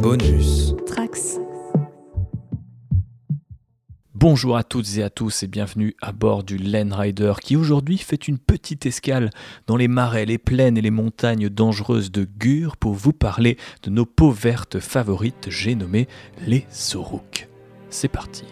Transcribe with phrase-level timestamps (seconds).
[0.00, 0.74] Bonus.
[0.86, 1.38] Trax.
[4.14, 7.98] Bonjour à toutes et à tous et bienvenue à bord du Len Rider qui aujourd'hui
[7.98, 9.28] fait une petite escale
[9.66, 13.90] dans les marais, les plaines et les montagnes dangereuses de Gur pour vous parler de
[13.90, 16.08] nos peaux vertes favorites, j'ai nommé
[16.46, 17.48] les Soruk.
[17.90, 18.44] C'est parti.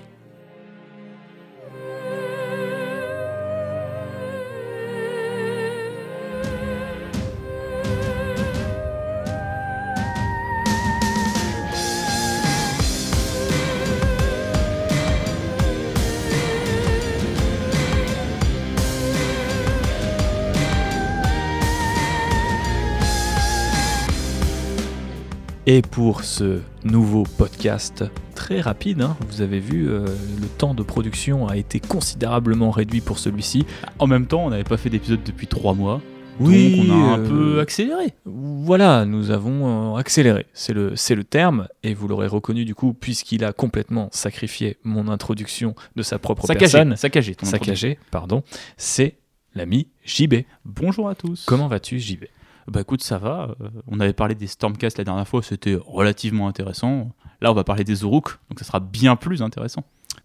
[25.70, 28.02] Et pour ce nouveau podcast
[28.34, 30.06] très rapide, hein, vous avez vu, euh,
[30.40, 33.66] le temps de production a été considérablement réduit pour celui-ci.
[33.98, 36.00] En même temps, on n'avait pas fait d'épisode depuis trois mois.
[36.40, 38.14] Oui, donc on a un euh, peu accéléré.
[38.24, 42.74] Voilà, nous avons euh, accéléré, c'est le, c'est le terme, et vous l'aurez reconnu du
[42.74, 46.96] coup, puisqu'il a complètement sacrifié mon introduction de sa propre personne.
[46.96, 46.96] Saccagé.
[46.96, 47.34] Saccagé.
[47.34, 48.42] ton Saccagé, pardon,
[48.78, 49.18] c'est
[49.54, 50.44] l'ami JB.
[50.64, 51.44] Bonjour à tous.
[51.44, 52.24] Comment vas-tu JB
[52.68, 53.56] Bah écoute, ça va.
[53.60, 57.12] euh, on avait parlé des Stormcast la dernière fois, c'était relativement intéressant.
[57.40, 59.84] Là, on va parler des Zoruk, donc ça sera bien plus intéressant.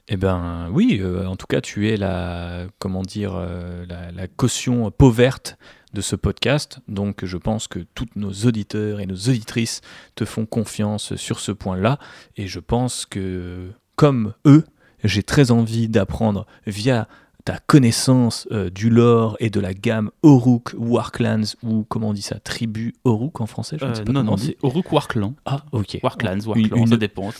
[0.09, 4.91] Eh ben oui, euh, en tout cas tu es la, comment dire, euh, la, caution
[4.91, 5.57] peau verte
[5.93, 9.79] de ce podcast, donc je pense que tous nos auditeurs et nos auditrices
[10.15, 11.99] te font confiance sur ce point-là,
[12.35, 14.65] et je pense que comme eux,
[15.05, 17.07] j'ai très envie d'apprendre via
[17.45, 22.21] ta connaissance euh, du lore et de la gamme Oruk Warclans, ou comment on dit
[22.21, 25.33] ça, tribu Oruk en français je ne sais Euh, pas non, non, c'est Oruk Warclan.
[25.45, 25.99] Ah ok.
[26.03, 27.31] Warclans, Une- Warclan, une- ça dépend.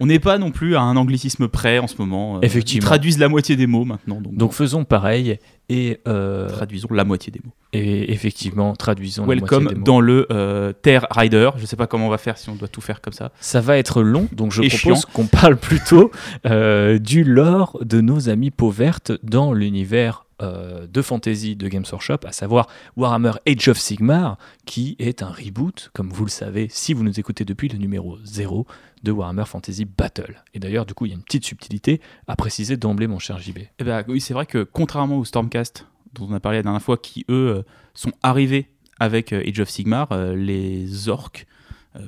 [0.00, 2.36] On n'est pas non plus à un anglicisme près en ce moment.
[2.36, 2.84] euh, Effectivement.
[2.84, 6.00] Ils traduisent la moitié des mots maintenant, donc, Donc faisons pareil, et...
[6.08, 7.52] euh, traduisons la moitié des mots.
[7.74, 9.84] Et effectivement, traduisons la moitié des mots.
[9.84, 11.50] dans le euh, Terre Rider.
[11.56, 13.32] Je sais pas comment on va faire si on doit tout faire comme ça.
[13.40, 16.10] Ça va être long, donc je Et propose qu'on parle plutôt
[16.46, 21.84] euh, du lore de nos amis peau verte dans l'univers euh, de fantasy de Games
[21.90, 22.66] Workshop, à savoir
[22.96, 24.36] Warhammer Age of Sigmar,
[24.66, 28.18] qui est un reboot, comme vous le savez, si vous nous écoutez depuis le numéro
[28.24, 28.66] 0
[29.02, 30.42] de Warhammer Fantasy Battle.
[30.54, 33.38] Et d'ailleurs, du coup, il y a une petite subtilité à préciser d'emblée, mon cher
[33.38, 33.58] JB.
[33.78, 36.82] Eh ben, oui, c'est vrai que contrairement aux Stormcast, dont on a parlé la dernière
[36.82, 37.62] fois, qui eux euh,
[37.94, 38.68] sont arrivés
[39.00, 41.46] avec euh, Age of Sigmar, les orques,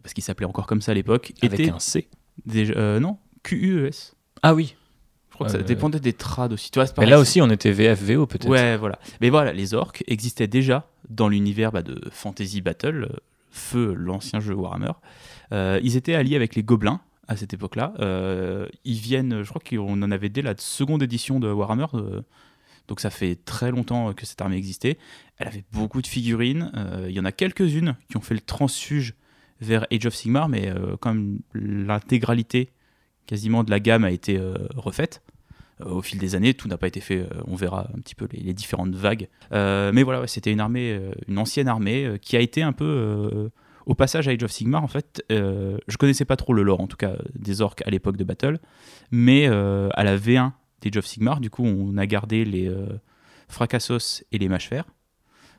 [0.02, 2.08] parce qu'ils s'appelaient encore comme ça à l'époque, Avec étaient un C.
[2.46, 2.72] déjà.
[2.74, 4.14] euh, non, QUES.
[4.42, 4.76] Ah oui,
[5.34, 6.70] Je crois que ça Euh, dépendait des trades aussi.
[6.70, 8.48] Tu vois, mais là aussi, on était VFVO peut-être.
[8.48, 9.00] Ouais, voilà.
[9.20, 13.16] Mais voilà, les orques existaient déjà dans l'univers bah, de Fantasy Battle, euh,
[13.50, 14.92] Feu, l'ancien jeu Warhammer.
[15.50, 17.94] Euh, ils étaient alliés avec les gobelins à cette époque-là.
[17.98, 21.86] Euh, ils viennent, je crois qu'on en avait dès la seconde édition de Warhammer.
[21.94, 22.20] euh,
[22.86, 24.98] donc ça fait très longtemps que cette armée existait.
[25.38, 26.70] Elle avait beaucoup de figurines.
[27.08, 29.14] il y en a quelques-unes qui ont fait le transfuge
[29.60, 32.68] vers Age of Sigmar, mais euh, comme l'intégralité
[33.26, 35.22] quasiment de la gamme a été euh, refaite,
[35.80, 37.20] euh, au fil des années, tout n'a pas été fait.
[37.20, 39.28] euh, on verra un petit peu les, différentes vagues.
[39.50, 40.98] Mais voilà, c'était une armée,
[41.28, 43.50] une ancienne armée qui a été un peu
[43.86, 44.82] au passage à Age of Sigmar.
[44.82, 48.16] En fait, je connaissais pas trop le lore, en tout cas des orques à l'époque
[48.16, 48.58] de Battle,
[49.10, 50.52] mais à la V1
[50.82, 52.72] d'Age of Sigmar, du coup, on a gardé les
[53.48, 54.84] Fracassos et les Mâches Fer,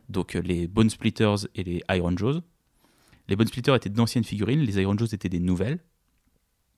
[0.10, 2.42] donc les Bone Splitters et les Iron Jaws.
[3.28, 5.80] Les Bone Splitters étaient d'anciennes figurines, les Iron Jaws étaient des nouvelles.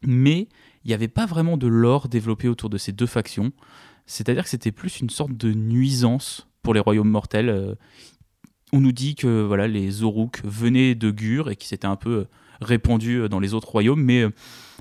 [0.01, 0.47] Mais
[0.87, 3.51] il n'y avait pas vraiment de lore développé autour de ces deux factions.
[4.05, 7.49] C'est-à-dire que c'était plus une sorte de nuisance pour les royaumes mortels.
[7.49, 7.75] Euh,
[8.73, 12.09] On nous dit que voilà, les Zoruk venaient de Gur et qui s'étaient un peu
[12.11, 12.23] euh,
[12.61, 14.25] répandus euh, dans les autres royaumes, mais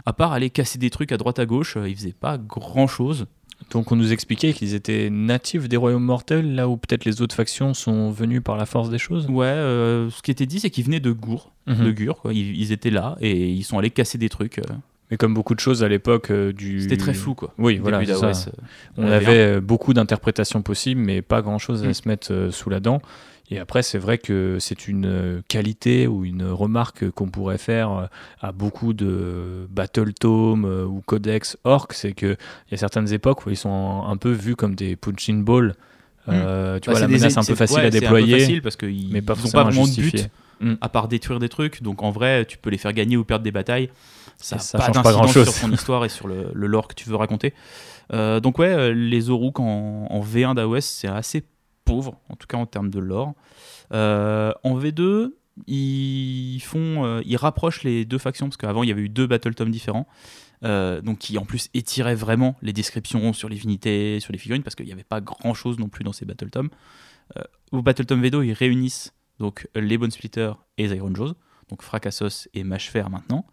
[0.05, 3.27] à part aller casser des trucs à droite à gauche, ils faisaient pas grand-chose.
[3.71, 7.35] Donc on nous expliquait qu'ils étaient natifs des royaumes mortels, là où peut-être les autres
[7.35, 9.27] factions sont venues par la force des choses?
[9.29, 11.85] Ouais, euh, ce qui était dit, c'est qu'ils venaient de Gour, Mhm.
[11.85, 12.21] de Gur.
[12.21, 12.33] quoi.
[12.35, 14.61] Ils, ils étaient là et ils sont allés casser des trucs.
[15.11, 16.81] Mais comme beaucoup de choses à l'époque euh, du...
[16.81, 17.53] C'était très flou, quoi.
[17.59, 18.33] Oui, voilà, ça.
[18.97, 21.95] On avait euh, beaucoup d'interprétations possibles, mais pas grand-chose à Mm.
[21.95, 23.01] se mettre euh, sous la dent.
[23.49, 28.09] Et après, c'est vrai que c'est une qualité ou une remarque qu'on pourrait faire
[28.41, 32.37] à beaucoup de Battle Tome euh, ou Codex Orc, c'est qu'il
[32.73, 35.75] y a certaines époques où ils sont un peu vus comme des punching balls.
[36.29, 38.17] Euh, Tu Bah, vois, la des- menace un peu facile ouais, à c'est un peu
[38.17, 40.29] déployer, facile parce qu'ils mais pas n'ont forcément pas vraiment de but
[40.59, 40.73] Mm.
[40.81, 41.83] à part détruire des trucs.
[41.83, 43.91] Donc en vrai, tu peux les faire gagner ou perdre des batailles.
[44.39, 46.89] Ça n'a ça pas change pas d'incidence sur ton histoire et sur le, le lore
[46.89, 47.55] que tu veux raconter.
[48.13, 51.45] Euh, donc ouais, euh, les Oruk en, en V1 d'AOS, c'est assez
[51.85, 53.35] pauvre, en tout cas en termes de lore.
[53.93, 55.31] Euh, en V2,
[55.67, 59.27] ils font, euh, ils rapprochent les deux factions parce qu'avant il y avait eu deux
[59.27, 60.07] battle tomes différents.
[60.65, 64.63] euh, donc qui en plus étiraient vraiment les descriptions sur les unités, sur les figurines,
[64.63, 66.71] parce qu'il n'y avait pas grand chose non plus dans ces battle tomes.
[67.37, 67.43] Euh,
[67.73, 71.35] au battle tome V2, ils réunissent donc les Bone Splitters et les Iron Jaws.
[71.71, 73.47] donc Fracassos et Mâchefer maintenant.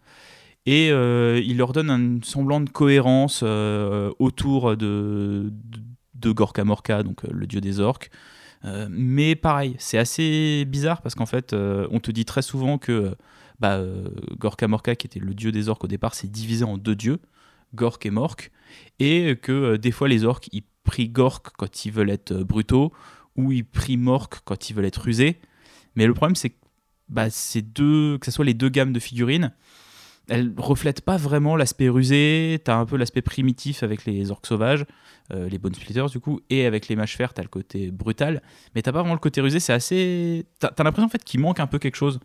[0.66, 5.52] Et euh, il leur donne un semblant de cohérence euh, autour de,
[6.14, 8.10] de, Gorka Morka, donc euh, le dieu des orques.
[8.88, 13.14] Mais pareil, c'est assez bizarre parce qu'en fait, on te dit très souvent que
[13.60, 13.82] bah,
[14.38, 17.18] Gorka Morka, qui était le dieu des orques au départ, s'est divisé en deux dieux,
[17.74, 18.52] Gork et Mork,
[19.00, 22.90] et que des fois les orques, ils prient Gork quand ils veulent être brutaux,
[23.36, 25.36] ou ils prient Mork quand ils veulent être rusés.
[25.94, 26.56] Mais le problème, c'est que
[27.10, 29.52] bah, que ce soit les deux gammes de figurines,
[30.28, 32.60] elles reflètent pas vraiment l'aspect rusé.
[32.64, 34.86] T'as un peu l'aspect primitif avec les orques sauvages,
[35.32, 38.42] euh, les Bone Splitters du coup, et avec les mâches fer, t'as le côté brutal.
[38.74, 39.60] Mais t'as pas vraiment le côté rusé.
[39.60, 40.46] C'est assez.
[40.58, 42.20] T'as as, l'impression en fait qu'il manque un peu quelque chose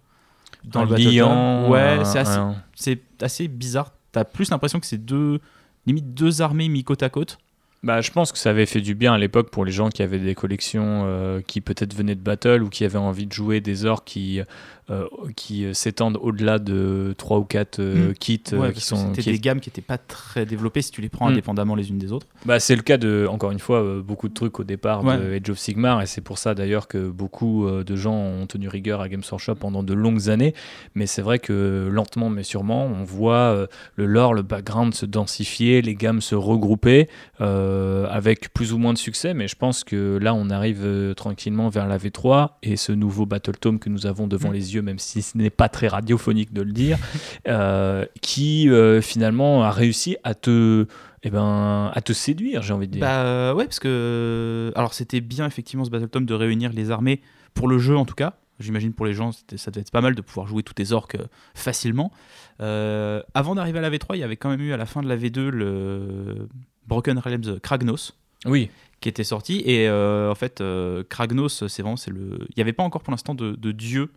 [0.63, 2.39] dans Un le liant, Ouais, assez,
[2.75, 3.93] c'est assez bizarre.
[4.11, 5.39] T'as plus l'impression que c'est deux,
[5.85, 7.37] limite deux armées mis côte à côte.
[7.81, 10.03] Bah, je pense que ça avait fait du bien à l'époque pour les gens qui
[10.03, 13.61] avaient des collections euh, qui peut-être venaient de Battle ou qui avaient envie de jouer
[13.61, 14.41] des orques qui,
[14.89, 15.05] euh,
[15.37, 18.13] qui euh, s'étendent au-delà de 3 ou 4 Mm.
[18.15, 18.97] kits Ouais, qui parce que sont.
[19.11, 21.31] c'était qui- des gammes qui étaient pas très développées si tu les prends Mm.
[21.31, 22.27] indépendamment les unes des autres.
[22.45, 25.39] Bah, c'est le cas de, encore une fois, beaucoup de trucs au départ de Ouais.
[25.41, 28.99] Age of Sigmar, et c'est pour ça d'ailleurs que beaucoup de gens ont tenu rigueur
[28.99, 30.53] à Games Workshop pendant de longues années.
[30.95, 35.81] Mais c'est vrai que lentement mais sûrement, on voit le lore, le background se densifier,
[35.81, 37.07] les gammes se regrouper,
[37.39, 37.68] euh,
[38.09, 39.33] avec plus ou moins de succès.
[39.33, 43.25] Mais je pense que là, on arrive euh, tranquillement vers la V3 et ce nouveau
[43.25, 44.53] Battle Tome que nous avons devant Mm.
[44.53, 46.97] les yeux, même si ce n'est pas très radiophonique de le dire,
[47.47, 50.85] euh, qui euh, finalement a réussi à te
[51.23, 53.01] eh ben, à te séduire, j'ai envie de dire.
[53.01, 54.71] Bah euh, ouais, parce que.
[54.75, 57.21] Alors c'était bien effectivement ce Battletome de réunir les armées,
[57.53, 58.35] pour le jeu en tout cas.
[58.59, 61.15] J'imagine pour les gens, ça devait être pas mal de pouvoir jouer tous tes orques
[61.15, 62.11] euh, facilement.
[62.59, 65.01] Euh, avant d'arriver à la V3, il y avait quand même eu à la fin
[65.01, 66.49] de la V2 le
[66.89, 68.13] Broken Realms Kragnos
[68.45, 68.69] oui,
[69.01, 69.61] qui était sorti.
[69.65, 71.97] Et euh, en fait, euh, Kragnos, c'est vraiment.
[71.97, 72.39] c'est le.
[72.49, 74.11] Il n'y avait pas encore pour l'instant de, de dieu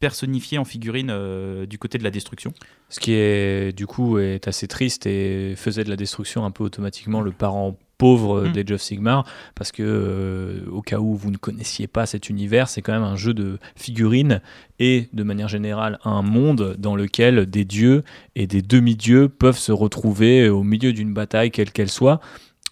[0.00, 2.52] personnifié en figurine euh, du côté de la destruction.
[2.88, 6.64] ce qui est du coup est assez triste et faisait de la destruction un peu
[6.64, 8.52] automatiquement le parent pauvre Mm.
[8.52, 12.68] d'Age of Sigmar parce que euh, au cas où vous ne connaissiez pas cet univers,
[12.68, 14.40] c'est quand même un jeu de figurines
[14.78, 18.02] et de manière générale un monde dans lequel des dieux
[18.34, 22.20] et des demi-dieux peuvent se retrouver au milieu d'une bataille quelle qu'elle soit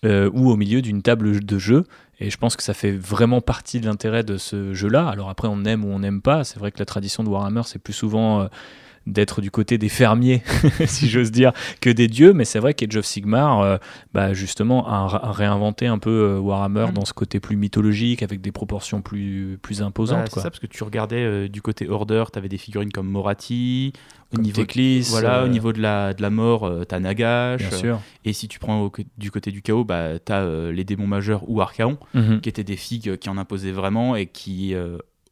[0.04, 1.84] euh, ou au milieu d'une table de jeu.
[2.18, 5.08] Et je pense que ça fait vraiment partie de l'intérêt de ce jeu-là.
[5.08, 6.44] Alors après, on aime ou on n'aime pas.
[6.44, 8.46] C'est vrai que la tradition de Warhammer, c'est plus souvent euh,
[9.06, 10.42] d'être du côté des fermiers,
[10.86, 12.32] si j'ose dire, que des dieux.
[12.32, 13.76] Mais c'est vrai qu'Age of Sigmar, euh,
[14.14, 16.94] bah, justement, a, a réinventé un peu euh, Warhammer Mm.
[16.94, 20.28] dans ce côté plus mythologique, avec des proportions plus, plus imposantes.
[20.32, 23.08] c'est ça, parce que tu regardais euh, du côté Order, tu avais des figurines comme
[23.08, 23.92] Morati.
[24.32, 27.62] Au Comme niveau, Teclis, voilà, au niveau de la, de la mort, euh, t'as Nagash.
[28.24, 31.60] Et si tu prends au du côté du chaos, bah, t'as les démons majeurs ou
[31.60, 32.40] Archaon, Mhm.
[32.40, 34.74] qui étaient des figues qui en imposaient vraiment et qui,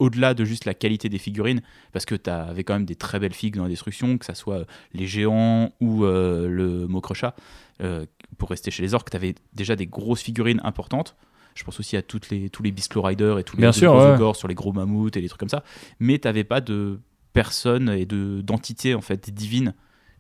[0.01, 1.61] au-delà de juste la qualité des figurines,
[1.93, 4.61] parce que t'avais quand même des très belles figues dans la destruction, que ça soit
[4.61, 7.37] euh, les géants ou euh, le Mokrocha,
[7.83, 8.07] euh,
[8.39, 11.17] pour rester chez les orques, t'avais déjà des grosses figurines importantes.
[11.55, 13.95] Je pense aussi à toutes les, tous les Beast Riders et tous les Bien sûr,
[13.95, 14.35] ouais.
[14.35, 15.63] sur les gros mammouths et les trucs comme ça.
[15.99, 17.01] Mais t'avais pas de
[17.33, 19.75] personnes et de d'entités en fait divines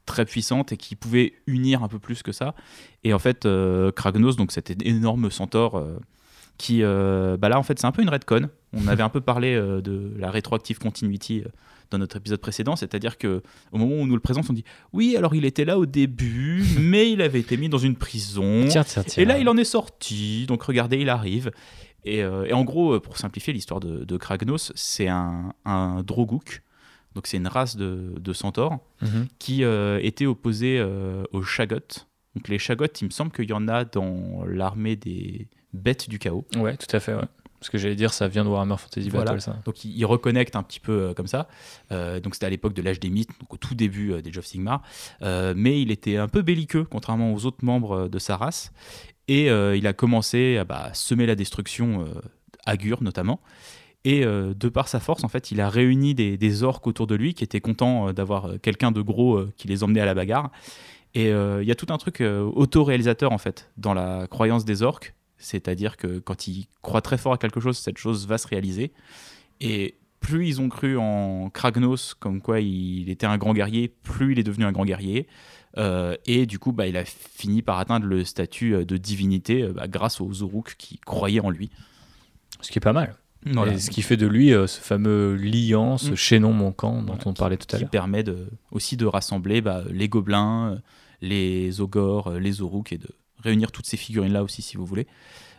[0.07, 2.55] très puissantes et qui pouvaient unir un peu plus que ça.
[3.05, 5.83] Et en fait, euh, Kragnos, donc cet énorme centaure
[6.59, 8.51] qui, bah là en fait, c'est un peu une redcon.
[8.73, 11.49] On avait un peu parlé euh, de la rétroactive continuity euh,
[11.91, 14.65] dans notre épisode précédent, c'est-à-dire que au moment où on nous le présente, on dit
[14.93, 18.67] oui, alors il était là au début, mais il avait été mis dans une prison.
[18.69, 19.23] Tiens, tiens, tiens.
[19.23, 20.47] Et là, il en est sorti.
[20.47, 21.51] Donc, regardez, il arrive.
[22.05, 26.63] Et, euh, et en gros, pour simplifier l'histoire de, de Kragnos, c'est un, un Droguk.
[27.17, 29.27] Donc, c'est une race de, de centaures Mhm.
[29.41, 32.07] qui euh, était opposée euh, aux Shagoth.
[32.37, 36.21] Donc, les Shagoth, il me semble qu'il y en a dans l'armée des bêtes du
[36.21, 36.47] chaos.
[36.57, 37.15] Ouais, tout à fait.
[37.15, 37.25] Ouais.
[37.63, 39.33] Ce que j'allais dire, ça vient de Warhammer Fantasy Voilà.
[39.33, 39.57] Battle, ça.
[39.65, 41.47] Donc ils, ils reconnectent un petit peu euh, comme ça.
[41.93, 44.37] Euh, donc c'était à l'époque de l'âge des mythes, donc au tout début euh, des
[44.39, 44.83] of Sigmar.
[45.23, 48.73] Euh, mais il était un peu belliqueux, contrairement aux autres membres de sa race.
[49.29, 52.05] Et il a commencé à bah, semer la destruction
[52.67, 53.41] à Gur notamment.
[54.05, 57.15] Et de par sa force, en fait, il a réuni des, des orques autour de
[57.15, 60.51] lui qui étaient contents d'avoir quelqu'un de gros qui les emmenait à la bagarre.
[61.15, 65.15] Et il y a tout un truc auto-réalisateur, en fait, dans la croyance des orques.
[65.41, 68.93] C'est-à-dire que quand ils croient très fort à quelque chose, cette chose va se réaliser.
[69.61, 74.33] Et plus ils ont cru en Kragnos, comme quoi il était un grand guerrier, plus
[74.33, 75.27] il est devenu un grand guerrier.
[75.79, 79.63] Euh, et du coup, bah, il a fini par atteindre le statut euh, de divinité
[79.63, 81.71] euh, bah, grâce aux Uruk qui croyaient en lui.
[82.61, 83.17] Ce qui est pas mal.
[83.47, 83.73] Voilà.
[83.73, 86.17] Et ce qui fait de lui euh, ce fameux liant, ce Mm.
[86.17, 87.91] chaînon manquant dont Voilà, on parlait tout à qui l'heure.
[87.91, 90.79] permet de, aussi de rassembler bah, les gobelins,
[91.23, 93.09] les ogres, les Uruk et de
[93.43, 95.07] réunir toutes ces figurines-là aussi si vous voulez.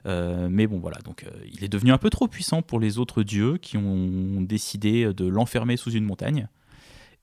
[0.06, 2.98] Euh, mais bon voilà, donc euh, il est devenu un peu trop puissant pour les
[2.98, 6.48] autres dieux qui ont décidé de l'enfermer sous une montagne.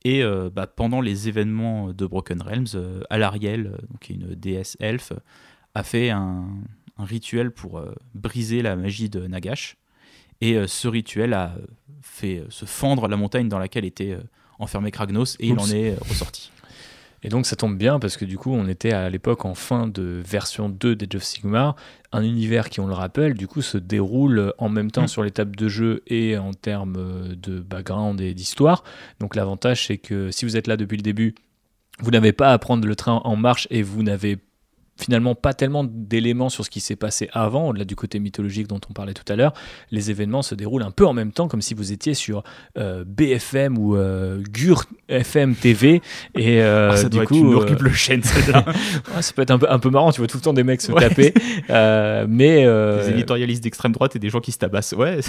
[0.05, 0.23] Et
[0.55, 5.13] bah, pendant les événements de Broken Realms, Alariel, qui est une déesse elfe,
[5.75, 6.47] a fait un,
[6.99, 7.83] rituel pour
[8.15, 9.77] briser la magie de Nagash.
[10.41, 11.57] Et ce rituel a
[12.01, 14.17] fait se fendre la montagne dans laquelle était
[14.61, 16.53] enfermé Kragnos et il en est ressorti.
[17.23, 19.87] Et donc ça tombe bien parce que du coup on était à l'époque en fin
[19.89, 21.77] de version 2 d'Age of Sigmar,
[22.13, 25.09] un univers qui on le rappelle du coup se déroule en même temps mm.
[25.09, 28.85] sur l'étape de jeu et en termes de background et d'histoire.
[29.21, 31.35] Donc l'avantage c'est que si vous êtes là depuis le début,
[32.01, 34.39] vous n'avez pas à prendre le train en marche et vous n'avez
[34.99, 38.81] finalement pas tellement d'éléments sur ce qui s'est passé avant, au-delà du côté mythologique dont
[38.91, 39.53] on parlait tout à l'heure.
[39.91, 42.43] Les événements se déroulent un peu en même temps, comme si vous étiez sur
[42.77, 46.03] euh, BFM ou euh, GUR FM TV.
[46.37, 48.23] Et euh, ah, ça du doit coup, être une horrible chaîne.
[49.21, 50.83] ça peut être un peu, un peu marrant, tu vois tout le temps des mecs
[50.83, 51.33] se taper.
[52.29, 54.93] mais, des éditorialistes d'extrême droite et des gens qui se tabassent.
[54.93, 55.21] Ouais.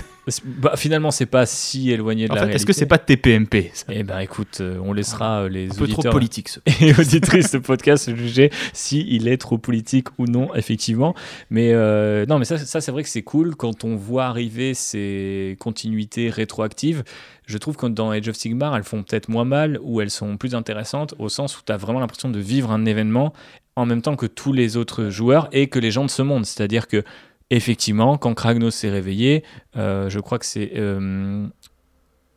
[0.59, 3.71] Bah, finalement, c'est pas si éloigné de en la fait, Est-ce que c'est pas TPMP
[3.89, 6.49] Eh ben écoute, on laissera les un auditeurs peu trop politique,
[6.81, 11.13] et auditrices de podcast juger si il est trop politique ou non, effectivement.
[11.49, 15.57] Mais euh, non, mais ça, c'est vrai que c'est cool quand on voit arriver ces
[15.59, 17.03] continuités rétroactives.
[17.45, 20.37] Je trouve que dans Age of Sigmar, elles font peut-être moins mal ou elles sont
[20.37, 23.33] plus intéressantes au sens où tu as vraiment l'impression de vivre un événement
[23.75, 26.45] en même temps que tous les autres joueurs et que les gens de ce monde.
[26.45, 27.03] C'est-à-dire que
[27.49, 29.43] effectivement, quand Kragnos s'est réveillé,
[29.75, 31.47] euh, je crois que c'est euh,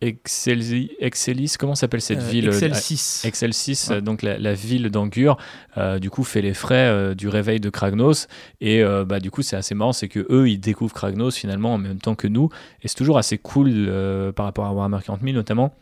[0.03, 3.25] Excelis, comment s'appelle cette euh, ville Excel 6.
[3.25, 5.39] Excel 6, donc la, ville d'Angur,
[5.77, 8.27] euh, du coup fait les frais euh, du réveil de Kragnos.
[8.61, 11.79] Et bah, du coup, c'est assez marrant, c'est que eux, ils découvrent Kragnos finalement en
[11.79, 12.49] même temps que nous.
[12.83, 13.91] Et c'est toujours assez cool
[14.35, 15.75] par rapport à Warhammer 40 000 notamment,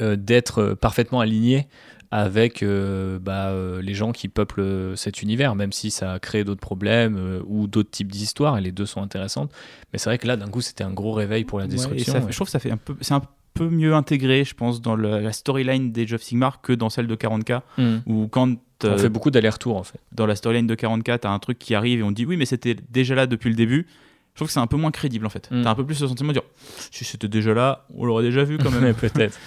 [0.00, 1.68] d'être parfaitement aligné
[2.10, 7.42] avec bah, les gens qui peuplent cet univers, même si ça a créé d'autres problèmes
[7.46, 9.50] ou d'autres types d'histoires, et les deux sont intéressantes.
[9.92, 12.26] Mais c'est vrai que là, d'un coup, c'était un gros réveil pour la destruction.
[12.28, 13.22] Je trouve que ça fait un peu, c'est un
[13.54, 17.14] peu mieux intégré, je pense, dans la storyline d'Age of Sigmar que dans celle de
[17.14, 17.96] 40K, hmm.
[18.06, 18.48] où quand
[18.84, 20.00] on euh, fait beaucoup d'allers-retours en fait.
[20.12, 22.46] Dans la storyline de 40K, t'as un truc qui arrive et on dit oui, mais
[22.46, 23.86] c'était déjà là depuis le début.
[24.32, 25.48] Je trouve que c'est un peu moins crédible en fait.
[25.48, 25.62] Tu hmm.
[25.62, 26.42] T'as un peu plus le sentiment de dire
[26.90, 28.94] si c'était déjà là, on l'aurait déjà vu quand même.
[29.00, 29.38] Peut-être.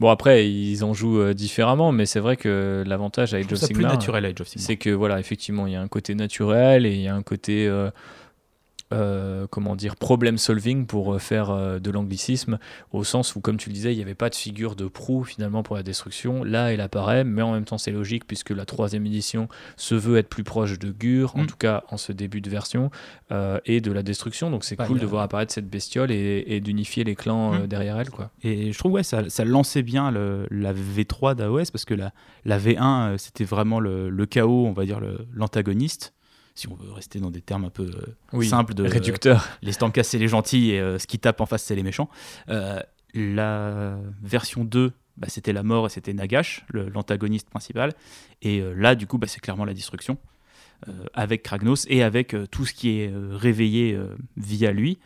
[0.00, 3.58] Bon après ils en jouent euh, différemment, mais c'est vrai que l'avantage à Age of
[3.58, 3.98] Sigmar,
[4.44, 7.22] c'est que voilà effectivement il y a un côté naturel et il y a un
[7.22, 7.90] côté euh,
[8.92, 12.58] euh, comment dire, problem solving pour euh, faire euh, de l'anglicisme,
[12.92, 15.24] au sens où, comme tu le disais, il n'y avait pas de figure de proue
[15.24, 16.44] finalement pour la destruction.
[16.44, 20.18] Là, elle apparaît, mais en même temps, c'est logique puisque la troisième édition se veut
[20.18, 21.46] être plus proche de Gur, en mm.
[21.46, 22.90] tout cas en ce début de version,
[23.64, 24.50] et de la destruction.
[24.50, 27.66] Donc c'est cool de voir apparaître cette bestiole et, d'unifier les clans mm.
[27.66, 28.10] derrière elle.
[28.10, 28.30] Quoi.
[28.42, 32.12] Et je trouve ouais, ça, ça lançait bien la V3 d'AOS parce que la,
[32.44, 35.00] la V1, c'était vraiment le, le, chaos, on va dire,
[35.34, 36.12] l'antagoniste
[36.54, 37.90] si on veut rester dans des termes un peu
[38.34, 39.48] euh, simples de réducteurs.
[39.62, 42.08] les Stamkas c'est les gentils et euh, ce qui tape en face c'est les méchants.
[42.48, 42.80] Euh,
[43.14, 47.92] la version 2 bah, c'était la mort et c'était Nagash, l'antagoniste principal.
[48.40, 50.16] Et là, du coup, bah, c'est clairement la destruction,
[51.12, 54.00] avec Kragnos et avec tout ce qui est réveillé
[54.38, 54.98] via lui.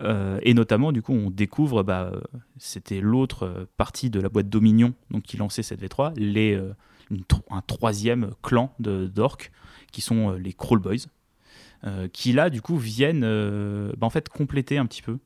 [0.00, 2.10] et notamment, du coup, on découvre, bah,
[2.56, 6.58] c'était l'autre partie de la boîte Dominion donc, qui lançait cette V3, les,
[7.50, 9.50] un troisième clan d'orques
[9.90, 11.06] qui sont euh, les Crawl Boys,
[11.84, 15.18] euh, qui là, du coup, viennent euh, bah, en fait compléter un petit peu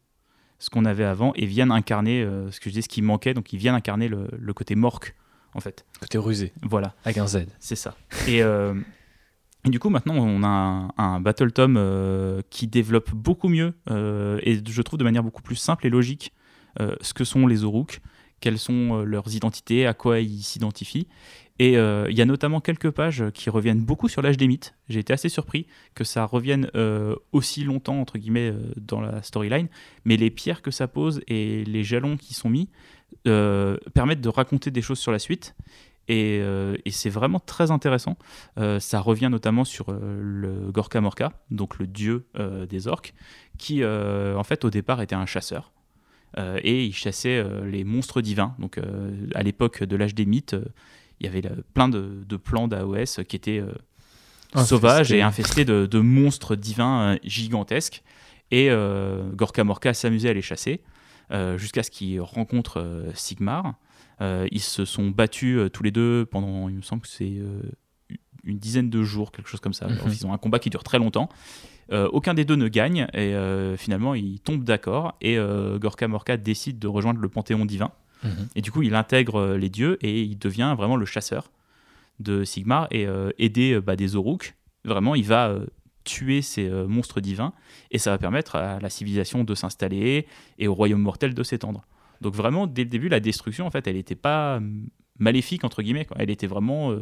[0.58, 3.34] ce qu'on avait avant et viennent incarner ce que je dis, ce qui manquait.
[3.34, 5.14] Donc, ils viennent incarner le, côté morque,
[5.52, 5.84] en fait.
[6.00, 6.52] Côté rusé.
[6.62, 6.94] Voilà.
[7.04, 7.46] Avec un Z.
[7.58, 7.96] C'est ça.
[8.28, 8.42] Et,
[9.64, 14.82] du coup, maintenant, on a un, un Battle Tom qui développe beaucoup mieux et je
[14.82, 16.32] trouve de manière beaucoup plus simple et logique
[16.78, 18.00] ce que sont les Oruk,
[18.40, 21.08] quelles sont leurs identités, à quoi ils s'identifient.
[21.60, 24.74] Et euh, il y a notamment quelques pages qui reviennent beaucoup sur l'âge des mythes.
[24.88, 29.22] J'ai été assez surpris que ça revienne euh, aussi longtemps, entre guillemets, euh, dans la
[29.22, 29.68] storyline.
[30.04, 32.70] Mais les pierres que ça pose et les jalons qui sont mis
[33.24, 35.54] permettent de raconter des choses sur la suite.
[36.08, 36.42] Et,
[36.90, 38.18] c'est vraiment très intéressant.
[38.56, 42.26] ça revient notamment sur le Gorka Morka, donc le dieu
[42.68, 43.14] des orques,
[43.56, 45.72] qui en fait au départ était un chasseur.
[46.36, 48.56] et il chassait les monstres divins.
[48.58, 48.78] Donc
[49.34, 50.56] à l'époque de l'âge des mythes,
[51.24, 56.56] il y avait plein de, plans d'AOS qui étaient euh, sauvages et infestés de, monstres
[56.56, 58.02] divins euh, gigantesques.
[58.50, 60.82] Et euh, Gorka Morka s'amusait à les chasser
[61.56, 63.74] jusqu'à ce qu'ils rencontrent Sigmar.
[64.20, 67.40] ils se sont battus tous les deux pendant, il me semble que c'est
[68.44, 69.88] une dizaine de jours, quelque chose comme ça.
[69.88, 69.98] Mhm.
[70.06, 71.28] ils ont un combat qui dure très longtemps.
[71.90, 73.34] aucun des deux ne gagne et
[73.78, 75.36] finalement ils tombent d'accord et
[75.80, 77.90] Gorka Morka décide de rejoindre le Panthéon divin
[78.54, 81.50] et du coup, il intègre euh, les dieux et il devient vraiment le chasseur
[82.20, 84.54] de Sigmar et euh, aider euh, bah, des Oruk.
[84.84, 85.58] Vraiment, il va
[86.04, 87.54] tuer ces monstres divins
[87.90, 90.26] et ça va permettre à la civilisation de s'installer
[90.58, 91.86] et au royaume mortel de s'étendre.
[92.20, 94.60] Donc vraiment, dès le début, la destruction, en fait, elle n'était pas
[95.18, 96.06] maléfique entre guillemets.
[96.16, 96.94] Elle était vraiment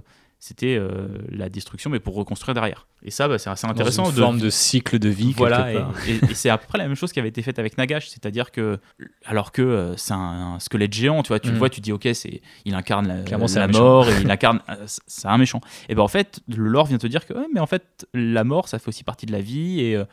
[0.45, 2.89] c'était euh, la destruction, mais pour reconstruire derrière.
[3.05, 4.03] Et ça, bah, c'est assez intéressant.
[4.03, 5.33] Dans une forme de cycle de vie.
[5.37, 5.95] Voilà, part.
[6.09, 8.51] et, et- et c'est après la même chose qui avait été faite avec Nagash, c'est-à-dire
[8.51, 8.81] que,
[9.25, 11.59] alors que euh, c'est un, un squelette géant, tu vois, tu le Mm.
[11.59, 14.59] vois, tu dis, ok, c'est, il incarne la, Clairement, c'est la mort, et il incarne,
[14.69, 15.61] euh, c'est- c'est un méchant.
[15.89, 18.43] Et ben en fait, le lore vient te dire que, ouais, mais en fait, la
[18.43, 20.05] mort, ça fait aussi partie de la vie, et euh,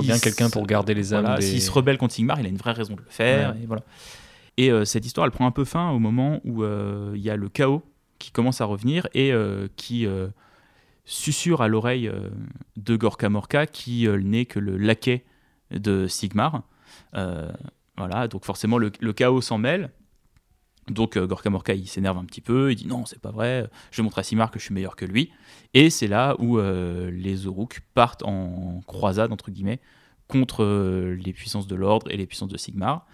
[0.00, 1.22] bien quelqu'un pour garder les âmes.
[1.22, 3.52] voilà, des- S'il se rebelle contre Sigmar, il a une vraie raison de le faire.
[3.54, 3.62] Ouais.
[3.62, 3.82] Et, voilà.
[4.58, 6.62] et cette histoire, elle prend un peu fin au moment où
[7.14, 7.82] il y a le chaos
[8.20, 10.28] qui commence à revenir et euh, qui euh,
[11.04, 12.28] susurre à l'oreille euh,
[12.76, 15.24] de Gorka Morka, qui n'est que le laquais
[15.72, 16.62] de Sigmar.
[17.96, 19.90] Voilà, donc forcément, le, chaos s'en mêle.
[20.88, 24.02] Donc Gorka Morka, il s'énerve un petit peu, il dit non, c'est pas vrai, je
[24.02, 25.30] montre à Sigmar que je suis meilleur que lui.
[25.74, 29.80] Et c'est là où les Oruk partent en croisade, entre guillemets,
[30.28, 33.06] contre les puissances de l'ordre et les puissances de Sigmar.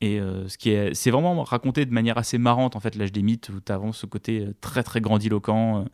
[0.00, 3.12] Et euh, ce qui est, c'est vraiment raconté de manière assez marrante en fait l'âge
[3.12, 5.80] des mythes où tu vraiment ce côté euh, très très grandiloquent.
[5.80, 5.84] euh,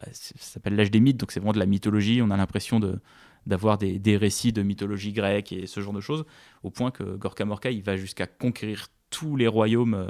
[0.00, 2.22] bah, ça s'appelle l'âge des mythes, donc c'est vraiment de la mythologie.
[2.22, 3.00] On a l'impression de
[3.46, 6.26] d'avoir des, des récits de mythologie grecque et ce genre de choses,
[6.62, 10.08] au point que Gorka Morka il va jusqu'à conquérir tous les royaumes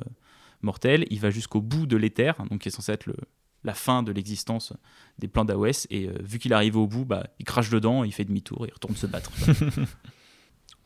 [0.62, 1.06] mortels.
[1.10, 3.14] Il va jusqu'au bout de l'éther, donc qui est censé être le,
[3.62, 4.72] la fin de l'existence
[5.18, 5.86] des plans d'Aoès.
[5.90, 8.96] Et vu qu'il arrive au bout, bah, il crache dedans, il fait demi-tour, il retourne
[8.96, 9.30] se battre.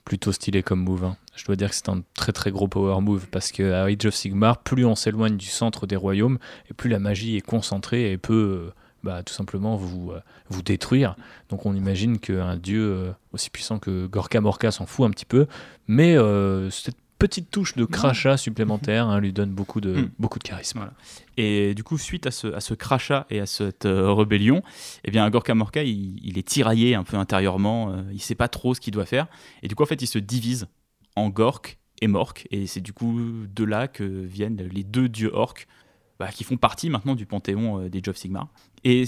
[0.05, 1.05] plutôt stylé comme move.
[1.05, 1.17] hein.
[1.35, 4.07] Je dois dire que c'est un très très gros power move parce que à Age
[4.07, 6.39] of Sigmar, plus on s'éloigne du centre des royaumes
[6.71, 10.63] et plus la magie est concentrée et peut euh, bah, tout simplement vous, euh, vous
[10.63, 11.17] détruire.
[11.49, 15.27] Donc on imagine qu'un dieu euh, aussi puissant que Gorka Morka s'en fout un petit
[15.27, 15.47] peu,
[15.89, 16.17] mais
[16.71, 20.11] cette petite touche de crachat supplémentaire hein, lui donne beaucoup de, Mm.
[20.19, 20.79] beaucoup de charisme.
[20.81, 20.93] Voilà.
[21.39, 24.63] Et du coup, suite à ce, à ce crachat et à cette euh, rébellion,
[25.05, 28.49] eh bien, Gorka Morka, il, il est tiraillé un peu intérieurement, euh, il sait pas
[28.49, 29.27] trop ce qu'il doit faire.
[29.63, 30.67] Et du coup, en fait, il se divise
[31.17, 32.47] en Gork et Mork.
[32.51, 35.67] Et c'est du coup de là que viennent les deux dieux orques
[36.19, 38.49] bah, qui font partie maintenant du panthéon euh, des Jove Sigmar.
[38.85, 39.05] Et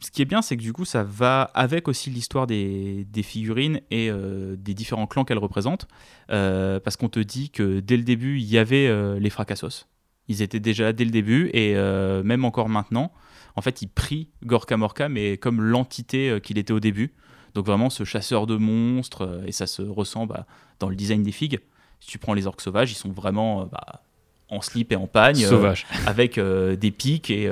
[0.00, 3.22] ce qui est bien, c'est que du coup, ça va avec aussi l'histoire des, des
[3.22, 5.86] figurines et euh, des différents clans qu'elles représentent.
[6.30, 9.86] Euh, parce qu'on te dit que dès le début, il y avait euh, les Fracassos.
[10.28, 13.12] Ils étaient déjà là dès le début et même encore maintenant.
[13.56, 17.12] En fait, ils prient Gorka Morka, mais comme l'entité qu'il était au début.
[17.54, 20.46] Donc vraiment ce chasseur de monstres, et ça se ressent bah,
[20.78, 21.58] dans le design des figues.
[21.98, 24.04] Si tu prends les orques sauvages, ils sont vraiment bah,
[24.50, 25.84] en slip et en pagne, Sauvage.
[26.06, 27.50] avec des pics, et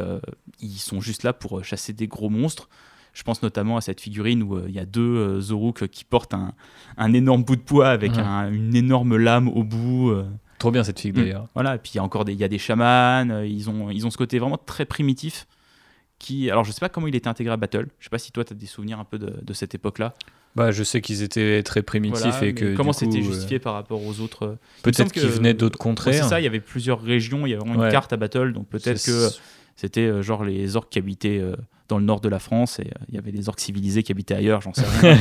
[0.61, 2.68] ils sont juste là pour euh, chasser des gros monstres.
[3.14, 6.05] Je pense notamment à cette figurine où euh, il y a deux euh, Zoruk qui
[6.05, 6.53] portent un,
[6.97, 10.12] un énorme bout de poids avec un- une énorme lame au bout.
[10.59, 11.21] Trop bien cette figue Mm.
[11.23, 11.47] d'ailleurs.
[11.55, 13.90] voilà, et puis il y a encore des, il y a des chamans, ils ont,
[13.90, 15.47] ils ont ce côté vraiment très primitif.
[16.18, 18.33] Qui, alors je sais pas comment il était intégré à Battle, je sais pas si
[18.33, 20.14] toi tu as des souvenirs un peu de, de cette époque-là.
[20.57, 23.75] Bah, je sais qu'ils étaient très primitifs Voilà, et que comment c'était euh, justifié par
[23.75, 26.14] rapport aux autres Peut-être qu'ils venaient d'autres contrées.
[26.14, 26.29] C'est hein.
[26.29, 28.66] ça, il y avait plusieurs régions, il y avait vraiment une carte à Battle, donc
[28.66, 29.29] peut-être que
[29.80, 31.54] c'était euh, genre les orques qui habitaient euh,
[31.88, 34.12] dans le nord de la France et euh, il y avait des orques civilisés qui
[34.12, 35.16] habitaient ailleurs, j'en sais rien.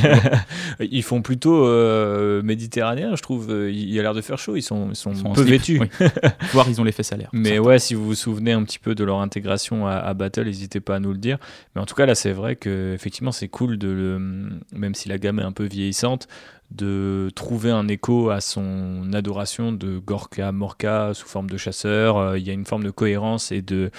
[0.80, 3.48] Ils font plutôt euh, méditerranéen, je trouve.
[3.70, 4.54] Il y a l'air de faire chaud.
[4.56, 5.80] Ils sont, ils sont, Ils sont en peu slip, vêtus.
[5.80, 6.06] oui.
[6.52, 7.30] Voir, ils ont les fesses à l'air.
[7.32, 10.44] Mais ouais, si vous vous souvenez un petit peu de leur intégration à, à Battle,
[10.44, 11.38] n'hésitez pas à nous le dire.
[11.74, 15.08] Mais en tout cas, là, c'est vrai que effectivement, c'est cool de, le- même si
[15.08, 16.28] la gamme est un peu vieillissante,
[16.70, 22.16] de trouver un écho à son adoration de Gorka Morka sous forme de chasseur.
[22.18, 23.90] Euh, Il y a une forme de cohérence et de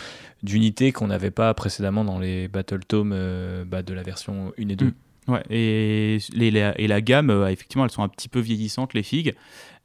[0.44, 4.70] d'unité qu'on n'avait pas précédemment dans les Battle Tomes euh, bah, de la version 1
[4.70, 4.86] et 2.
[4.86, 4.94] Mm.
[5.32, 8.94] Ouais, et, les, les- et la gamme, euh, effectivement, elles sont un petit peu vieillissantes,
[8.94, 9.36] les figues,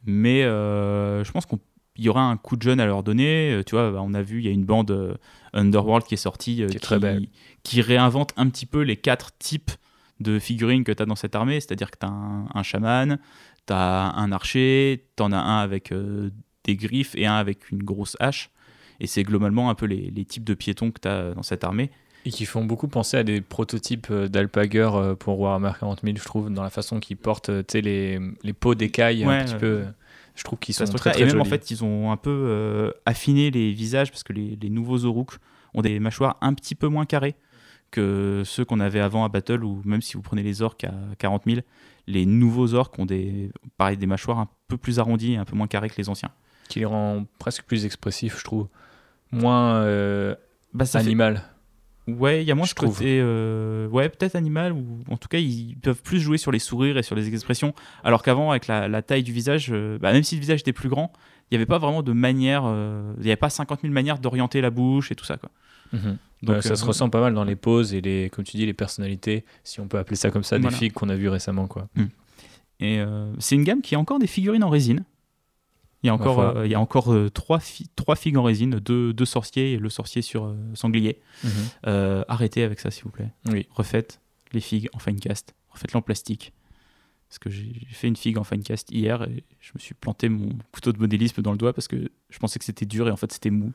[0.06, 1.58] mais euh, je pense qu'il
[1.98, 3.60] y aura un coup de jeune à leur donner.
[3.66, 5.18] Tu vois, bah, on a vu, il y a une bande
[5.54, 7.26] Underworld qui est sortie, Qui est très belle.
[7.62, 9.70] qui réinvente un petit peu les quatre types
[10.20, 13.18] de figurines que tu as dans cette armée, c'est-à-dire que tu as un, un chaman,
[13.66, 16.30] tu as un archer, tu en as un avec euh,
[16.64, 18.50] des griffes et un avec une grosse hache.
[19.00, 21.64] Et c'est globalement un peu les, les types de piétons que tu as dans cette
[21.64, 21.90] armée.
[22.26, 26.16] Et qui font beaucoup penser à des prototypes euh, d'Alpager euh, pour Warhammer 40 000,
[26.16, 29.84] je trouve, dans la façon qu'ils portent les, les peaux d'écailles Ouais, un petit peu.
[30.34, 32.90] Je trouve qu'ils sont très, très et même en fait, ils ont un peu euh,
[33.06, 35.36] affiné les visages parce que les, les nouveaux Zoruk
[35.74, 37.36] ont des mâchoires un petit peu moins carrées
[37.94, 40.92] que ceux qu'on avait avant à Battle ou même si vous prenez les orques à
[41.18, 41.60] 40 000,
[42.06, 45.56] les nouveaux orques ont des, pareil, des mâchoires un peu plus arrondies et un peu
[45.56, 46.30] moins carrées que les anciens.
[46.68, 48.68] Qui les rend presque plus expressifs, je trouve.
[49.32, 50.34] Moins euh,
[50.72, 51.42] Bah, ça fait- animal.
[52.06, 52.98] Ouais, il y a moins je ce trouve.
[52.98, 56.58] côté, euh, ouais, peut-être animal ou en tout cas ils peuvent plus jouer sur les
[56.58, 57.72] sourires et sur les expressions.
[58.04, 60.74] Alors qu'avant, avec la, la taille du visage, euh, bah, même si le visage était
[60.74, 61.10] plus grand,
[61.50, 64.18] il n'y avait pas vraiment de manière, euh, il n'y avait pas 50 000 manières
[64.18, 65.48] d'orienter la bouche et tout ça quoi.
[65.94, 66.18] Mhm.
[66.44, 68.66] Donc, ça euh, se ressent pas mal dans les poses et les, comme tu dis,
[68.66, 70.70] les personnalités, si on peut appeler ça comme ça, Voilà.
[70.70, 71.66] des figues qu'on a vues récemment.
[71.66, 71.88] Quoi.
[72.80, 75.04] Et euh, c'est une gamme qui a encore des figurines en résine.
[76.02, 76.60] Il y a encore, Ma foi.
[76.60, 79.76] euh, il y a encore trois, fi- trois figues en résine, deux, deux sorciers et
[79.78, 81.18] le sorcier sur sanglier.
[81.86, 83.30] Euh, arrêtez avec ça, s'il vous plaît.
[83.50, 83.66] Oui.
[83.70, 84.20] Refaites
[84.52, 85.54] les figues en fine cast.
[85.70, 86.52] Refaites-les en plastique.
[87.34, 90.28] Parce que j'ai fait une figue en fine cast hier et je me suis planté
[90.28, 91.96] mon couteau de modélisme dans le doigt parce que
[92.30, 93.72] je pensais que c'était dur et en fait c'était mou.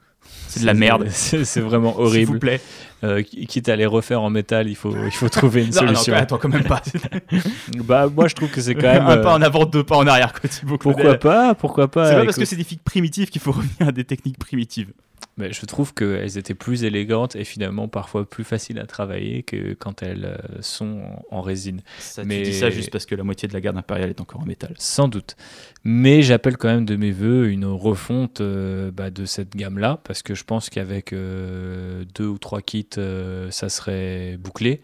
[0.48, 1.10] C'est de la merde.
[1.10, 2.39] C'est vraiment S'il vous horrible.
[2.39, 2.62] plaît.
[3.04, 5.82] Euh, qui- quitte à les refaire en métal, il faut, il faut trouver une Non,
[5.82, 6.13] non, solution.
[6.13, 6.82] attends, quand même pas.
[7.84, 9.04] bah, moi, je trouve que c'est quand même.
[9.04, 10.32] un euh, pas en avant, deux pas en arrière.
[10.34, 13.52] Quoi, pourquoi pas Pourquoi pas C'est pas parce que c'est des figues primitives qu'il faut
[13.52, 14.93] revenir à des techniques primitives.
[15.38, 19.73] Mais je trouve qu'elles étaient plus élégantes et finalement parfois plus faciles à travailler que
[19.73, 21.01] quand elles euh, sont
[21.32, 21.82] en, résine.
[21.99, 24.19] Ça, Mais- Tu dis ça juste parce que la moitié de la garde impériale est
[24.21, 24.73] encore en métal.
[24.77, 25.36] Sans doute.
[25.86, 30.23] Mais j'appelle quand même de mes voeux une refonte euh, bah, de cette gamme-là, parce
[30.23, 34.82] que je pense qu'avec euh, deux ou trois kits, euh, ça serait bouclé,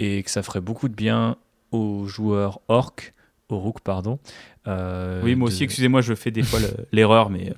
[0.00, 1.36] et que ça ferait beaucoup de bien
[1.70, 3.12] aux joueurs orc,
[3.48, 4.18] aux rook, pardon.
[4.66, 7.52] oui, moi de- aussi, excusez-moi, je fais des fois le- l'erreur, mais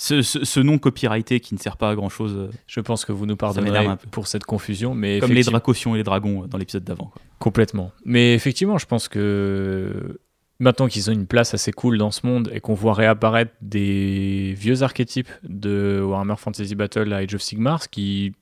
[0.00, 3.10] ce, ce- ce nom copyrighté qui ne sert pas à grand chose, Je pense que
[3.12, 6.56] vous nous pardonnerez pour cette confusion, mais comme les dracotions et les dragons euh, dans
[6.56, 7.10] l'épisode d'avant.
[7.40, 7.90] Complètement.
[8.04, 10.20] Mais effectivement, je pense que
[10.60, 14.54] maintenant qu'ils ont une place assez cool dans ce monde et qu'on voit réapparaître des
[14.56, 18.32] vieux archétypes de Warhammer Fantasy Battle à Age of Sigmar, ce qui,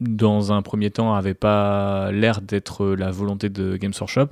[0.00, 4.28] dans un premier temps, n'avait pas l'air d'être la volonté de Games Workshop,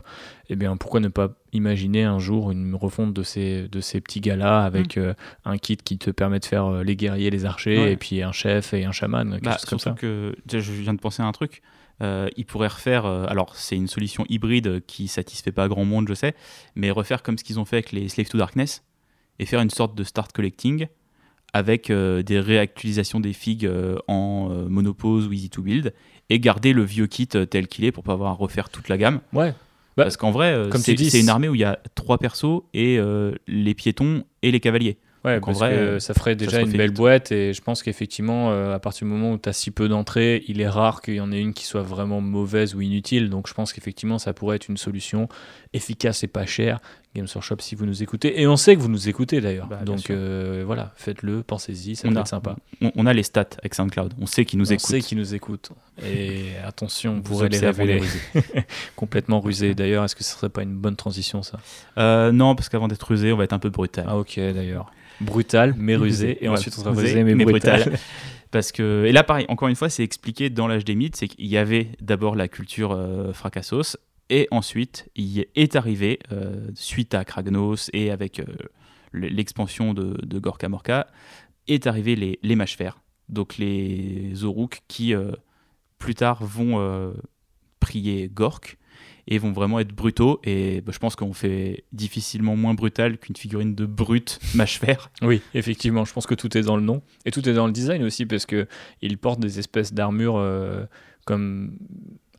[0.48, 4.20] eh bien, pourquoi ne pas imaginer un jour une refonte de ces, de ces petits
[4.20, 5.12] gars-là avec euh,
[5.44, 7.92] un kit qui te permet de faire euh, les guerriers, les archers, Ouais.
[7.92, 10.34] et puis un chef et un chaman, quelque Bah, chose comme surtout ça.
[10.48, 11.60] que je viens de penser à un truc.
[12.00, 16.06] Euh, ils pourraient refaire, euh, alors c'est une solution hybride qui satisfait pas grand monde,
[16.08, 16.34] je sais,
[16.76, 18.84] mais refaire comme ce qu'ils ont fait avec les Slave to Darkness
[19.40, 20.86] et faire une sorte de start collecting
[21.52, 25.92] avec euh, des réactualisations des figues euh, en euh, monopose ou easy to build
[26.30, 28.88] et garder le vieux kit euh, tel qu'il est pour pas avoir à refaire toute
[28.88, 29.20] la gamme.
[29.32, 29.54] Ouais.
[29.96, 31.78] Bah, Parce qu'en vrai, comme c'est tu dis, c'est une armée où il y a
[31.94, 33.00] trois persos et
[33.48, 34.96] les piétons et les cavaliers.
[35.24, 36.96] Ouais, Donc, en parce vrai, que ça ferait déjà une belle vite.
[36.96, 39.88] boîte et je pense qu'effectivement, euh, à partir du moment où tu as si peu
[39.88, 43.28] d'entrées, il est rare qu'il y en ait une qui soit vraiment mauvaise ou inutile.
[43.28, 45.28] Donc je pense qu'effectivement, ça pourrait être une solution
[45.72, 46.80] efficace et pas chère.
[47.14, 48.40] Games Workshop, si vous nous écoutez.
[48.40, 49.66] Et on sait que vous nous écoutez d'ailleurs.
[49.66, 52.56] Bah, Donc euh, voilà, faites-le, pensez-y, ça on, peut a, être sympa.
[52.80, 54.14] on, on a les stats avec SoundCloud.
[54.20, 54.86] On sait qu'ils nous on écoutent.
[54.86, 55.70] sait qu'ils nous écoutent.
[56.04, 58.02] Et attention, vous Vous pourrez les on révéler.
[58.96, 59.74] Complètement rusé.
[59.76, 61.58] D'ailleurs, est-ce que ce serait pas une bonne transition ça?
[61.96, 64.04] Euh, non, parce qu'avant d'être rusé, on va être un peu brutal.
[64.06, 64.92] Ah ok, d'ailleurs.
[65.20, 66.38] Brutal, mais rusé.
[66.44, 67.80] Et ensuite, on sera Rusé, rusé, mais, mais brutal.
[67.80, 67.98] brutal.
[68.50, 71.28] Parce que, et là, pareil, encore une fois, c'est expliqué dans l'âge des mythes, c'est
[71.28, 73.98] qu'il y avait d'abord la culture euh, fracassos,
[74.30, 78.44] et ensuite, il est arrivé, euh, suite à Kragnos et avec euh,
[79.12, 81.08] l'expansion de, de Morka,
[81.66, 85.32] est arrivé les, les mâches fer, donc les Zoruk qui, euh,
[85.98, 87.14] plus tard, vont
[87.80, 88.76] prier Gork,
[89.30, 93.36] et vont vraiment être brutaux, et bah, je pense qu'on fait difficilement moins brutal qu'une
[93.36, 94.80] figurine de brute mâche.
[95.20, 97.02] Oui, effectivement, je pense que tout est dans le nom.
[97.26, 98.66] Et tout est dans le design aussi parce que
[99.02, 100.42] il porte des espèces d'armures
[101.26, 101.76] comme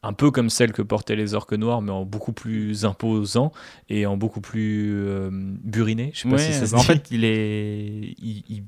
[0.04, 3.52] un peu comme celles que portaient les orques noirs, mais en beaucoup plus imposant
[3.90, 6.12] et en beaucoup plus euh, buriné.
[6.14, 6.88] Je sais pas si ça se bah en dit.
[6.88, 8.64] fait, il est, il, il-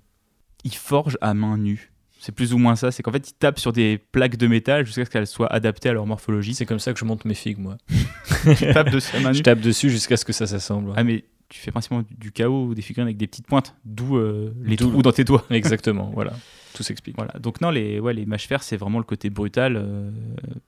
[0.64, 1.92] il forge à main nue.
[2.20, 2.92] C'est plus ou moins ça.
[2.92, 5.90] C'est qu'en fait, il tape sur des plaques de métal jusqu'à ce qu'elles soient adaptées
[5.90, 6.54] à leur morphologie.
[6.54, 7.78] c'est comme ça que je monte mes figues, moi.
[8.46, 10.94] Il tape dessus à main Je tape dessus jusqu'à ce que ça s'assemble.
[10.96, 14.18] Ah mais tu fais principalement du, chaos ou des figurines avec des petites pointes, d'où
[14.18, 15.44] euh, les trous dans tes doigts.
[15.50, 16.34] Exactement, voilà.
[16.74, 17.16] Tout s'explique.
[17.18, 17.34] Voilà.
[17.40, 19.76] Donc non, les, ouais, les mâches fer, c'est vraiment le côté brutal.
[19.78, 20.12] euh,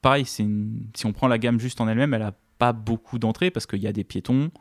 [0.01, 3.19] pareil, c'est une- si on prend la gamme juste en elle-même, elle a pas beaucoup
[3.19, 4.51] d'entrées parce qu'il y a des piétons,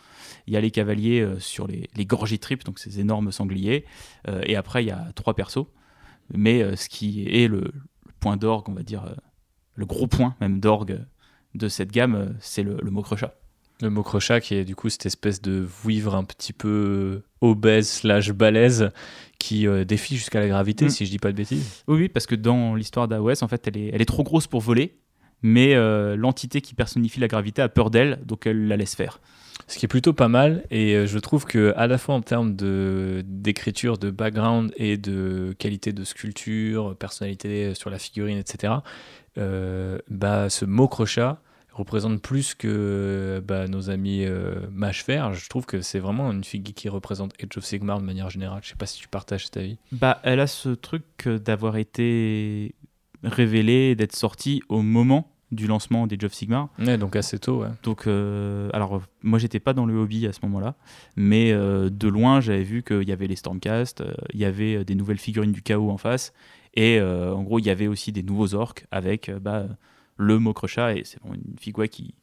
[0.47, 3.85] il y a les cavaliers euh, sur les, les gorgitripes, donc ces énormes sangliers,
[4.29, 5.67] euh, et après il y a trois persos.
[6.35, 7.73] Mais ce qui est le,
[8.21, 9.15] point d'orgue, on va dire,
[9.75, 11.05] le gros point même d'orgue
[11.55, 13.35] de cette gamme, c'est le, le mokrocha.
[13.83, 17.89] Le mot crochat qui est du coup cette espèce de vouivre un petit peu obèse
[17.89, 18.91] slash balèze
[19.39, 20.91] qui euh, défie jusqu'à la gravité, Mm.
[20.91, 21.83] si je dis pas de bêtises.
[21.89, 24.47] Oui, oui, parce que dans l'histoire d'AOS, en fait, elle est, elle est trop grosse
[24.47, 24.95] pour voler,
[25.43, 29.21] mais euh, l'entité qui personnifie la gravité a peur d'elle, donc elle la laisse faire.
[29.67, 32.21] Ce qui est plutôt pas mal, et euh, je trouve que à la fois en
[32.21, 38.75] termes de d'écriture, de background et de qualité de sculpture, personnalité sur la figurine, etc.
[39.39, 41.41] euh, bah, ce mot crochat
[41.73, 44.67] représente plus que bah, nos amis euh.
[44.71, 48.61] Je trouve que c'est vraiment une figure qui représente Age of Sigmar de manière générale.
[48.63, 49.79] Je sais pas si tu partages cet avis.
[49.93, 52.75] Bah, elle a ce truc d'avoir été
[53.23, 56.69] révélée, d'être sortie au moment du lancement des of Sigmar.
[56.79, 57.63] Ouais, donc assez tôt.
[57.63, 57.69] Ouais.
[57.83, 60.75] Donc, euh, alors, moi, j'étais pas dans le hobby à ce moment-là,
[61.15, 64.77] mais euh, de loin, j'avais vu qu'il y avait les Stormcast, euh, il y avait
[64.77, 66.33] euh, des nouvelles figurines du chaos en face,
[66.75, 69.67] et en gros, il y avait aussi des nouveaux orques avec bah,
[70.17, 72.15] le Mokresha, et c'est vraiment une figure qui,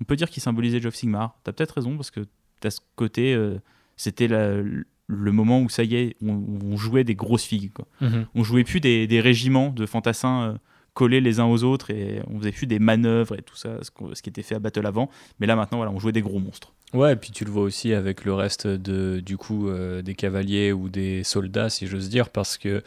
[0.00, 1.38] on peut dire qu'il symbolisait Age of Sigmar.
[1.44, 2.20] T'as peut-être raison, parce que
[2.60, 3.58] t'as ce côté, euh,
[3.96, 4.84] c'était le
[5.32, 7.72] moment où ça y est, on, on jouait des grosses figues.
[7.72, 7.86] Quoi.
[8.00, 8.26] Mhm.
[8.34, 10.58] On jouait plus des, des régiments de fantassins euh,
[10.94, 14.22] collés les uns aux autres et on faisait plus des manœuvres et tout ça, ce
[14.22, 15.08] qui était fait à Battle avant.
[15.38, 16.74] Mais là maintenant, voilà, on jouait des gros monstres.
[16.92, 20.14] Ouais, et puis tu le vois aussi avec le reste de, du coup, euh, des
[20.14, 22.82] cavaliers ou des soldats, si j'ose dire, parce que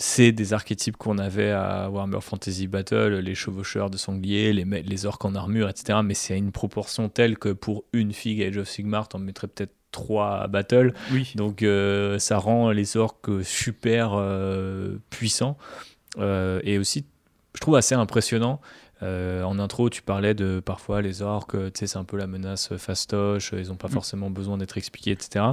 [0.00, 5.06] c'est des archétypes qu'on avait à Warhammer Fantasy Battle, les chevaucheurs de sangliers, les, les
[5.06, 5.98] orques en armure, etc.
[6.04, 9.48] Mais c'est à une proportion telle que pour une figue Age of Sigmar, t'en mettrais
[9.48, 10.94] peut-être trois à Battle.
[11.12, 11.32] Oui.
[11.34, 15.56] Donc euh, ça rend les orques super euh, puissants
[16.18, 17.04] Euh, et aussi,
[17.54, 18.60] je trouve assez impressionnant.
[19.02, 22.26] Euh, en intro, tu parlais de parfois les orques, tu sais, c'est un peu la
[22.26, 23.92] menace fastoche, ils n'ont pas Mm.
[23.92, 25.44] forcément besoin d'être expliqués, etc.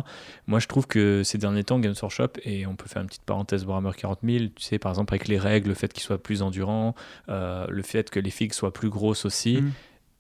[0.47, 3.23] Moi, je trouve que ces derniers temps, Games Workshop, et on peut faire une petite
[3.23, 6.21] parenthèse Warhammer 40 000, tu sais, par exemple, avec les règles, le fait qu'ils soient
[6.21, 6.95] plus endurants,
[7.29, 9.71] euh, le fait que les figues soient plus grosses aussi, Mm.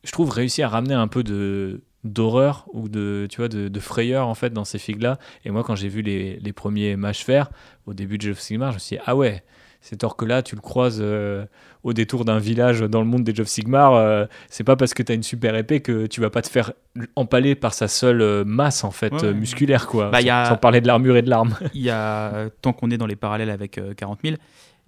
[0.03, 3.79] je trouve réussir à ramener un peu de d'horreur ou de tu vois de, de
[3.79, 6.95] frayeur en fait dans ces figues là et moi quand j'ai vu les, les premiers
[6.95, 7.49] matchs faire
[7.87, 9.43] au début de of Sigmar je me suis dit ah ouais
[9.87, 11.45] cet orque là tu le croises euh,
[11.83, 15.03] au détour d'un village dans le monde des of Sigmar euh, c'est pas parce que
[15.03, 16.73] tu as une super épée que tu vas pas te faire
[17.15, 19.33] empaler par sa seule euh, masse en fait Ouais, ouais.
[19.33, 21.89] musculaire quoi Bah, sans, y a- sans parler de l'armure et de l'arme Il y
[21.91, 24.35] a, tant qu'on est dans les parallèles avec euh, 40 000,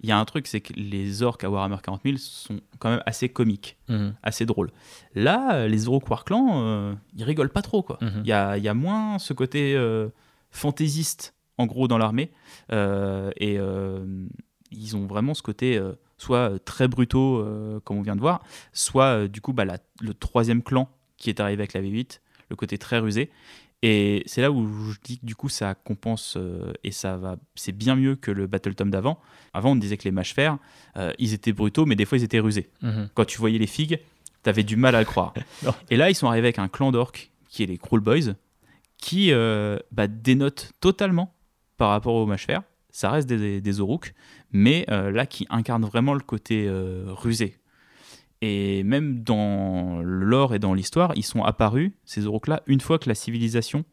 [0.00, 2.90] il y a un truc, c'est que les orques à Warhammer 40 000 sont quand
[2.90, 4.14] même assez comiques, Mhm.
[4.22, 4.70] assez drôles.
[5.16, 5.86] Là, les
[6.24, 7.98] Clan, euh, ils rigolent pas trop, quoi.
[8.00, 8.20] Mhm.
[8.24, 10.08] Il y, a, y a moins ce côté euh,
[10.52, 12.30] fantaisiste, en gros, dans l'armée.
[12.72, 13.56] Euh, et
[14.70, 18.20] ils ont vraiment ce côté euh, soit euh, très brutaux, euh, comme on vient de
[18.20, 22.20] voir, soit, du coup, bah, la- le troisième clan qui est arrivé avec la V8,
[22.50, 23.30] le côté très rusé.
[23.82, 27.36] Et c'est là où je dis que du coup ça compense euh, et ça va,
[27.54, 29.20] c'est bien mieux que le Battle Tom d'avant.
[29.54, 30.58] Avant on disait que les mâches fer,
[30.96, 32.70] euh, ils étaient brutaux, mais des fois ils étaient rusés.
[32.82, 33.08] Mhm.
[33.14, 34.00] Quand tu voyais les figues,
[34.42, 35.32] t'avais du mal à le croire.
[35.90, 38.34] Et là ils sont arrivés avec un clan d'orques qui est les Cruel Boys,
[38.96, 41.32] qui euh, bah, dénote totalement
[41.76, 42.62] par rapport aux mâches fer.
[42.90, 44.12] Ça reste des, des Oruk,
[44.50, 47.56] mais euh, là qui incarne vraiment le côté euh, rusé.
[48.40, 53.08] Et même dans l'or et dans l'histoire, ils sont apparus, ces Oruk-là, une fois que
[53.08, 53.84] la civilisation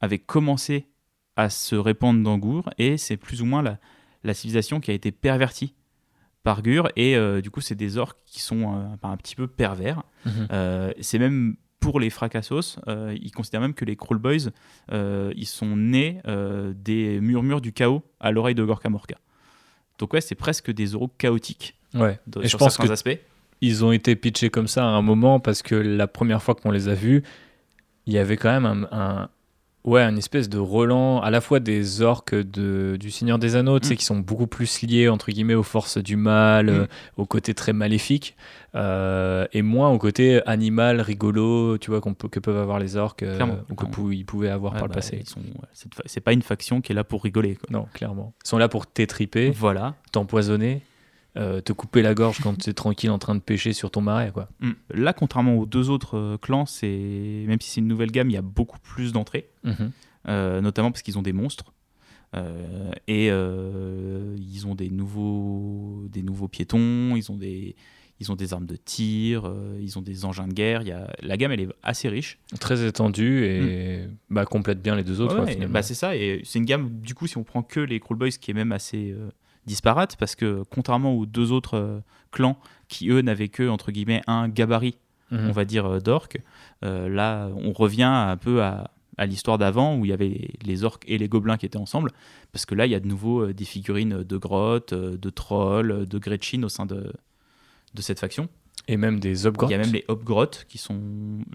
[0.00, 0.88] avait commencé
[1.36, 3.78] à se répandre dans Gour, et c'est plus ou moins la,
[4.24, 5.74] la civilisation qui a été pervertie
[6.42, 9.46] par Gur, et euh, du coup, c'est des orques qui sont euh, un petit peu
[9.46, 10.02] pervers.
[10.26, 10.48] Mhm.
[10.52, 14.48] Euh, c'est même pour les fracassos, ils considèrent même que les Crawl Boys,
[14.90, 16.22] ils sont nés
[16.74, 19.16] des murmures du chaos à l'oreille de Gorka Morka.
[19.98, 22.92] Donc ouais, c'est presque des orques chaotiques ouais de- et je sur pense certains que
[22.92, 23.18] aspects.
[23.60, 26.70] ils ont été pitchés comme ça à un moment parce que la première fois qu'on
[26.70, 27.22] les a vus,
[28.06, 29.28] il y avait quand même un, un-
[29.84, 33.78] ouais, une espèce de relan à la fois des orques de, du Seigneur des Anneaux,
[33.80, 33.96] tu sais, Mm.
[33.98, 36.68] qui sont beaucoup plus liés entre guillemets aux forces du mal, Mm.
[36.70, 38.36] euh, au côté très maléfique,
[38.74, 42.96] euh, et moins au côté animal, rigolo, tu vois, qu'on peut, que peuvent avoir les
[42.96, 43.38] orques euh,
[43.70, 45.22] ou que pou- ils pouvaient avoir Ouais, par bah, le passé.
[45.26, 47.56] sont- ouais, c'est pas une faction qui est là pour rigoler.
[47.56, 47.68] quoi.
[47.70, 48.32] Non, clairement.
[48.44, 49.94] Ils sont là pour t'étriper, Voilà.
[50.12, 50.80] t'empoisonner,
[51.36, 54.00] euh, te couper la gorge quand tu es tranquille en train de pêcher sur ton
[54.00, 54.48] marais, quoi.
[54.60, 54.70] Mm.
[54.94, 58.34] Là, contrairement aux deux autres euh, clans, c'est même si c'est une nouvelle gamme, il
[58.34, 59.90] y a beaucoup plus d'entrées, Mhm.
[60.28, 61.72] euh, notamment parce qu'ils ont des monstres.
[63.06, 67.76] Et ils ont des nouveaux, des nouveaux piétons, ils ont des,
[68.20, 70.82] ils ont des armes de tir, euh, ils ont des engins de guerre.
[70.82, 72.38] Y a, la gamme, elle est assez riche.
[72.60, 75.44] Très étendu et bah, complète bien les deux autres, Mm.
[75.44, 78.00] Ouais, bah, c'est ça, et c'est une gamme, du coup, si on prend que les
[78.00, 79.30] Crawl Boys, qui est même assez euh,
[79.66, 82.00] disparate, parce que contrairement aux deux autres euh,
[82.30, 84.96] clans, qui eux n'avaient que, entre guillemets, un gabarit
[85.30, 85.48] Mhm.
[85.48, 86.38] on va dire, euh, d'orques.
[86.84, 90.84] Euh, là, on revient un peu à, à l'histoire d'avant où il y avait les,
[90.84, 92.10] orques et les gobelins qui étaient ensemble.
[92.52, 96.18] Parce que là, il y a de nouveau des figurines de grottes, de trolls, de
[96.18, 97.12] Gretchen au sein de,
[97.94, 98.48] de cette faction.
[98.86, 99.70] Et même des Obgrottes.
[99.70, 101.00] Il y a même les Hobgrottes qui sont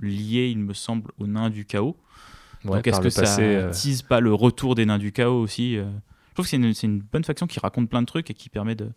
[0.02, 1.96] liés, il me semble, aux nains du chaos.
[2.66, 5.40] Ouais, Donc est-ce que ça passé, euh, tease pas le retour des nains du chaos
[5.40, 5.78] aussi
[6.40, 8.50] trouve que c'est une, c'est une bonne faction qui raconte plein de trucs et qui
[8.50, 8.90] permet de,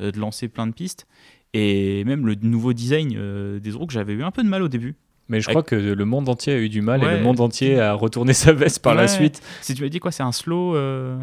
[0.00, 1.06] euh, de lancer plein de pistes.
[1.54, 4.68] Et même le nouveau design euh, des Orques, j'avais eu un peu de mal au
[4.68, 4.94] début.
[5.28, 7.80] Mais je crois que le monde entier a eu du mal et le monde entier
[7.80, 9.42] a retourné sa veste par la suite.
[9.60, 10.76] Si tu m'as dit quoi, c'est un slow.
[10.76, 11.18] euh,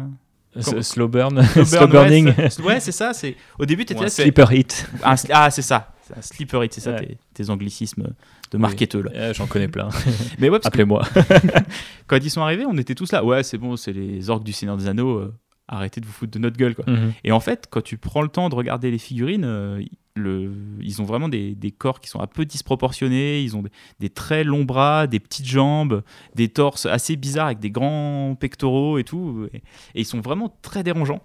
[0.56, 3.12] S- Slow burn, slow slow, burn, burning, Ouais, c'est- ouais, c'est ça.
[3.12, 4.08] C'est au début, ou t'étais un là.
[4.10, 4.88] sleeper hit.
[5.02, 5.92] un sli- ah, c'est ça.
[6.06, 7.06] C'est un sleeper hit, c'est ça Ouais.
[7.06, 8.12] tes, tes anglicismes
[8.52, 9.10] de marketeux là.
[9.14, 9.88] Euh, J'en connais plein.
[10.38, 11.02] Mais ouais, parce que Appelez-moi.
[12.06, 13.24] quand ils sont arrivés, on était tous là.
[13.24, 15.30] Ouais, c'est bon, c'est les orques du Seigneur des Anneaux.
[15.68, 16.84] Arrêtez de vous foutre de notre gueule quoi.
[16.86, 17.12] Mhm.
[17.24, 19.82] Et en fait, quand tu prends le temps de regarder les figurines, euh,
[20.16, 23.42] le, ils ont vraiment des, des corps qui sont un peu disproportionnés.
[23.42, 26.02] Ils ont des, des très longs bras, des petites jambes,
[26.34, 29.48] des torses assez bizarres avec des grands pectoraux et tout.
[29.52, 29.62] Et, et
[30.00, 31.20] ils sont vraiment très dérangeants.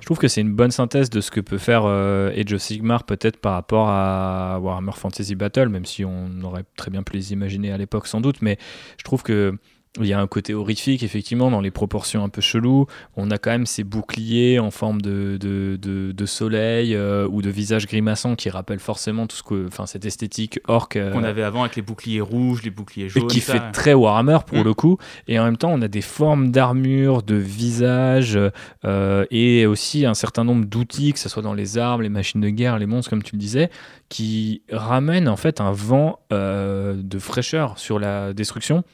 [0.00, 2.60] Je trouve que c'est une bonne synthèse de ce que peut faire euh, Age of
[2.60, 7.14] Sigmar peut-être par rapport à Warhammer Fantasy Battle, même si on aurait très bien pu
[7.14, 8.58] les imaginer à l'époque sans doute, mais
[8.98, 9.56] je trouve que
[10.00, 12.86] il y a un côté horrifique, effectivement, dans les proportions un peu cheloues.
[13.16, 17.50] On a quand même ces boucliers en forme de, de, de, soleil euh, ou de
[17.50, 20.96] visage grimaçant qui rappellent forcément tout ce que, enfin, cette esthétique orque.
[20.96, 23.24] Euh, Qu'on avait avant avec les boucliers rouges, les boucliers jaunes.
[23.24, 24.64] Et qui fait très Warhammer pour mm.
[24.64, 24.96] le coup.
[25.28, 28.38] Et en même temps, on a des formes d'armure, de visage
[28.86, 32.40] euh, et aussi un certain nombre d'outils, que ce soit dans les armes, les machines
[32.40, 33.68] de guerre, les monstres, comme tu le disais,
[34.08, 38.84] qui ramènent en fait un vent de fraîcheur sur la destruction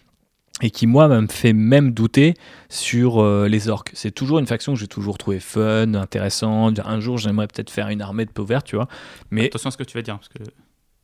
[0.62, 2.34] et qui moi me fait même douter
[2.68, 3.90] sur euh, les orques.
[3.94, 6.80] C'est toujours une faction que j'ai toujours trouvé fun, intéressante.
[6.84, 8.88] Un jour, j'aimerais peut-être faire une armée de pauvres, tu vois.
[9.30, 10.42] Mais attention à ce que tu vas dire parce que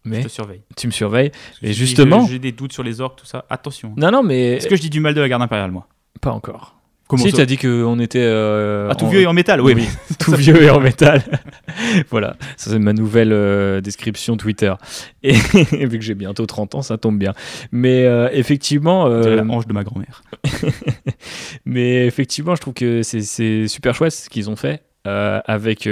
[0.04, 0.62] mais je te surveille.
[0.76, 1.32] Tu me surveilles.
[1.62, 3.46] Et justement, j'ai des doutes sur les orques, tout ça.
[3.48, 3.94] Attention.
[3.96, 5.88] Non, non, mais est-ce que je dis du mal de la garde impériale, moi?
[6.20, 6.73] Pas encore.
[7.06, 8.22] Comment si, tu as dit qu'on était.
[8.22, 9.74] Euh, ah, tout vieux et en métal, oui.
[9.76, 9.88] oui.
[10.18, 11.22] tout vieux et en métal.
[12.10, 14.72] voilà, ça c'est ma nouvelle euh, description Twitter.
[15.22, 15.32] Et
[15.72, 17.34] vu que j'ai bientôt 30 ans, ça tombe bien.
[17.72, 19.06] Mais euh, effectivement.
[19.06, 20.22] Euh, la manche de ma grand-mère.
[21.66, 24.82] mais effectivement, je trouve que c'est super chouette ce qu'ils ont fait.
[25.04, 25.88] avec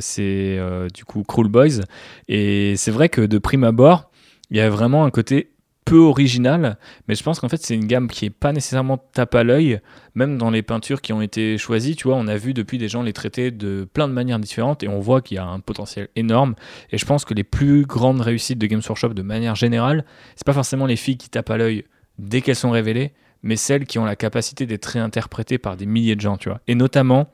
[0.00, 0.60] ces
[0.92, 1.84] du coup Cruel Boys
[2.26, 4.10] et c'est vrai que de prime abord
[4.50, 5.52] il y a vraiment un côté
[5.90, 9.34] peu original, mais je pense qu'en fait c'est une gamme qui est pas nécessairement tape
[9.34, 9.80] à l'œil,
[10.14, 12.86] même dans les peintures qui ont été choisies, tu vois, on a vu depuis des
[12.86, 15.58] gens les traiter de plein de manières différentes et on voit qu'il y a un
[15.58, 16.54] potentiel énorme.
[16.92, 20.04] Et je pense que les plus grandes réussites de Games Workshop de manière générale,
[20.36, 21.84] c'est pas forcément les filles qui tapent à l'œil
[22.20, 26.14] dès qu'elles sont révélées, mais celles qui ont la capacité d'être réinterprétées par des milliers
[26.14, 26.60] de gens, tu vois.
[26.68, 27.32] Et notamment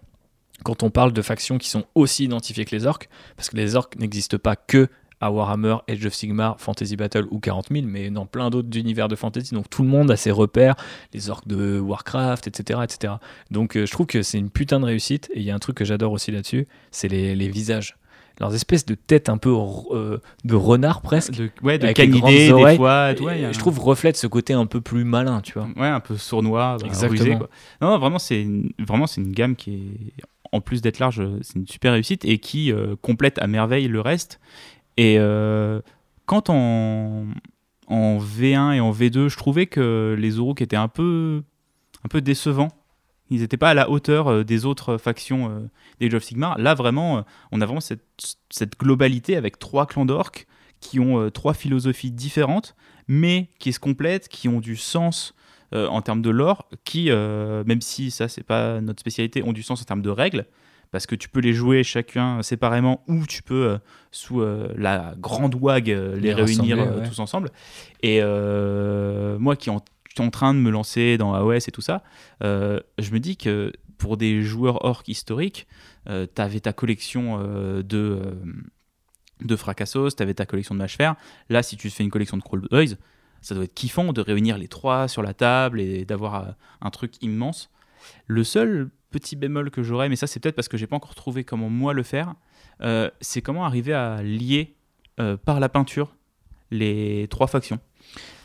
[0.65, 3.77] quand on parle de factions qui sont aussi identifiées que les orques, parce que les
[3.77, 4.89] orques n'existent pas que
[5.21, 9.09] à Warhammer, Age of Sigmar, Fantasy Battle ou 40 000, mais dans plein d'autres univers
[9.09, 9.55] de fantasy.
[9.55, 10.77] Donc tout le monde a ses repères,
[11.15, 12.81] les orques de Warcraft, etc.
[12.83, 13.15] etc.
[13.51, 15.31] Donc euh, je trouve que c'est une putain de réussite.
[15.33, 17.97] Et il y a un truc que j'adore aussi là-dessus, c'est les, les, visages.
[18.39, 19.55] Leurs espèces de têtes un peu
[19.93, 21.33] euh, de renard presque.
[21.33, 23.15] De, ouais, de canidés, des fois.
[23.15, 25.69] Je trouve reflète ce côté un peu plus malin, tu vois.
[25.77, 27.39] Ouais, un peu sournois, bah, Exactement.
[27.39, 27.49] quoi.
[27.81, 31.57] Non, vraiment, c'est une, vraiment, c'est une gamme qui est en plus d'être large, c'est
[31.57, 34.41] une super réussite et qui euh, complète à merveille le reste.
[34.97, 35.81] Et euh,
[36.25, 37.27] quand en,
[37.87, 41.43] en V1 et en V2, je trouvais que les Oraux étaient un peu,
[42.05, 42.73] un peu décevants.
[43.29, 45.69] Ils n'étaient pas à la hauteur euh, des autres factions euh,
[46.01, 46.59] des of Sigmar.
[46.59, 48.05] Là, vraiment, on a vraiment cette,
[48.51, 50.47] cette globalité avec trois clans d'orques
[50.81, 52.77] qui ont trois philosophies différentes,
[53.09, 55.35] mais qui se complètent, qui ont du sens
[55.73, 59.81] en termes de lore, qui, même si ça, c'est pas notre spécialité, ont du sens
[59.81, 60.47] en termes de règles
[60.97, 63.79] parce que tu peux les jouer chacun séparément ou tu peux euh,
[64.13, 67.51] sous euh, la grande wag euh, les, réunir tous ensemble.
[68.03, 72.03] Et moi qui, suis en train de me lancer dans AOS et tout ça,
[72.41, 75.67] je me dis que pour des joueurs orques historiques,
[76.07, 77.43] tu avais ta collection
[77.83, 78.39] de,
[79.43, 81.13] de Fracassos, tu avais ta collection de Mashfer.
[81.51, 82.97] Là, si tu fais une collection de Crawl Boys,
[83.43, 87.23] ça doit être kiffant de réunir les trois sur la table et d'avoir un truc
[87.23, 87.69] immense.
[88.27, 91.15] Le seul petit bémol que j'aurais, mais ça c'est peut-être parce que j'ai pas encore
[91.15, 92.35] trouvé comment moi le faire,
[92.83, 94.75] euh, c'est comment arriver à lier
[95.21, 96.15] euh, par la peinture
[96.71, 97.79] les trois factions.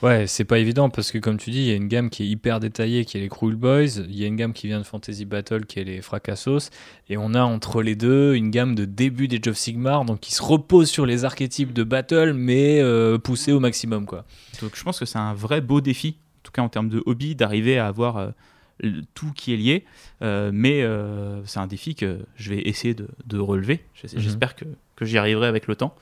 [0.02, 2.24] Ouais, c'est pas évident parce que comme tu dis, il y a une gamme qui
[2.24, 4.80] est hyper détaillée qui est les Cruel Boys, il y a une gamme qui vient
[4.80, 6.72] de Fantasy Battle qui est les Fracassos,
[7.10, 10.34] et on a entre les deux une gamme de début des of Sigmar, donc qui
[10.34, 14.06] se repose sur les archétypes de Battle, mais euh, poussé au maximum.
[14.06, 14.26] quoi.
[14.62, 17.04] Donc je pense que c'est un vrai beau défi, en tout cas en termes de
[17.06, 18.34] hobby, d'arriver à avoir
[19.14, 19.86] tout qui est lié.
[20.22, 23.86] Euh, mais euh, c'est un défi que je vais essayer de, relever.
[24.04, 24.20] Mhm.
[24.20, 24.66] J'espère que,
[24.96, 25.96] que j'y arriverai avec le temps.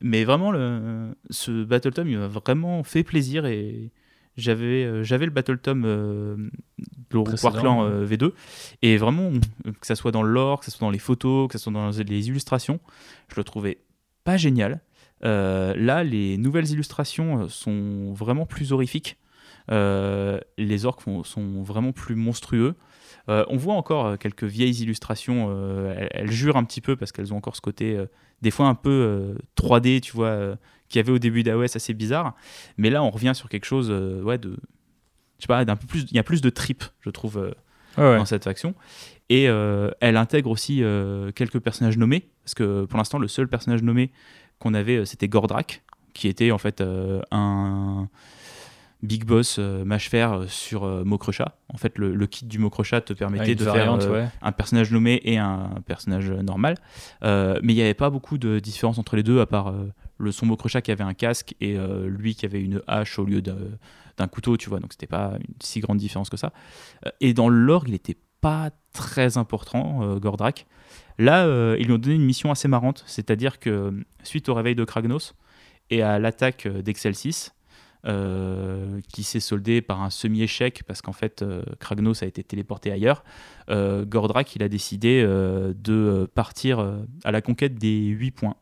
[0.00, 3.90] Mais vraiment, le, ce Battle Tom, il m'a vraiment fait plaisir et
[4.36, 8.32] j'avais euh, j'avais le Battle Tom de Warclan V2
[8.80, 9.30] et vraiment
[9.80, 11.90] que ça soit dans l'or, que ça soit dans les photos, que ça soit dans
[11.90, 12.80] les illustrations,
[13.28, 13.78] je le trouvais
[14.24, 14.80] pas génial.
[15.22, 19.18] là, les nouvelles illustrations sont vraiment plus horrifiques.
[19.70, 22.74] Euh, les orques sont vraiment plus monstrueux.
[23.28, 25.50] Euh, on voit encore euh, quelques vieilles illustrations,
[26.10, 27.98] elles, jurent un petit peu parce qu'elles ont encore ce côté,
[28.42, 30.56] des fois un peu 3D, tu vois,
[30.88, 32.34] qu'il y avait au début d'AOS assez bizarre.
[32.76, 34.56] Mais là, on revient sur quelque chose, ouais, de.
[35.38, 36.06] Je sais pas, d'un peu plus.
[36.10, 37.54] Il y a plus de trip, je trouve,
[37.96, 38.74] dans cette faction.
[39.28, 40.82] Et elle intègre aussi
[41.34, 44.10] quelques personnages nommés, parce que pour l'instant, le seul personnage nommé
[44.58, 45.82] qu'on avait, c'était Gordrak,
[46.12, 46.82] qui était en fait
[47.30, 48.08] un
[49.02, 51.56] Big Boss euh, Mashfer euh, sur euh, Mokrocha.
[51.72, 53.98] En fait, le, kit du Mokrocha te permettait de faire
[54.42, 56.76] un personnage nommé et un personnage normal.
[57.22, 59.72] mais il n'y avait pas beaucoup de différence entre les deux, à part
[60.18, 63.40] le son Mokrocha qui avait un casque et lui qui avait une hache au lieu
[63.40, 64.80] d'un couteau, tu vois.
[64.80, 66.52] Donc c'était pas une si grande différence que ça.
[67.20, 70.66] et dans l'or, il n'était pas très important, Gordrak.
[71.18, 71.46] Là,
[71.76, 73.94] ils lui ont donné une mission assez marrante, c'est-à-dire que
[74.24, 75.34] suite au réveil de Kragnos
[75.90, 77.54] et à l'attaque d'Excel 6,
[78.06, 82.90] euh, qui s'est soldé par un semi-échec parce qu'en fait euh, Kragnos a été téléporté
[82.90, 83.24] ailleurs.
[83.68, 86.94] Euh, Gordrak il a décidé de partir
[87.24, 88.56] à la conquête des 8 points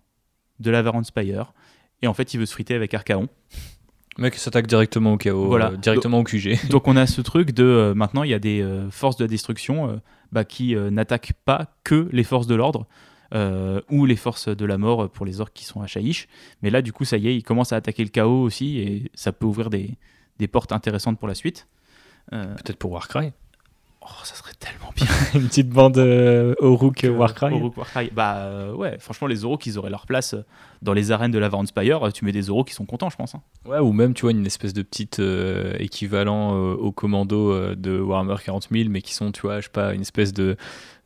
[0.59, 1.53] de la Varan Spire.
[2.03, 3.28] Et en fait, il veut se friter avec Archaon.
[4.16, 5.70] Le mec s'attaque directement au chaos, Voilà.
[5.76, 6.68] directement au QG.
[6.70, 10.01] Donc on a ce truc de maintenant il y a des forces de la destruction
[10.32, 12.86] bah, qui n'attaquent pas que les forces de l'ordre
[13.35, 16.29] euh, ou les forces de la mort pour les orques qui sont à Shaiish.
[16.62, 19.11] Mais là du coup ça y est, ils commencent à attaquer le chaos aussi et
[19.14, 19.97] ça peut ouvrir des,
[20.39, 21.66] des portes intéressantes pour la suite.
[22.33, 23.33] Euh, Peut-être pour Warcry.
[24.03, 25.07] oh ça serait tellement bien.
[25.41, 27.55] Une petite bande euh, Oruk Euh, Warcry.
[27.55, 28.11] Oruk Warcry.
[28.14, 30.35] Bah euh, ouais, franchement les Oraux ils auraient leur place
[30.83, 33.35] dans les arènes de la Spire, tu mets des Oraux qui sont contents je pense.
[33.35, 33.43] hein.
[33.66, 37.74] Ouais, ou même, tu vois, une espèce de petite euh, équivalent euh, au commando euh,
[37.74, 40.57] de Warhammer 40 000, mais qui sont, tu vois, je sais pas, une espèce de,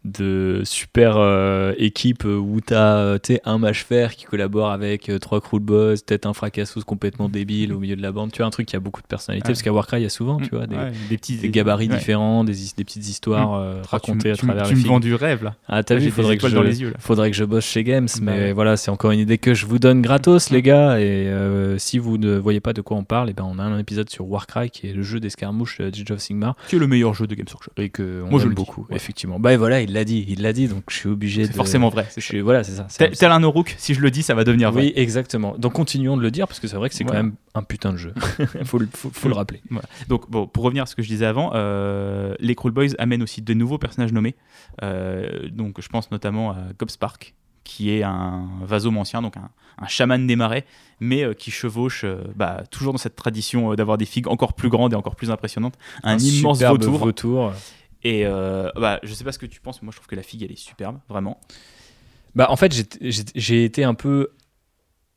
[0.05, 4.71] de super euh, équipe euh, où t'as, euh, tu sais, un mage fer qui collabore
[4.71, 8.11] avec euh, trois crew de boss, peut-être un fracassos complètement débile au milieu de la
[8.11, 8.33] bande.
[8.33, 9.53] Tu vois, un truc qui a beaucoup de personnalité, Ouais.
[9.53, 11.89] parce qu'à Warcry, il y a souvent, tu vois, des, Ouais, des petits des gabarits
[11.89, 11.97] ouais.
[11.99, 14.75] différents, des, petites histoires euh, Ah, tu racontées me- à tu me- travers Tu les
[14.77, 14.93] me films.
[14.95, 15.55] vends du rêve là.
[15.69, 16.97] Ah, t'as Là, vu, j'ai faudrait que, je, dans les yeux là.
[16.99, 19.67] faudrait que je bosse chez Games, Bah mais voilà, c'est encore une idée que je
[19.67, 20.99] vous donne gratos, les gars.
[21.01, 21.31] Et
[21.79, 24.11] si vous ne voyez pas de quoi on parle, et ben on a un épisode
[24.11, 27.27] sur Warcry qui est le jeu d'escarmouche d'Age of Sigmar Qui est le meilleur jeu
[27.27, 29.39] de Games Workshop et que on Moi, je le beaucoup, effectivement.
[29.39, 31.47] Bah voilà, il l'a dit, il l'a dit, donc je suis obligé de.
[31.49, 32.07] C'est forcément vrai.
[32.17, 32.87] Je suis, voilà, c'est ça.
[32.97, 34.83] Tel, un- tel un Oruk, si je le dis, ça va devenir vrai.
[34.85, 35.55] Oui, exactement.
[35.59, 37.93] Donc continuons de le dire parce que c'est vrai que c'est quand même un putain
[37.93, 38.15] de jeu.
[38.65, 39.61] faut, le- faut, faut le rappeler.
[40.09, 43.23] Donc, bon, pour revenir à ce que je disais avant, euh, les Cruel Boys amènent
[43.23, 44.35] aussi de nouveaux personnages nommés.
[44.83, 47.35] Euh, donc, je pense notamment à Gobspark,
[47.65, 50.65] qui est un vasomancien, donc un, un chaman des marais,
[51.01, 54.55] mais euh, qui chevauche, euh, bah, toujours dans cette tradition euh, d'avoir des figues encore
[54.55, 55.75] plus grandes et encore plus impressionnantes.
[56.03, 56.99] Un, immense superbe vautour.
[56.99, 57.53] vautour.
[58.05, 60.17] Et euh, bah, je sais pas ce que tu penses, mais moi je trouve que
[60.17, 61.41] la figue elle est superbe, vraiment.
[62.35, 62.73] Bah, en fait,
[63.05, 64.29] j'ai- été un peu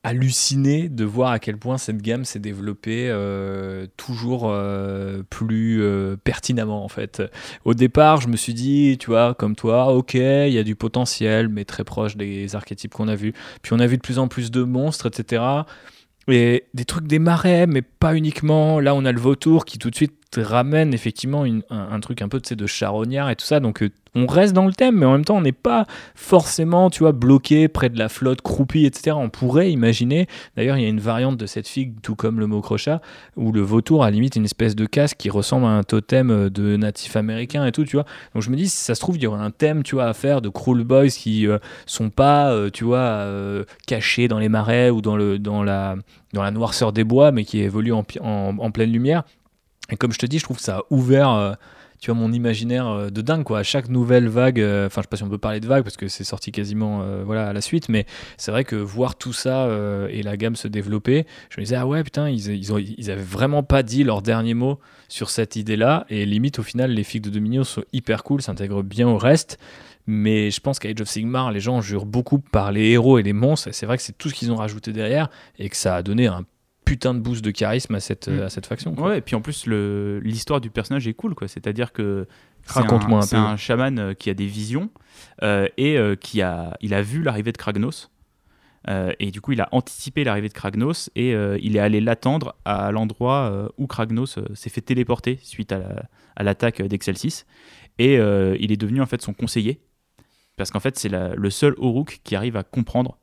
[0.02, 6.16] halluciné de voir à quel point cette gamme s'est développée euh, toujours euh, plus euh,
[6.22, 7.22] pertinemment en fait.
[7.64, 10.76] Au départ, je me suis dit, tu vois, comme toi, ok, il y a du
[10.76, 13.32] potentiel, mais très proche des archétypes qu'on a vus.
[13.62, 15.42] Puis on a vu de plus en plus de monstres, etc.
[16.28, 18.78] Et des trucs des marais, mais pas uniquement.
[18.78, 22.28] Là, on a le vautour qui tout de suite ramène effectivement une- un, truc un
[22.28, 23.60] peu de charognard et tout ça.
[23.60, 26.88] Donc euh, on reste dans le thème, mais en même temps, on n'est pas forcément,
[26.90, 29.16] tu vois, bloqué près de la flotte, croupi, etc.
[29.18, 30.26] On pourrait imaginer.
[30.56, 33.00] D'ailleurs, il y a une variante de cette figue, tout comme le mot crochat,
[33.36, 36.50] où le vautour a limite une espèce de casque qui ressemble à un totem euh,
[36.50, 38.06] de natif américain et tout, tu vois.
[38.34, 40.06] Donc je me dis, si ça se trouve, il y aurait un thème, tu vois,
[40.06, 43.26] à faire de cruel boys qui euh, sont pas, tu vois,
[43.86, 45.96] cachés dans les marais ou dans, le, dans, la,
[46.32, 49.24] dans la noirceur des bois, mais qui évoluent en, en, en pleine lumière.
[49.90, 51.52] Et comme je te dis, je trouve que ça a ouvert, euh,
[52.00, 53.60] tu vois, mon imaginaire euh, de dingue, quoi.
[53.60, 55.84] À chaque nouvelle vague, euh, enfin, je sais pas si on peut parler de vague
[55.84, 58.06] parce que c'est sorti quasiment, euh, voilà, à la suite, mais
[58.36, 61.76] c'est vrai que voir tout ça euh, et la gamme se développer, je me disais,
[61.76, 65.30] ah ouais, putain, ils, ils, ont, ils avaient vraiment pas dit leur dernier mot sur
[65.30, 66.04] cette idée-là.
[66.08, 69.58] Et limite, au final, les figues de Dominion sont hyper cool, s'intègrent bien au reste.
[70.06, 73.24] Mais je pense qu'à Age of Sigmar, les gens jurent beaucoup par les héros et
[73.24, 73.68] les monstres.
[73.68, 75.28] Et c'est vrai que c'est tout ce qu'ils ont rajouté derrière
[75.58, 76.44] et que ça a donné un
[76.86, 78.40] putain de boost de charisme à cette, Mm.
[78.44, 78.94] à cette faction.
[78.94, 79.08] quoi.
[79.08, 81.48] Ouais, et puis en plus, l'histoire du personnage est cool, quoi.
[81.48, 82.26] C'est-à-dire que.
[82.62, 83.42] c'est Raconte-moi un C'est peu.
[83.42, 84.90] un chaman euh, qui a des visions
[85.42, 88.10] euh, et euh, qui a, il a vu l'arrivée de Kragnos.
[88.88, 92.54] Euh, et du coup, il a anticipé l'arrivée de Kragnos et il est allé l'attendre
[92.64, 97.44] à l'endroit où Kragnos s'est fait téléporter suite à la- l'attaque d'Excelsis.
[97.98, 99.80] Et il est devenu en fait son conseiller.
[100.56, 103.18] Parce qu'en fait, c'est la- le seul Oruk qui arrive à comprendre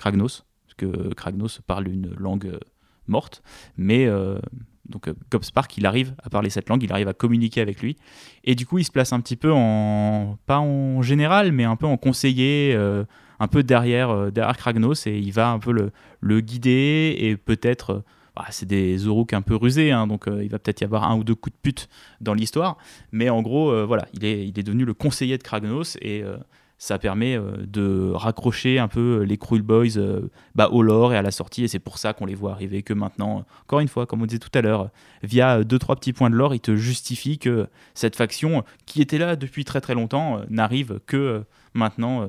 [0.00, 0.44] Kragnos.
[0.66, 2.58] Parce que Kragnos parle une langue
[3.08, 3.42] morte.
[3.76, 4.38] Mais euh,
[4.88, 7.96] donc euh, Gobspark, il arrive à parler cette langue, il arrive à communiquer avec lui.
[8.44, 10.38] Et du coup, il se place un petit peu en.
[10.46, 12.72] pas en général, mais un peu en conseiller.
[12.74, 13.04] euh,
[13.40, 15.90] un peu derrière, derrière Kragnos et il va un peu le,
[16.20, 18.00] le guider et peut-être euh,
[18.36, 21.16] bah, c'est des Oruk un peu rusés hein, donc il va peut-être y avoir un
[21.16, 21.88] ou deux coups de pute
[22.20, 22.78] dans l'histoire
[23.10, 26.22] mais en gros voilà il est, il est devenu le conseiller de Kragnos et
[26.84, 31.16] ça permet euh, de raccrocher un peu les Cruel Boys euh, bah, au lore et
[31.16, 33.88] à la sortie et c'est pour ça qu'on les voit arriver que maintenant encore une
[33.88, 34.90] fois comme on disait tout à l'heure
[35.22, 38.62] via euh, deux trois petits points de lore il te justifie que cette faction euh,
[38.84, 41.40] qui était là depuis très très longtemps euh, n'arrive que euh,
[41.72, 42.26] maintenant euh,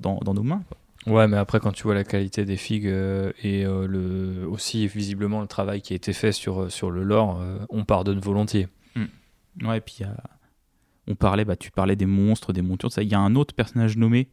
[0.00, 0.62] dans, dans nos mains.
[0.68, 0.76] quoi.
[1.06, 4.86] Ouais, mais après, quand tu vois la qualité des figues euh, et euh, le, aussi
[4.86, 8.18] visiblement le travail qui a été fait sur, euh, sur le lore, euh, on pardonne
[8.18, 8.68] volontiers.
[9.64, 10.14] Ouais, et puis il y a-
[11.08, 13.02] on parlait, bah, tu parlais des monstres, des montures, ça.
[13.02, 14.28] Il y a un autre personnage nommé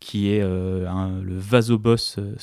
[0.00, 2.34] qui est euh, un- le vasoboss euh,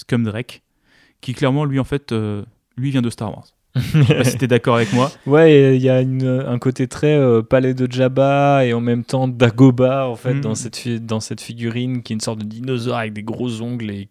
[1.21, 2.43] qui clairement, lui, en fait, euh,
[2.77, 3.47] lui vient de Star Wars.
[3.75, 5.11] Je sais pas si t'es d'accord avec moi.
[5.25, 9.03] Ouais, il y a une- un côté très euh, palais de Jabba et en même
[9.03, 10.41] temps Dagoba en fait Mm.
[10.41, 13.61] dans, cette fi- dans cette figurine qui est une sorte de dinosaure avec des gros
[13.63, 14.09] ongles et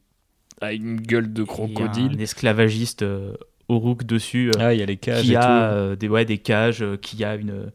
[0.60, 2.12] a une gueule de Il y a crocodile.
[2.16, 3.34] Un esclavagiste euh,
[3.68, 4.48] Oruk dessus.
[4.50, 5.96] euh, Ah, il y a les cages qui et a tout.
[5.96, 7.70] des, ouais, des cages, qui a une,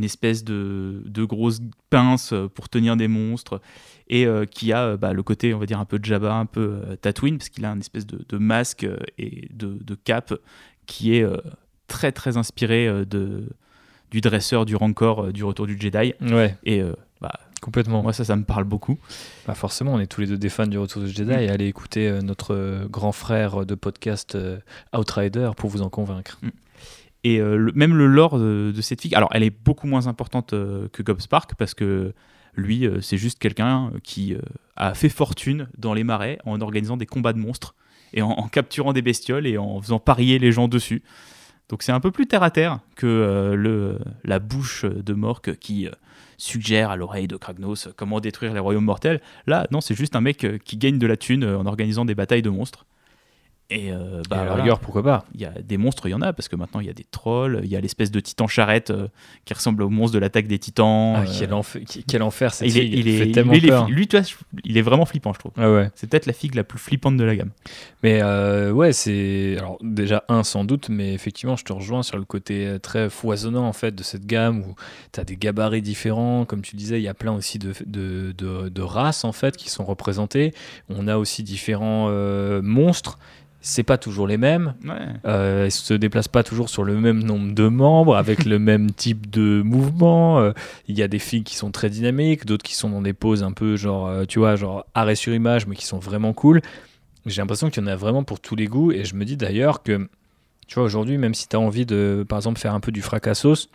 [0.00, 3.60] une espèce de, de grosse pince pour tenir des monstres,
[4.08, 6.46] et euh, qui a euh, bah, le côté, on va dire, un peu Jabba, un
[6.46, 9.94] peu euh, Tatooine, parce qu'il a une espèce de, de masque euh, et de, de
[9.94, 10.32] cape
[10.86, 11.36] qui est euh,
[11.86, 13.44] très très inspiré de,
[14.10, 16.14] du dresseur du Rancor du Retour du Jedi.
[16.22, 16.82] Ouais, Et
[17.20, 18.02] bah, complètement.
[18.02, 18.96] moi, ça, ça me parle beaucoup.
[19.46, 21.30] Bah forcément, on est tous les deux des fans du Retour du Jedi.
[21.32, 21.40] Mm.
[21.40, 24.38] Et allez écouter notre grand frère de podcast
[24.96, 26.40] Outrider pour vous en convaincre.
[27.24, 30.88] Et euh, même le lore de, cette fille, alors elle est beaucoup moins importante euh,
[30.92, 32.14] que Gob Spark parce que
[32.56, 34.34] lui, euh, c'est juste quelqu'un qui
[34.76, 37.74] a fait fortune dans les marais en organisant des combats de monstres
[38.12, 41.02] et en, capturant des bestioles et en faisant parier les gens dessus.
[41.68, 45.86] Donc c'est un peu plus terre à terre que la bouche de Mork qui
[46.36, 49.20] suggère à l'oreille de Kragnos comment détruire les royaumes mortels.
[49.46, 52.42] Là, non, c'est juste un mec qui gagne de la thune en organisant des batailles
[52.42, 52.86] de monstres.
[53.72, 54.54] Et, euh, Et à la voilà.
[54.62, 56.80] rigueur, pourquoi pas Il y a des monstres, il y en a, parce que maintenant
[56.80, 59.06] il y a des trolls, il y a l'espèce de titan charrette euh,
[59.44, 61.14] qui ressemble au monstre de l'attaque des titans.
[61.16, 63.66] ah, euh, quel, enfer, qui- quel enfer cette il est, il fait tellement lui, il
[63.66, 63.88] est- peur.
[63.88, 65.52] lui, tu vois, je- il est vraiment flippant, je trouve.
[65.56, 65.88] Ah ouais.
[65.94, 67.50] C'est peut-être la figue la plus flippante de la gamme.
[68.02, 69.54] Mais euh, ouais, c'est.
[69.58, 73.66] Alors, déjà, un, sans doute, mais effectivement, je te rejoins sur le côté très foisonnant
[73.68, 74.74] en fait de cette gamme où
[75.12, 76.44] tu as des gabarits différents.
[76.44, 79.56] Comme tu disais, il y a plein aussi de, de, de- de races en fait
[79.56, 80.52] qui sont représentées.
[80.88, 82.10] On a aussi différents
[82.62, 83.18] monstres.
[83.62, 84.74] C'est pas toujours les mêmes.
[84.84, 84.94] Ouais.
[85.26, 88.90] Euh, ils se déplacent pas toujours sur le même nombre de membres, avec le même
[88.90, 90.40] type de mouvement.
[90.40, 90.52] Euh,
[90.88, 93.42] Il y a des filles qui sont très dynamiques, d'autres qui sont dans des poses
[93.42, 96.62] un peu genre, euh, tu vois, genre arrêt sur image, mais qui sont vraiment cool.
[97.26, 99.36] J'ai l'impression qu'il y en a vraiment pour tous les goûts, et je me dis
[99.36, 100.08] d'ailleurs que,
[100.66, 103.02] tu vois, aujourd'hui, même si tu as envie de, par exemple, faire un peu du
[103.02, 103.68] fracassos,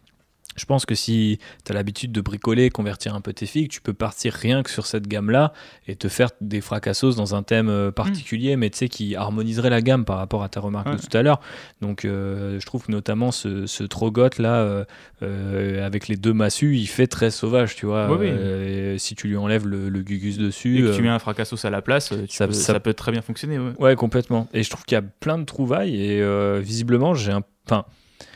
[0.55, 3.81] je pense que si tu as l'habitude de bricoler, convertir un peu tes figues, tu
[3.81, 5.53] peux partir rien que sur cette gamme-là
[5.87, 9.69] et te faire des fracassos dans un thème euh, particulier, mais tu sais, qui harmoniserait
[9.69, 10.95] la gamme par rapport à ta remarque Ouais.
[10.95, 11.39] de tout à l'heure.
[11.81, 14.85] Donc, euh, je trouve que notamment ce, ce Trogoth là, euh,
[15.23, 18.09] euh, avec les deux massues, il fait très sauvage, tu vois.
[18.15, 18.99] Oui, oui.
[18.99, 20.77] Si tu lui enlèves le, le gugus Et dessus.
[20.81, 23.11] que euh, tu mets un fracassos à la place, ça- peux- ça- ça, peut très
[23.11, 23.59] bien fonctionner.
[23.59, 23.71] ouais.
[23.79, 24.47] Ouais, complètement.
[24.53, 27.41] Et je trouve qu'il y a plein de trouvailles et visiblement, j'ai un.
[27.67, 27.85] Enfin,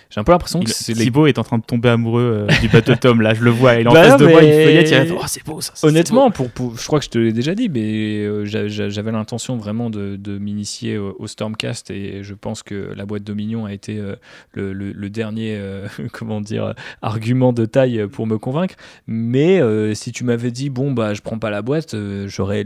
[0.10, 2.47] j'ai un peu l'impression que Il- c'est les Thibaut est en train de tomber amoureux
[2.49, 3.76] euh, du Battle Tom, là, je le vois.
[3.76, 5.62] Il est en Bah face non, de moi, il feuillette, il reste, Oh, c'est beau
[5.62, 5.74] ça.
[5.88, 8.89] Honnêtement, pour, pour- je crois que je te l'ai déjà dit, mais euh, j'a- j'a-
[8.89, 13.24] j'avais l'intention vraiment de, de m'initier au, au Stormcast et je pense que la boîte
[13.24, 14.16] Dominion a été euh,
[14.53, 15.62] le, le- le dernier,
[16.12, 18.76] comment dire, argument de taille pour me convaincre.
[19.05, 19.62] Mais
[19.93, 21.95] si tu m'avais dit, bon, bah, je prends pas la boîte,
[22.26, 22.66] j'aurais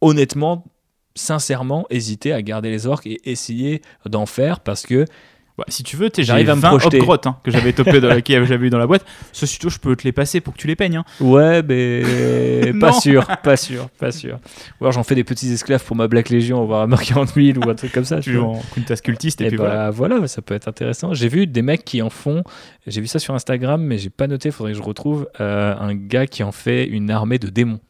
[0.00, 0.64] honnêtement,
[1.14, 5.04] sincèrement, hésité à garder les orques et essayer d'en faire parce que
[5.58, 7.00] Ouais, si tu veux, J'arrive à me 20 projeter.
[7.00, 9.04] Hoggrottes, hein, que j'avais topé dans la, que j'avais eu dans la boîte.
[9.32, 10.98] Ceci je peux te les passer pour que tu les peignes.
[10.98, 11.04] hein.
[11.20, 14.38] Ouais, mais pas sûr, pas sûr, pas sûr.
[14.80, 17.34] Ou alors j'en fais des petits esclaves pour ma Black Legion, on va à 40
[17.34, 18.20] 000 ou un truc comme ça.
[18.28, 18.62] Tu joues en
[19.02, 20.16] cultiste et, Et puis bah, voilà.
[20.16, 20.28] voilà.
[20.28, 21.12] ça peut être intéressant.
[21.14, 22.44] J'ai vu des mecs qui en font,
[22.86, 25.94] j'ai vu ça sur Instagram, mais j'ai pas noté, faudrait que je retrouve, euh, un
[25.94, 27.80] gars qui en fait une armée de démons.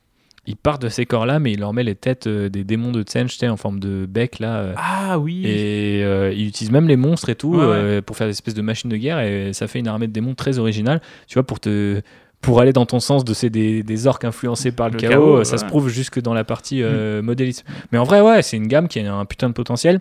[0.49, 3.05] Il part de ces corps-là, mais il leur met les têtes euh, des démons de
[3.07, 4.57] sais, en forme de bec là.
[4.57, 5.43] euh, Ah oui.
[5.47, 7.65] et euh, il utilise même les monstres et tout Ouais, ouais.
[7.67, 10.13] euh, pour faire des espèces de machines de guerre et ça fait une armée de
[10.13, 11.01] démons très originale.
[11.27, 12.01] Tu vois, pour te
[12.41, 15.11] pour aller dans ton sens de ces des, des orques influencés par le, Le chaos,
[15.11, 15.59] chaos, euh, ça ouais.
[15.59, 17.67] se prouve jusque dans la partie euh, modélisme.
[17.93, 19.99] Mais en vrai, ouais, c'est une gamme qui a un putain de potentiel.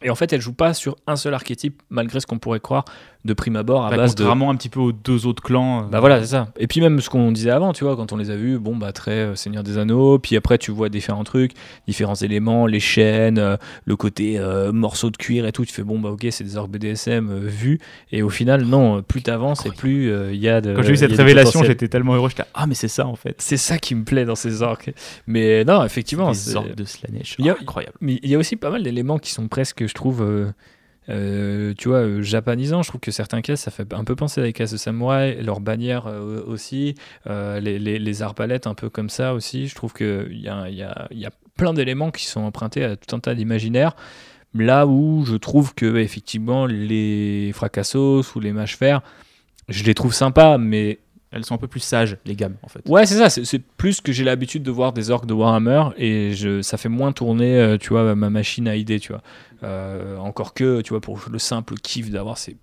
[0.00, 2.84] Et en fait, elle joue pas sur un seul archétype, malgré ce qu'on pourrait croire
[3.24, 4.20] de prime abord à Bah, base de.
[4.22, 5.80] contrairement un petit peu aux deux autres clans.
[5.82, 6.48] euh, Bah voilà, c'est ça.
[6.58, 8.76] Et puis même ce qu'on disait avant, tu vois, quand on les a vus, bon,
[8.76, 11.52] bah très euh, Seigneur des Anneaux, puis après tu vois différents trucs,
[11.86, 15.82] différents éléments, les chaînes, euh, le côté euh, morceau de cuir et tout, tu fais
[15.82, 17.80] bon, bah ok, c'est des orques BDSM euh, vus,
[18.12, 20.74] et au final, non, plus t'avances et plus euh, il y a de.
[20.74, 22.28] Quand j'ai eu cette révélation, j'étais tellement heureux.
[22.30, 23.34] J'étais ah mais c'est ça en fait.
[23.38, 24.90] C'est ça qui me plaît dans ces orques.
[25.26, 27.36] Mais non, effectivement, Les c'est- orques de Slanesh.
[27.40, 27.94] Il y a- incroyable.
[28.00, 30.22] mais il y a aussi pas mal d'éléments qui sont presque, je trouve,
[31.08, 32.82] euh, tu vois, euh, japonisants.
[32.82, 35.42] Je trouve que certains caisses, ça fait un peu penser à des caisses de samouraï,
[35.42, 36.94] leurs bannières euh, aussi,
[37.26, 39.68] les, les, arbalètes un peu comme ça aussi.
[39.68, 42.96] Je trouve qu'il y a, y, a, y a plein d'éléments qui sont empruntés à
[42.96, 43.96] tout un tas d'imaginaires.
[44.54, 48.78] Là où je trouve que effectivement les fracassos ou les mâches
[49.68, 50.98] je les trouve sympas, mais
[51.30, 52.80] Elles sont un peu plus sages les gammes en fait.
[52.88, 53.28] Ouais, c'est ça.
[53.28, 56.88] C'est plus que j'ai l'habitude de voir des orques de Warhammer et je, ça fait
[56.88, 59.22] moins tourner, euh, tu vois, ma machine à idées, tu vois.
[59.62, 62.56] Euh, encore que, tu vois, pour le simple kiff d'avoir ces.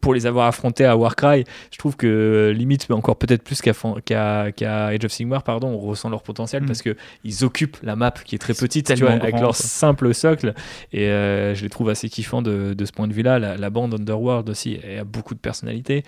[0.00, 3.60] Pour les avoir affrontés à Warcry, je trouve que euh, limite, mais encore peut-être plus
[3.62, 3.72] qu'à
[4.04, 6.66] qu'à qu'à Age of Sigmar, pardon, on ressent leur potentiel Mm.
[6.66, 9.52] parce que ils occupent la map qui est très petite, tu vois, avec leur quoi.
[9.52, 10.54] simple socle.
[10.92, 13.38] Et euh, je les trouve assez kiffants de, de ce point de vue-là.
[13.38, 16.02] La, la bande Underworld aussi, elle a beaucoup de personnalité.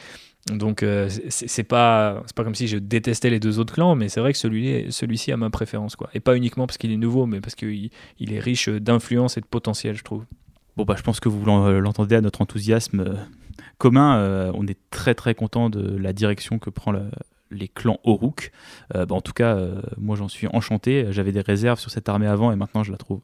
[0.52, 4.08] Donc euh, c'est pas c'est pas comme si je détestais les deux autres clans, mais
[4.08, 6.08] c'est vrai que celui celui-ci a ma préférence quoi.
[6.14, 9.40] Et pas uniquement parce qu'il est nouveau, mais parce qu'il il est riche d'influence et
[9.40, 10.24] de potentiel, je trouve.
[10.76, 13.14] Bon, bah, je pense que vous l'en- l'entendez à notre enthousiasme euh,
[13.78, 14.18] commun.
[14.18, 16.92] euh, on est très très content de la direction que prend
[17.50, 18.52] les clans Oruk.
[18.94, 21.06] Euh, bah, en tout cas, euh, moi j'en suis enchanté.
[21.10, 23.20] J'avais des réserves sur cette armée avant et maintenant je la trouve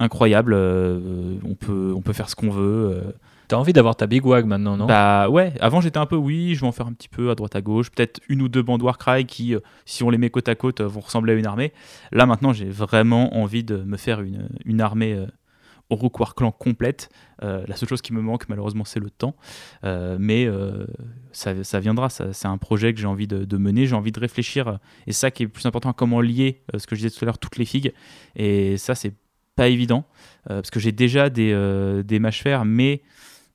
[0.00, 0.52] incroyable.
[0.54, 2.90] Euh, on, peut, on peut faire ce qu'on veut.
[2.92, 3.12] euh.
[3.46, 4.86] T'as envie d'avoir ta big wag maintenant, non?
[4.86, 7.34] Bah ouais, avant j'étais un peu oui, je vais en faire un petit peu à
[7.34, 7.90] droite à gauche.
[7.90, 10.80] Peut-être une ou deux bandes Warcry qui, euh, si on les met côte à côte,
[10.80, 11.72] vont ressembler à une armée.
[12.12, 15.14] Là maintenant j'ai vraiment envie de me faire une, une armée.
[15.14, 15.26] Euh,
[15.92, 17.08] War Clan complète.
[17.42, 19.34] Euh, la seule chose qui me manque, malheureusement, c'est le temps.
[19.82, 20.48] Euh, mais
[21.32, 22.08] ça, ça viendra.
[22.10, 23.86] C'est un projet que j'ai envie de, de mener.
[23.86, 24.78] J'ai envie de réfléchir.
[25.08, 27.24] Et ça qui est le plus important, à comment lier ce que je disais tout
[27.24, 27.92] à l'heure, toutes les figues.
[28.36, 29.14] Et ça, c'est
[29.56, 30.04] pas évident.
[30.50, 33.02] euh, parce que j'ai déjà des, euh, des mâches fer, mais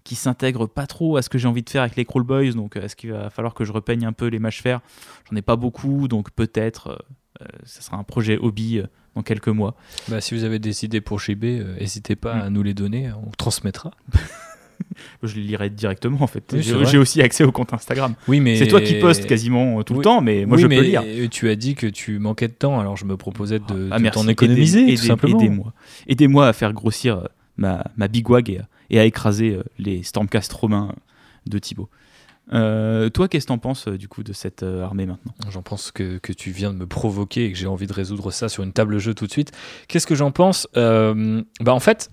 [0.04, 2.52] qui s'intègrent pas trop à ce que j'ai envie de faire avec les Crawl Boys.
[2.52, 4.82] Donc, euh, est-ce qu'il va falloir que je repeigne un peu les mâches fer
[5.30, 6.08] J'en ai pas beaucoup.
[6.08, 7.06] Donc, peut-être,
[7.42, 8.82] euh, ça sera un projet hobby
[9.16, 9.76] dans quelques mois.
[10.10, 12.42] Bah, si vous avez des idées pour Chibé, n'hésitez pas Mm.
[12.42, 13.92] à nous les donner, on transmettra.
[15.24, 16.44] Je les lirai directement en fait.
[16.54, 18.16] Oui, J'ai aussi accès au compte Instagram.
[18.28, 20.68] Oui, mais C'est toi qui postes quasiment euh, tout le temps, mais moi Oui, je
[20.68, 21.04] mais peux lire.
[21.32, 24.10] Tu as dit que tu manquais de temps, alors je me proposais de, Ah, de
[24.10, 25.40] t'en économiser, Aidez- tout aidez- simplement.
[25.40, 25.74] Aidez-moi.
[26.08, 27.24] Aidez-moi à faire grossir euh,
[27.58, 31.00] ma, ma big wag et, à- et à écraser euh, les Stormcast romains euh,
[31.50, 31.90] de Thibaut.
[32.54, 35.34] Euh, toi, qu'est-ce que t'en penses euh, du coup de cette euh, armée maintenant?
[35.50, 38.30] J'en pense que, que tu viens de me provoquer et que j'ai envie de résoudre
[38.32, 39.52] ça sur une table jeu tout de suite.
[39.88, 40.68] Qu'est-ce que j'en pense?
[40.78, 42.12] Euh, Bah en fait,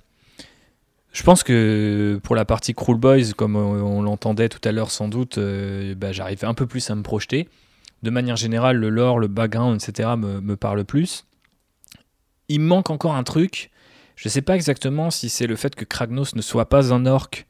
[1.13, 5.09] je pense que pour la partie Cruel Boys, comme on, l'entendait tout à l'heure sans
[5.09, 7.49] doute, euh, bah, j'arrive un peu plus à me projeter.
[8.03, 10.11] De manière générale, le lore, le background, etc.
[10.17, 11.27] me, me parle plus.
[12.49, 13.71] Il me manque encore un truc.
[14.17, 17.07] Je ne sais pas exactement si c'est le fait que Kragnos ne soit pas un
[17.07, 17.47] orc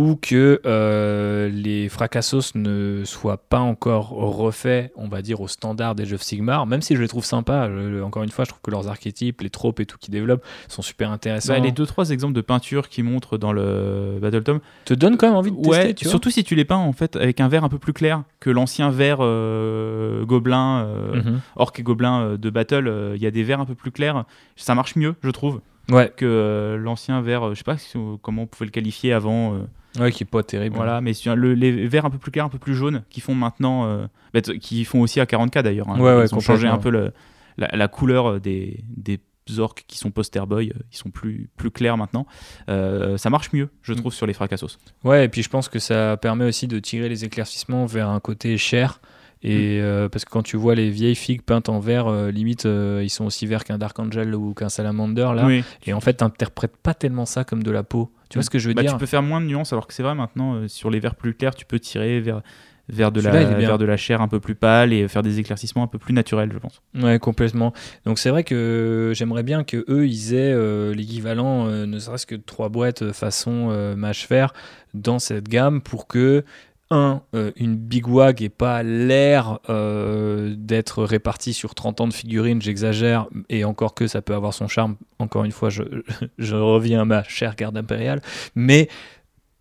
[0.00, 5.96] ou que euh, les Fracassos ne soient pas encore refaits, on va dire, au standard
[5.96, 7.68] des jeux Sigmar, même si je les trouve sympas.
[7.68, 10.44] Je- encore une fois, je trouve que leurs archétypes, les tropes et tout qu'ils développent
[10.68, 11.52] sont super intéressants.
[11.52, 15.16] Bah, Les deux trois exemples de peinture qui montrent dans le Battle Tome, te donnent
[15.16, 16.10] quand même envie de tester, ouais, tu vois.
[16.10, 18.50] surtout si tu les peins en fait avec un vert un peu plus clair que
[18.50, 21.40] l'ancien vert euh, gobelin, euh, Mhm.
[21.56, 23.12] orc et gobelin de Battle.
[23.16, 24.24] Il y a des verts un peu plus clairs,
[24.54, 27.48] ça marche mieux, je trouve, Ouais, que euh, l'ancien vert.
[27.48, 29.56] euh, je sais pas si- comment on pouvait le qualifier avant.
[29.98, 30.76] Euh, ouais, qui est pas terrible.
[30.76, 33.34] Voilà, mais le- les verts un peu plus clairs, un peu plus jaunes, qui font
[33.34, 35.88] maintenant, euh, bah, qui font aussi à 40K d'ailleurs.
[35.88, 35.98] hein.
[36.00, 37.12] Ouais, ouais, ils ont changé un peu le-
[37.56, 39.20] la, la couleur des, des
[39.58, 42.26] orques qui sont poster boy, euh, ils sont plus, plus clairs maintenant.
[42.68, 43.96] Euh, ça marche mieux, je Mm.
[43.96, 44.78] trouve, sur les fracassos.
[45.04, 48.20] Ouais, et puis je pense que ça permet aussi de tirer les éclaircissements vers un
[48.20, 49.00] côté cher.
[49.42, 52.66] Et euh, parce que quand tu vois les vieilles figues peintes en vert, euh, limite
[52.66, 55.46] euh, ils sont aussi verts qu'un Dark Angel ou qu'un Salamander là.
[55.46, 55.62] Oui.
[55.86, 58.10] Et en fait, t'interprètes pas tellement ça comme de la peau.
[58.30, 59.86] Tu vois ce que je veux Bah, dire Tu peux faire moins de nuances, alors
[59.86, 62.42] que c'est vrai maintenant, euh, sur les verts plus clairs, tu peux tirer vers,
[62.88, 65.82] vers, de la, vers de la chair un peu plus pâle et faire des éclaircissements
[65.82, 66.80] un peu plus naturels, je pense.
[66.94, 67.72] Ouais, complètement.
[68.04, 72.26] Donc c'est vrai que j'aimerais bien que eux ils aient euh, l'équivalent, euh, ne serait-ce
[72.26, 74.52] que de trois boîtes façon euh, mâche fer
[74.94, 76.44] dans cette gamme pour que
[76.90, 82.14] un, euh, une big wag ait pas l'air euh, d'être répartie sur 30 ans de
[82.14, 84.96] figurines, j'exagère, et encore que ça peut avoir son charme.
[85.18, 85.82] Encore une fois, je,
[86.38, 88.22] je reviens à ma chère garde impériale,
[88.54, 88.88] mais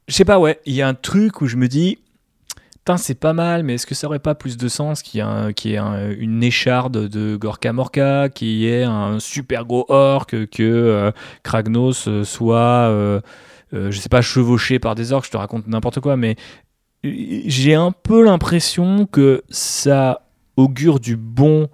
[0.08, 2.00] je sais pas, ouais, il y a un truc où je me dis,
[2.96, 5.78] c'est pas mal, mais est-ce que ça aurait pas plus de sens qu'il y ait,
[6.18, 11.12] une écharde de Gorka Morka, qu'il y ait un super gros orc, que euh,
[11.44, 12.90] Kragnos euh, soit,
[13.74, 16.38] je sais pas, chevauché par des orcs, je te raconte n'importe quoi, mais
[17.46, 20.22] j'ai un peu l'impression que ça
[20.56, 21.70] augure du bon.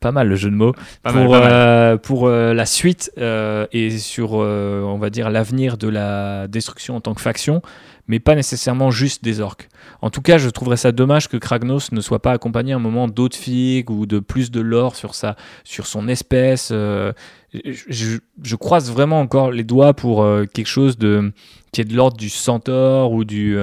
[0.00, 0.72] Pas mal le jeu de mots
[1.04, 1.52] Pas pour, mal, pas mal.
[1.52, 6.96] euh, pour euh, la suite euh, et sur, on va dire, l'avenir de la destruction
[6.96, 7.62] en tant que faction,
[8.08, 9.68] mais pas nécessairement juste des orques.
[10.00, 12.80] En tout cas, je trouverais ça dommage que Kragnos ne soit pas accompagné à un
[12.80, 16.70] moment d'autres figues ou de plus de lore sur, sa, sur son espèce.
[16.70, 17.12] je,
[17.54, 21.32] je- je croise vraiment encore les doigts pour quelque chose de,
[21.70, 23.56] qui est de l'ordre du centaure ou du...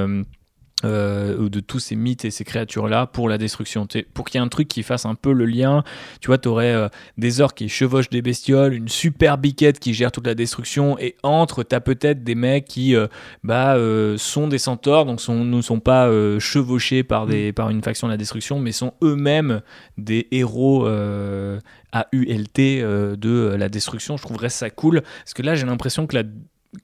[0.86, 3.88] euh, euh, de tous ces mythes et ces créatures-là pour la destruction.
[4.14, 5.84] Pour qu'il y ait un truc qui fasse un peu le lien,
[6.22, 10.12] tu vois, tu aurais des orques qui chevauchent des bestioles, une super biquette qui gère
[10.12, 13.08] toute la destruction, et entre, tu as peut-être des mecs qui euh,
[13.44, 17.70] bah, euh, sont des centaures, donc sont, ne sont pas euh, chevauchés par, des, par
[17.70, 19.62] une faction de la destruction, mais sont eux-mêmes
[19.98, 21.60] des héros euh,
[21.94, 24.18] AULT euh, de la destruction.
[24.18, 26.24] Je trouverais ça cool, parce que là, j'ai l'impression que la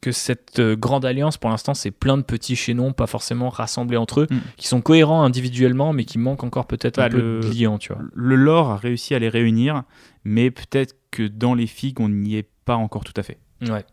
[0.02, 3.98] que cette euh, grande alliance, pour l'instant, c'est plein de petits chaînons, pas forcément rassemblés
[3.98, 4.38] entre eux, Mm.
[4.58, 7.78] qui sont cohérents individuellement, mais qui manquent encore peut-être Bah, un peu le- de liant,
[7.78, 8.02] tu vois.
[8.14, 9.84] Le lore a réussi à les réunir,
[10.24, 13.38] mais peut-être que dans les figues, on n'y est pas encore tout à fait.
[13.62, 13.86] Ouais.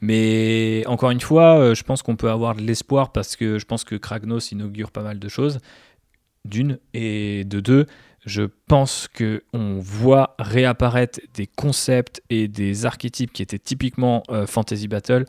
[0.00, 3.64] Mais encore une fois, euh, je pense qu'on peut avoir de l'espoir parce que je
[3.66, 5.58] pense que Kragnos inaugure pas mal de choses.
[6.46, 7.86] D'une et de deux,
[8.24, 14.46] je pense que on voit réapparaître des concepts et des archétypes qui étaient typiquement euh,
[14.46, 15.24] Fantasy Battle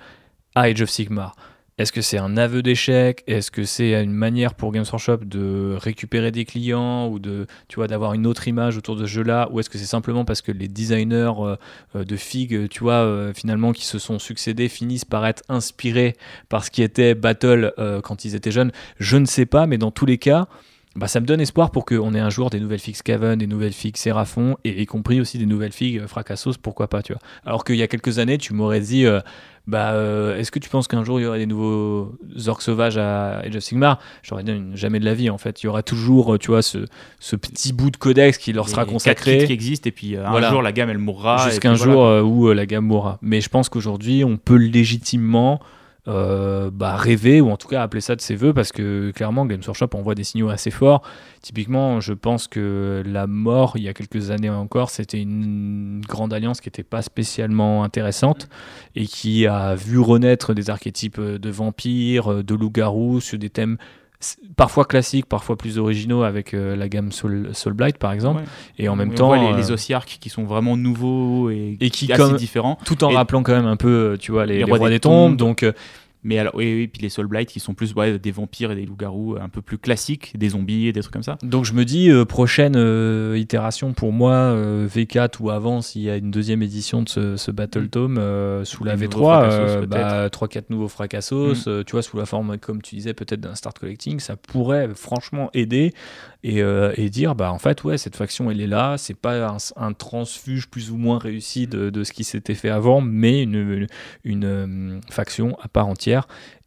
[0.56, 1.36] à Age of Sigmar.
[1.78, 3.24] Est-ce que c'est un aveu d'échec?
[3.26, 7.78] Est-ce que c'est une manière pour Games Workshop de récupérer des clients ou de, tu
[7.78, 9.48] vois, d'avoir une autre image autour de ce jeu-là?
[9.52, 11.56] Ou est-ce que c'est simplement parce que les designers euh,
[11.96, 16.18] euh, de Fig, tu vois, finalement, qui se sont succédés, finissent par être inspirés
[16.50, 17.74] par ce qui était Battle
[18.04, 18.74] quand ils étaient jeunes?
[19.00, 20.48] Je ne sais pas, mais dans tous les cas,
[20.96, 23.48] bah, ça me donne espoir pour qu'on ait un jour des nouvelles figues Caven, des
[23.48, 27.22] nouvelles figues Seraphon, et y compris aussi des nouvelles figues Fracassos, pourquoi pas, tu vois.
[27.46, 29.22] Alors qu'il y a quelques années, tu m'aurais dit, euh,
[29.68, 32.18] bah, euh, est-ce que tu penses qu'un jour il y aurait des nouveaux
[32.48, 34.00] orques sauvages à Age of Sigmar?
[34.22, 35.64] J'aurais dit jamais de la vie, en fait.
[35.64, 36.80] Il y aura toujours, tu vois, ce,
[37.20, 39.46] ce petit bout de codex qui leur sera consacré.
[39.46, 41.50] qui existe, et puis euh, un jour la gamme elle mourra.
[41.50, 43.18] Jusqu'un jour où la gamme mourra.
[43.22, 45.62] Mais je pense qu'aujourd'hui, on peut légitimement
[46.08, 49.46] euh, bah, rêver ou en tout cas appeler ça de ses voeux parce que clairement
[49.46, 51.04] Games Workshop envoie des signaux assez forts.
[51.42, 56.34] Typiquement, je pense que la mort il y a quelques années encore, c'était une grande
[56.34, 58.50] alliance qui n'était pas spécialement intéressante
[58.96, 63.78] et qui a vu renaître des archétypes de vampires, de loups-garous sur des thèmes
[64.56, 68.44] parfois classiques, parfois plus originaux avec euh, la gamme Soul, Soul, Blight par exemple.
[68.78, 72.34] Et en même temps, les, les euh, qui sont vraiment nouveaux et, et qui assez
[72.36, 75.36] différents, tout en rappelant quand même un peu, tu vois, les, rois, des, tombes.
[75.36, 75.74] Donc euh,
[76.24, 78.76] mais alors, oui, oui, puis les Soul Blight qui sont plus ouais, des vampires et
[78.76, 81.38] des loups-garous un peu plus classiques, des zombies et des trucs comme ça.
[81.42, 86.04] Donc je me dis, euh, prochaine euh, itération pour moi, euh, V4 ou avant, s'il
[86.04, 87.90] y a une deuxième édition de ce, Battle mm.
[87.90, 88.16] Tome
[88.66, 91.84] sous la V3, bah, 3-4 nouveaux fracassos, mm.
[91.86, 95.50] tu vois, sous la forme, comme tu disais, peut-être d'un start collecting, ça pourrait franchement
[95.54, 95.94] aider
[96.44, 99.94] et, et, dire, bah en fait, ouais, cette faction elle est là, c'est pas un,
[99.94, 103.88] transfuge plus ou moins réussi de, de ce qui s'était fait avant, mais une, une,
[104.24, 106.11] une faction à part entière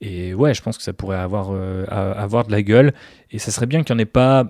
[0.01, 2.93] et ouais, je pense que ça pourrait avoir, euh, avoir de la gueule.
[3.31, 4.45] Et ça serait bien qu'il n'y en ait pas,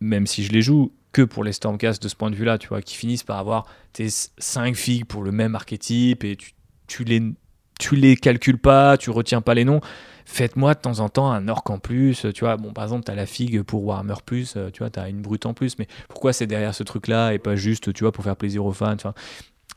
[0.00, 2.68] même si je les joue, que pour les Stormcast de ce point de vue-là, tu
[2.68, 6.52] vois, qui finissent par avoir tes 5 figues pour le même archétype et tu,
[6.86, 7.22] tu les
[7.78, 9.80] tu les calcules pas, tu retiens pas les noms.
[10.24, 12.56] Faites-moi de temps en temps un orc en plus, tu vois.
[12.56, 15.20] Bon, par exemple, tu as la figue pour Warhammer Plus, tu vois, tu as une
[15.20, 18.22] brute en plus, mais pourquoi c'est derrière ce truc-là et pas juste, tu vois, pour
[18.22, 18.96] faire plaisir aux fans,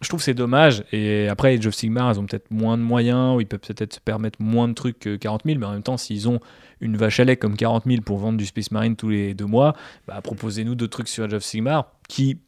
[0.02, 0.84] je trouve c'est dommage.
[0.92, 3.94] Et après, Age of Sigmar, ils ont peut-être moins de moyens, ou ils peuvent peut-être
[3.94, 6.40] se permettre moins de trucs que 40 000, mais en même temps, s'ils ont
[6.82, 9.46] une vache à lait comme 40 000 pour vendre du Space Marine tous les deux
[9.46, 9.76] mois,
[10.08, 12.40] bah, proposez-nous d'autres trucs sur Age of Sigmar qui,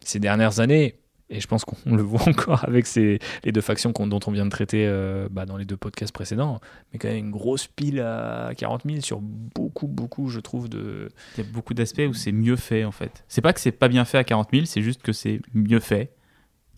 [0.00, 0.98] ces dernières années,
[1.28, 3.20] et je pense qu'on le voit encore avec les
[3.52, 6.60] deux factions dont on vient de traiter euh, bah, dans les deux podcasts précédents,
[6.92, 11.08] mais quand même une grosse pile à 40 000 sur beaucoup, beaucoup, je trouve, de...
[11.36, 13.24] Il y a beaucoup d'aspects où c'est mieux fait, en fait.
[13.28, 15.80] C'est pas que c'est pas bien fait à 40 000, c'est juste que c'est mieux
[15.80, 16.15] fait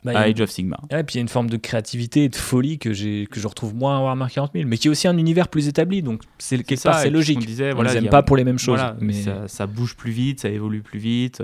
[0.04, 0.78] bah, Age of Sigma.
[0.90, 3.46] et puis il y a une forme de créativité et de folie que, que je
[3.46, 6.22] retrouve moins à Warhammer 40 000, mais qui est aussi un univers plus établi, donc
[6.38, 7.38] c'est quelque part c'est logique.
[7.42, 8.80] On disait, voilà, les aime pas pour les mêmes choses.
[9.00, 9.14] mais
[9.46, 11.42] ça, bouge plus vite, ça évolue plus vite.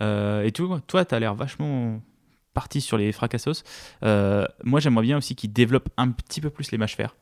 [0.00, 2.00] Euh, et toi, tu as l'air vachement
[2.54, 3.62] parti sur les fracassos.
[4.04, 7.16] Euh, moi, j'aimerais bien aussi qu'ils développent un petit peu plus les mâches fer.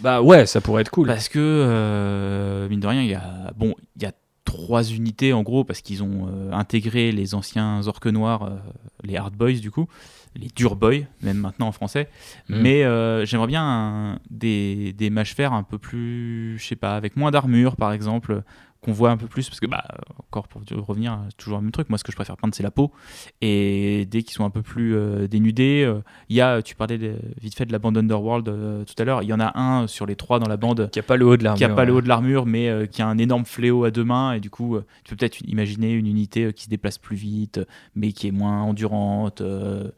[0.00, 1.06] Bah ouais, ça pourrait être cool.
[1.06, 4.12] Parce que, euh, mine de rien, il y a, bon, il y a
[4.44, 8.56] trois unités en gros parce qu'ils ont euh, intégré les anciens orques noirs, euh,
[9.02, 9.86] les hard boys du coup,
[10.34, 12.08] les dur boys même maintenant en français.
[12.48, 12.60] Mm.
[12.60, 17.16] Mais euh, j'aimerais bien des, des mâches fer un peu plus, je sais pas, avec
[17.16, 18.42] moins d'armure par exemple,
[18.82, 19.84] qu'on voit un peu plus parce que bah
[20.18, 21.88] encore pour revenir toujours le même truc.
[21.90, 22.92] Moi ce que je préfère peindre c'est la peau.
[23.40, 26.98] Et dès qu'ils sont un peu plus euh, dénudés euh, il y a tu parlais
[27.40, 29.22] vite fait de la bande Underworld euh, tout à l'heure.
[29.22, 31.26] Il y en a un sur les trois dans la bande qui a pas le
[31.26, 33.44] haut de l'armure qui a pas le haut de l'armure mais qui a un énorme
[33.44, 34.32] fléau à deux mains.
[34.32, 37.60] Et du coup tu peux peut-être imaginer une unité qui se déplace plus vite
[37.94, 39.42] mais qui est moins endurante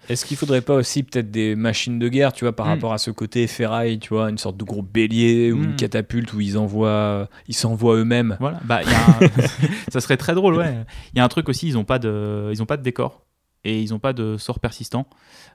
[0.08, 2.70] est-ce qu'il faudrait pas aussi peut-être des machines de guerre tu vois par hmm.
[2.70, 5.76] rapport à ce côté ferraille tu vois une sorte de gros bélier ou une hmm.
[5.76, 8.36] catapulte où ils envoient ils s'envoient eux-mêmes?
[8.40, 8.60] Voilà.
[8.64, 8.71] Bah,
[9.92, 10.84] ça serait très drôle, ouais.
[11.12, 12.50] Il y a un truc aussi, ils n'ont pas, de...
[12.52, 13.22] Ils ont pas de décor
[13.64, 15.06] et ils n'ont pas de sort persistant.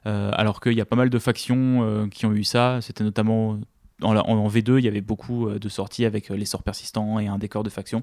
[0.06, 2.78] Euh, alors qu'il y a pas mal de factions euh, qui ont eu ça.
[2.80, 3.58] C'était notamment
[4.02, 7.38] en, V2, il y avait beaucoup euh, de sorties avec les sorts persistants et un
[7.38, 8.02] décor de faction.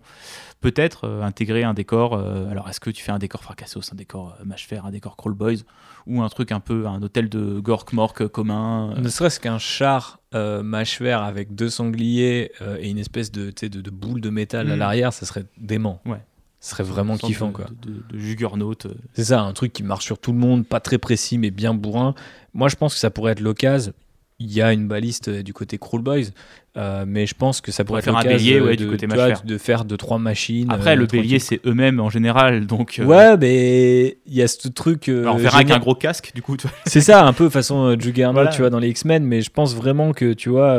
[0.62, 2.18] Peut-être intégrer un décor.
[2.18, 5.64] alors, est-ce que tu fais un décor Fracassos, un décor Mashfer, un décor Crawl Boys
[6.08, 10.64] ou un truc un peu, un hôtel de Gork-Mork commun Ne serait-ce qu'un char euh,
[11.12, 14.80] avec deux sangliers et une espèce de, de, de boule de métal à hmm.
[14.80, 16.02] l'arrière, ça serait dément.
[16.06, 16.22] Ouais.
[16.66, 17.66] Ce serait vraiment kiffant, quoi.
[17.84, 18.74] De, de, juggernaut.
[19.14, 21.76] C'est ça, un truc qui marche sur tout le monde, pas très précis, mais bien
[21.76, 22.16] bourrin.
[22.56, 23.94] Moi, je pense que ça pourrait être l'occasion
[24.40, 26.32] il y a une baliste du côté Cruel Boys,
[26.78, 29.86] euh, mais je pense que ça pourrait faire un bélier de, du côté de faire
[29.86, 30.70] deux trois machines.
[30.70, 33.00] Après, euh, le bélier, c'est eux-mêmes en général, donc.
[33.00, 35.10] Euh, ouais, mais il y a ce truc.
[35.10, 36.58] on verra avec un gros casque, du coup.
[36.86, 40.12] c'est ça, un peu façon Juggernaut, tu vois, dans les X-Men, mais je pense vraiment
[40.12, 40.78] que, tu vois,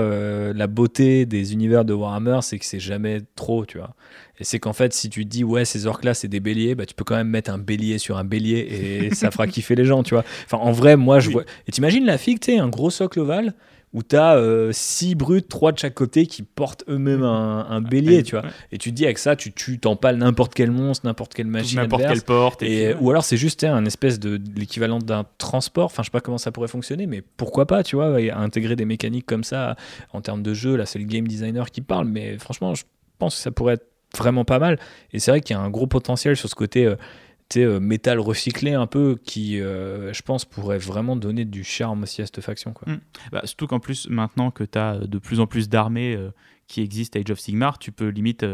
[0.52, 3.94] la beauté des univers de Warhammer, c'est que c'est jamais trop, tu vois.
[4.38, 6.94] Et c'est qu'en fait, si tu dis, ouais, ces orques-là, c'est des béliers, bah, tu
[6.94, 10.02] peux quand même mettre un bélier sur un bélier et ça fera kiffer les gens,
[10.02, 10.24] tu vois.
[10.44, 11.44] Enfin, en vrai, moi, je vois.
[11.66, 13.54] Et t'imagines la figue, tu sais, un gros socle ovale
[13.96, 14.38] où tu as
[14.72, 18.44] 6 brutes, 3 de chaque côté qui portent eux-mêmes un, un bélier, tu vois.
[18.44, 18.50] ouais.
[18.70, 21.78] Et tu te dis avec ça, tu tues, t'empales n'importe quel monstre, n'importe quelle machine.
[21.78, 22.62] N'importe quelle porte.
[22.62, 22.96] Et, ouais.
[23.00, 25.86] ou alors c'est juste un espèce de l'équivalent d'un transport.
[25.86, 28.84] Enfin, je sais pas comment ça pourrait fonctionner, mais pourquoi pas, tu vois, intégrer des
[28.84, 29.76] mécaniques comme ça
[30.12, 30.76] en termes de jeu.
[30.76, 32.84] Là, c'est le game designer qui parle, mais franchement, je
[33.18, 33.86] pense que ça pourrait être
[34.16, 34.78] vraiment pas mal.
[35.12, 36.86] Et c'est vrai qu'il y a un gros potentiel sur ce côté.
[36.86, 36.96] euh,
[37.56, 42.20] euh, métal recyclé un peu qui euh, je pense pourrait vraiment donner du charme aussi
[42.20, 42.92] à cette faction quoi.
[42.92, 43.00] Mm.
[43.32, 46.32] Bah, surtout qu'en plus, maintenant que tu as de plus en plus d'armées euh,
[46.66, 48.44] qui existent à Age of Sigmar, tu peux limite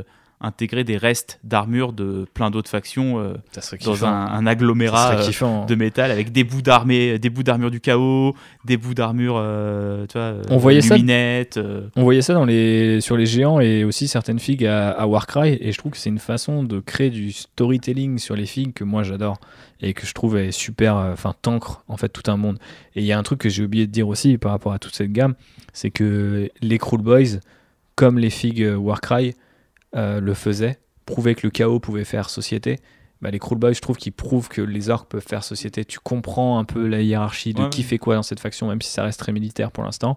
[0.43, 5.15] intégrer des restes d'armure de plein d'autres factions euh, ça dans un, un Ça agglomérat
[5.15, 5.65] euh, kiffant.
[5.67, 8.35] de métal avec des bouts d'armée, des bouts d'armure du chaos,
[8.65, 13.01] des bouts d'armure, euh, tu vois, On voyait ça- euh, On voyait ça dans les,
[13.01, 15.57] sur les géants et aussi certaines figues à, à Warcry.
[15.61, 18.85] Et je trouve que c'est une façon de créer du storytelling sur les figues que
[18.85, 19.39] moi j'adore
[19.81, 22.59] et que je trouve est super, enfin, t'ancre en fait tout un monde.
[22.95, 24.79] Et il y a un truc que j'ai oublié de dire aussi par rapport à
[24.79, 25.35] toute cette gamme,
[25.73, 27.39] c'est que les Cruel Boys,
[27.97, 29.35] comme les figues Warcry,
[29.97, 32.79] euh, le faisaient, prouvaient que le chaos pouvait faire société.
[33.21, 35.85] Bah, les Cruel Boys, je trouve qu'ils prouvent que les orques peuvent faire société.
[35.85, 37.87] Tu comprends un peu la hiérarchie de Ouais, qui ouais.
[37.87, 40.17] fait quoi dans cette faction, même si ça reste très militaire pour l'instant.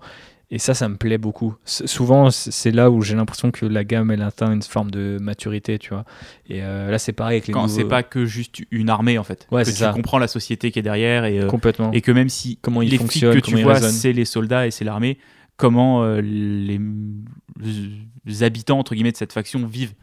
[0.52, 1.56] Et ça, ça me plaît beaucoup.
[1.66, 5.80] Souvent, c'est là où j'ai l'impression que la gamme, elle atteint une forme de maturité,
[5.80, 6.06] tu vois.
[6.48, 7.76] Et euh, là, c'est pareil avec les quand nouveaux...
[7.76, 9.48] c'est pas que juste une armée en fait.
[9.52, 9.92] Ouais, que tu ça.
[9.92, 11.92] comprends la société qui est derrière et, euh, Complètement.
[11.94, 14.26] et que même si Comment ils les fonctionnent, flics que comment tu vois, c'est les
[14.26, 15.18] soldats et c'est l'armée,
[15.58, 16.80] comment euh, les,
[18.26, 19.94] les habitants entre guillemets de cette faction vivent.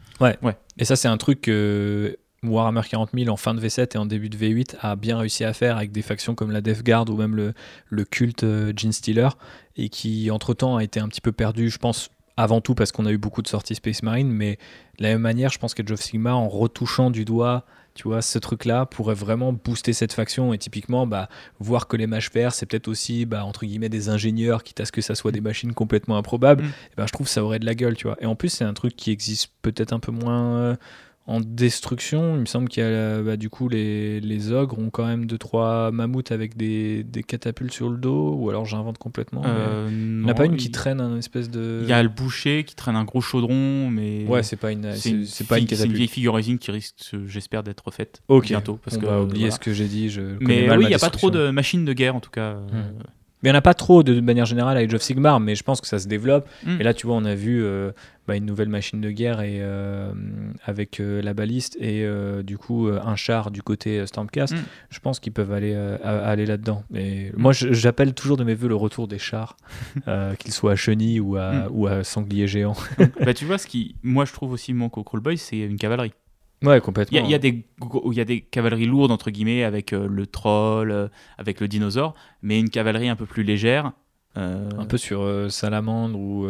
[0.77, 4.05] Et ça, c'est un truc que Warhammer 40 000 en fin de V7 et en
[4.05, 7.09] début de V8 a bien réussi à faire avec des factions comme la Death Guard
[7.09, 7.53] ou même le,
[7.89, 9.29] le culte euh, Gene Stealer
[9.75, 13.05] et qui, entre-temps, a été un petit peu perdu, je pense, avant tout parce qu'on
[13.05, 14.57] a eu beaucoup de sorties Space Marine, mais
[14.97, 17.65] de la même manière, je pense qu'Age of Sigmar, en retouchant du doigt,
[17.95, 21.29] tu vois, ce truc-là pourrait vraiment booster cette faction et typiquement, bah,
[21.59, 24.85] voir que les mages verts, c'est peut-être aussi, bah, entre guillemets, des ingénieurs, quitte à
[24.85, 26.67] ce que ça soit des machines complètement improbables, Mm.
[26.67, 28.17] et ben, je trouve que ça aurait de la gueule, tu vois.
[28.19, 30.75] Et en plus, c'est un truc qui existe peut-être un peu moins euh,
[31.25, 32.35] en destruction.
[32.35, 35.25] Il me semble qu'il y a, bah, du coup, les, les ogres ont quand même
[35.25, 39.41] 2-3 mammouths avec des, des catapultes sur le dos, ou alors j'invente complètement.
[39.45, 41.79] Euh, Il n'y en a pas une qui traîne un espèce de.
[41.83, 44.91] Il y a le boucher qui traîne un gros chaudron, mais Ouais, c'est pas une,
[44.93, 48.21] c'est c'est, une, c'est pas une c'est une vieille figure qui risque, j'espère, d'être refaite
[48.41, 48.79] bientôt.
[48.83, 49.55] Parce on que, va oublier voilà.
[49.55, 50.09] ce que j'ai dit.
[50.09, 52.31] Je Mais mal oui, il n'y a pas trop de machines de guerre en tout
[52.31, 52.57] cas.
[52.73, 52.91] euh,
[53.43, 55.39] Mais il n'y en a pas trop de, de manière générale à Age of Sigmar,
[55.39, 56.47] mais je pense que ça se développe.
[56.65, 56.79] Mm.
[56.79, 57.91] Et là, tu vois, on a vu euh,
[58.27, 60.13] bah, une nouvelle machine de guerre et, euh,
[60.65, 62.07] avec euh, la baliste et
[62.43, 64.53] du coup un char du côté Stormcast.
[64.53, 64.63] Mm.
[64.89, 66.83] Je pense qu'ils peuvent aller, aller là-dedans.
[66.95, 69.57] Et moi, j'appelle toujours de mes voeux le retour des chars,
[70.39, 71.67] qu'ils soient à chenilles ou à, Mm.
[71.71, 72.75] ou à sanglier géant.
[73.19, 75.77] bah, tu vois, ce qui, moi, je trouve aussi manque au Crawl Boys, c'est une
[75.77, 76.13] cavalerie.
[76.63, 77.19] Ouais, complètement.
[77.23, 77.65] il y a des
[78.05, 81.07] il y a des cavaleries lourdes, entre guillemets, avec euh, le troll, euh,
[81.37, 83.91] avec le dinosaure, mais une cavalerie un peu plus légère.
[84.37, 86.47] euh, Un peu sur salamandre ou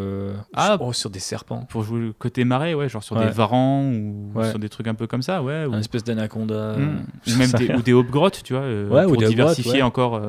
[0.54, 0.78] Ah.
[0.80, 1.66] oh, sur des serpents.
[1.70, 3.26] Pour jouer le côté marais, ouais, genre sur Ouais.
[3.26, 4.50] des varans ou Ouais.
[4.50, 5.66] sur des trucs un peu comme ça, ouais.
[5.66, 6.78] Ou, Un espèce d'anaconda.
[6.78, 7.06] Hmm.
[7.28, 10.22] ou même des, ou des hobgrottes, tu vois, pour diversifier encore.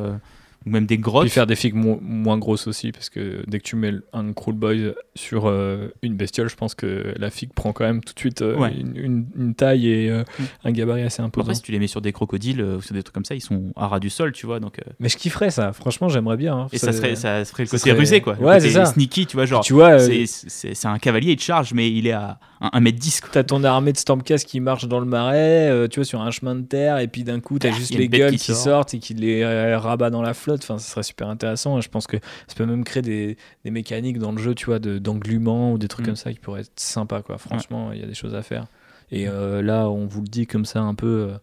[0.67, 1.25] Ou même des grottes.
[1.25, 4.33] Puis faire des figues mo- moins grosses aussi, parce que dès que tu mets un
[4.33, 8.15] cruel boy sur euh, une bestiole, je pense que la figue prend quand même tout
[8.15, 8.73] de suite euh, Ouais.
[8.79, 10.43] une, une- une taille et euh, Mm.
[10.65, 11.45] un gabarit assez imposant.
[11.45, 13.35] Après, si tu les mets sur des crocodiles euh, ou sur des trucs comme ça,
[13.35, 14.59] ils sont à ras du sol, tu vois.
[14.61, 16.57] Donc, euh, Mais je kifferais ça, franchement, j'aimerais bien.
[16.57, 16.67] hein.
[16.73, 18.35] et ça serait, ça serait le côté serait- rusé, quoi.
[18.41, 18.87] Ouais, c'est ça.
[18.87, 19.45] sneaky, tu vois.
[19.47, 22.39] Genre, tu vois, euh, c'est- un cavalier, il te charge, mais il est à
[22.73, 23.31] 1m10, quoi.
[23.33, 26.31] T'as ton armée de Stormcast qui marche dans le marais, euh, tu vois, sur un
[26.31, 28.57] chemin de terre, et puis d'un coup, t'as Ah, juste les gueules qui qui, sort.
[28.57, 30.54] sortent et qui les euh, rabat dans la flotte.
[30.63, 31.81] Enfin, ça serait super intéressant.
[31.81, 34.79] Je pense que ça peut même créer des, des mécaniques dans le jeu, tu vois,
[34.79, 36.09] de- d'englument ou des trucs Mm.
[36.11, 37.39] comme ça qui pourraient être sympas, quoi.
[37.39, 38.67] Franchement, il y a des choses à faire.
[39.11, 41.29] Et euh, là, on vous le dit comme ça un peu.
[41.33, 41.39] euh,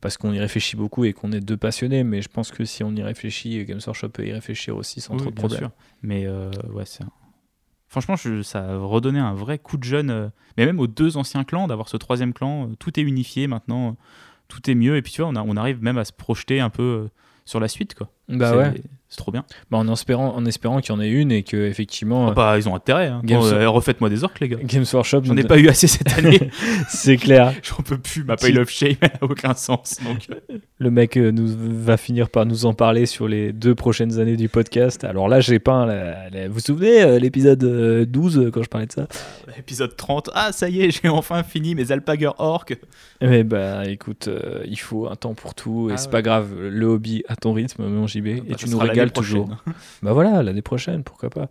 [0.00, 2.82] parce qu'on y réfléchit beaucoup et qu'on est deux passionnés, mais je pense que si
[2.82, 5.70] on y réfléchit, Games Workshop peut y réfléchir aussi sans Oui, trop de problèmes.
[6.02, 7.04] Mais euh, ouais, c'est.
[7.04, 7.10] un-
[7.88, 11.44] Franchement, je- ça a redonné un vrai coup de jeune, mais même aux deux anciens
[11.44, 13.96] clans, d'avoir ce troisième clan, tout est unifié maintenant,
[14.48, 16.58] tout est mieux, et puis tu vois, on, a- on arrive même à se projeter
[16.58, 17.08] un peu
[17.44, 18.10] sur la suite, quoi.
[18.28, 18.72] Bah ouais,
[19.08, 19.44] c'est trop bien.
[19.70, 22.54] bah, en espérant, en espérant qu'il y en ait une et que effectivement, Ah bah,
[22.56, 23.08] ils ont intérêt.
[23.08, 23.20] Hein.
[23.24, 24.56] Games- Bon, euh, refaites-moi des orques, les gars.
[24.62, 26.48] Games Workshop, J'en ai pas eu assez cette année.
[26.88, 27.52] c'est clair.
[27.62, 28.24] J'en peux plus.
[28.24, 29.98] Ma pile of shame, elle a aucun sens.
[30.02, 30.28] Donc,
[30.78, 34.36] Le mec euh, nous, va finir par nous en parler sur les deux prochaines années
[34.36, 35.04] du podcast.
[35.04, 35.84] Alors là, j'ai peint.
[35.84, 39.08] la- la- vous vous souvenez euh, l'épisode euh, 12 euh, quand je parlais de ça?
[39.58, 40.30] Épisode 30.
[40.34, 42.78] Ah, ça y est, j'ai enfin fini mes alpaguer orques.
[43.20, 46.12] Mais bah écoute, euh, il faut un temps pour tout et Ah c'est ouais.
[46.12, 46.48] pas grave.
[46.58, 49.48] Le hobby à ton rythme, JB, et Bah, tu ça nous régales toujours.
[50.02, 51.48] Bah voilà, l'année prochaine, pourquoi pas.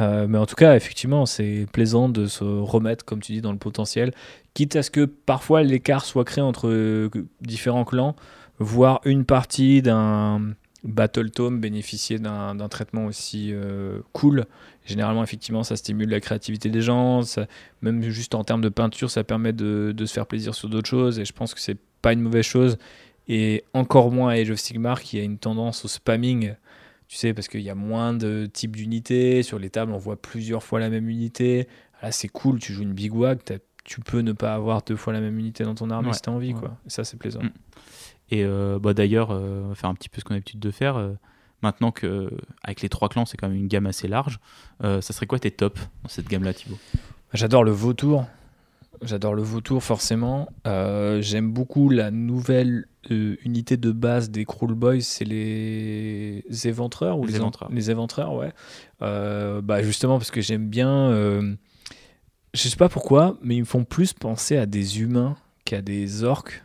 [0.00, 3.52] Euh, mais en tout cas, effectivement, c'est plaisant de se remettre, comme tu dis, dans
[3.52, 4.12] le potentiel,
[4.54, 7.10] quitte à ce que parfois l'écart soit créé entre euh,
[7.42, 8.16] différents clans,
[8.58, 10.40] voire une partie d'un
[10.84, 14.46] Battle Tome bénéficier d'un d'un traitement aussi euh, cool.
[14.84, 17.22] Généralement, effectivement, ça stimule la créativité des gens.
[17.22, 17.46] ça-
[17.82, 20.88] même juste en termes de peinture, ça permet de, de se faire plaisir sur d'autres
[20.88, 21.18] choses.
[21.20, 22.78] Et je pense que c'est pas une mauvaise chose.
[23.28, 26.54] Et encore moins à Age of Sigmar qui a une tendance au spamming.
[27.08, 29.42] Tu sais, parce qu'il y a moins de types d'unités.
[29.42, 31.68] Sur les tables, on voit plusieurs fois la même unité.
[32.02, 32.58] Là, c'est cool.
[32.58, 33.40] Tu joues une Big Wag.
[33.84, 36.22] Tu peux ne pas avoir deux fois la même unité dans ton armée Ouais, si
[36.22, 36.52] t'as envie.
[36.54, 36.60] ouais.
[36.60, 36.76] Quoi.
[36.86, 37.42] Et ça, c'est plaisant.
[37.42, 37.50] Mm.
[38.30, 40.60] Et euh, bah, d'ailleurs, euh, on va faire un petit peu ce qu'on a l'habitude
[40.60, 40.96] de faire.
[40.96, 41.12] euh,
[41.62, 42.30] maintenant que
[42.64, 44.40] avec les trois clans, c'est quand même une gamme assez large.
[44.80, 46.78] ça serait quoi tes tops dans cette gamme-là, Thibaut?
[47.34, 48.26] J'adore le vautour.
[49.04, 50.48] J'adore le vautour, forcément.
[50.66, 57.18] Euh, J'aime beaucoup la nouvelle euh, unité de base des Cruel Boys, c'est les éventreurs
[57.18, 57.70] ou Les les, en- éventreurs.
[57.72, 58.52] Les éventreurs, ouais.
[59.02, 61.10] Euh, bah justement parce que j'aime bien.
[61.10, 61.54] euh,
[62.54, 66.22] je sais pas pourquoi, mais ils me font plus penser à des humains qu'à des
[66.22, 66.62] orques,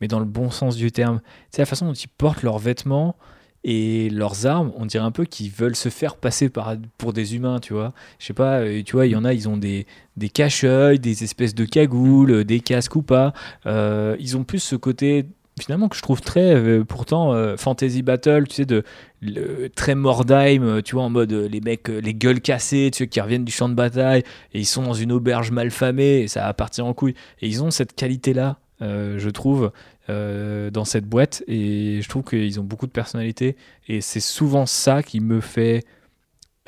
[0.00, 1.20] mais dans le bon sens du terme.
[1.50, 3.16] Sais, la façon dont ils portent leurs vêtements
[3.64, 6.50] et leurs armes, on dirait un peu qu'ils veulent se faire passer
[6.98, 7.94] pour des humains, tu vois.
[8.18, 9.86] Je sais pas, euh, tu vois, il y en a, ils ont des,
[10.18, 13.32] des cache-œils, des espèces de cagoules, euh, des casques ou pas.
[13.64, 15.24] Euh, ils ont plus ce côté
[15.58, 18.82] finalement que je trouve très pourtant fantasy battle tu sais de
[19.76, 23.44] très Mordheim tu vois en mode les mecs les gueules cassées tu sais qui reviennent
[23.44, 26.54] du champ de bataille et ils sont dans une auberge mal famée et ça va
[26.54, 29.70] partir en couille et ils ont cette qualité là je trouve
[30.10, 33.56] euh, dans cette boîte et je trouve qu'ils ont beaucoup de personnalité
[33.88, 35.84] et c'est souvent ça qui me fait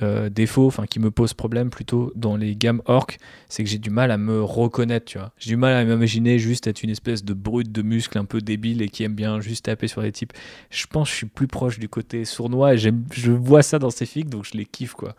[0.03, 3.17] euh, défaut, enfin qui me pose problème plutôt dans les gammes orc,
[3.49, 5.33] c'est que j'ai du mal à me reconnaître, tu vois.
[5.39, 8.43] J'ai du mal à m'imaginer juste être une espèce de brute de muscles un peu
[8.43, 10.35] débile et qui aime bien juste taper sur les types.
[10.69, 13.89] Je pense que je suis plus proche du côté sournois et je vois ça dans
[13.89, 15.17] ces figues, donc je les kiffe, quoi.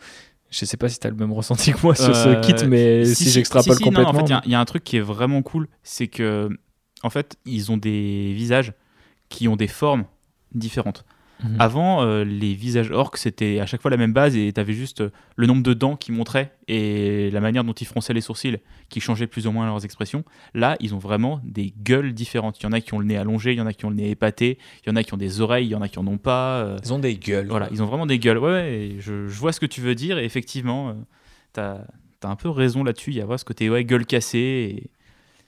[0.51, 3.03] Je sais pas si t'as le même ressenti que moi sur ce Euh, kit, mais
[3.03, 4.09] si, j'extrapole si, si, non, complètement.
[4.21, 6.07] en fait, il y a- il y, a un truc qui est vraiment cool, c'est
[6.07, 6.49] que,
[7.03, 8.73] en fait, ils ont des visages
[9.29, 10.05] qui ont des formes
[10.53, 11.05] différentes.
[11.43, 11.55] Mhm.
[11.59, 14.73] Avant, euh, les visages orques, c'était à chaque fois la même base et tu avais
[14.73, 18.21] juste euh, le nombre de dents qui montraient et la manière dont ils fronçaient les
[18.21, 18.57] sourcils
[18.89, 20.23] qui changeait plus ou moins leurs expressions.
[20.55, 22.59] Là, ils ont vraiment des gueules différentes.
[22.59, 23.91] Il y en a qui ont le nez allongé, il y en a qui ont
[23.91, 25.89] le nez épaté, il y en a qui ont des oreilles, il y en a
[25.89, 26.61] qui en ont pas.
[26.61, 27.47] euh, Ils ont des gueules.
[27.49, 28.39] voilà, ils ont vraiment des gueules.
[28.39, 30.95] Ouais, je, je vois ce que tu veux dire et effectivement,
[31.53, 31.85] tu as,
[32.23, 33.11] un peu raison là-dessus.
[33.11, 34.39] Il y a vraiment ce côté ouais, gueule cassée.
[34.39, 34.89] Et,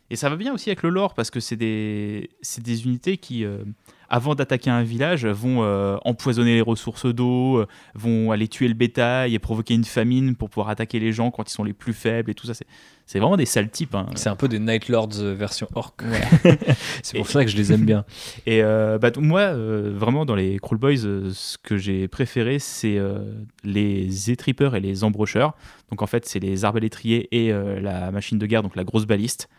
[0.10, 2.30] et ça va bien aussi avec le lore parce que c'est des,
[2.64, 3.64] des unités qui, euh,
[4.10, 8.74] avant d'attaquer un village, vont euh, empoisonner les ressources d'eau, euh, vont aller tuer le
[8.74, 11.93] bétail et provoquer une famine pour pouvoir attaquer les gens quand ils sont les plus
[11.93, 12.53] faibles et tout ça.
[13.05, 13.95] C'est, vraiment des sales types.
[13.95, 14.07] hein.
[14.16, 15.95] C'est un peu des Night Lords version orc.
[17.03, 18.05] C'est pour ça que je les aime bien.
[18.45, 22.99] Et euh, bah, moi, vraiment, dans les Cruel Boys, ce que j'ai préféré, c'est
[23.64, 25.55] les étripeurs et les embrocheurs.
[25.89, 27.51] Donc, en fait, c'est les arbalétriers et
[27.82, 29.49] la machine de guerre, donc la grosse baliste.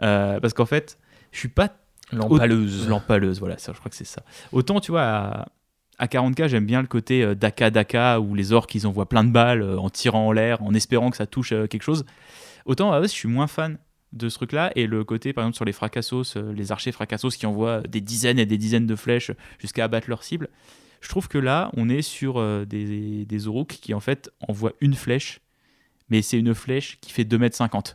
[0.00, 0.98] Euh, parce qu'en fait,
[1.32, 1.76] je suis pas
[2.12, 2.88] L'empaleuse.
[2.88, 4.22] Lampaleuse, voilà, ça, je crois que c'est ça.
[4.52, 5.48] Autant, tu vois, à,
[5.98, 9.24] à 40k, j'aime bien le côté euh, Daka Daka où les orques ils envoient plein
[9.24, 12.04] de balles euh, en tirant en l'air, en espérant que ça touche euh, quelque chose.
[12.66, 13.78] Autant, à Oz, je suis moins fan
[14.12, 17.46] de ce truc-là et le côté, par exemple, sur les fracassos, les archers fracassos qui
[17.46, 20.48] envoient des dizaines et des dizaines de flèches jusqu'à abattre leur cible.
[21.00, 22.34] Je trouve que là, on est sur
[22.66, 25.40] des, des Oruk qui en fait envoient une flèche,
[26.10, 27.94] mais c'est une flèche qui fait 2m50.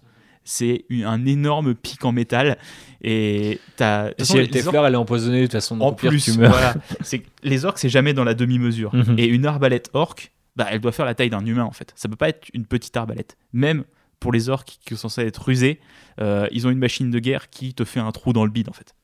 [0.50, 2.58] C'est un énorme pic en métal
[3.02, 4.12] et t'as.
[4.18, 5.80] façon, si elle est empoisonnée de toute façon.
[5.82, 6.52] en pire, plus, tu meurs.
[6.52, 6.74] voilà.
[7.02, 8.96] C'est que les orques, c'est jamais dans la demi-mesure.
[8.96, 9.16] Mhm.
[9.18, 11.92] Et une arbalète orque, bah, elle doit faire la taille d'un humain en fait.
[11.98, 13.36] Ça peut pas être une petite arbalète.
[13.52, 13.84] Même
[14.22, 15.82] pour les orques qui sont censés être rusés,
[16.22, 18.70] euh, ils ont une machine de guerre qui te fait un trou dans le bide
[18.70, 18.96] en fait.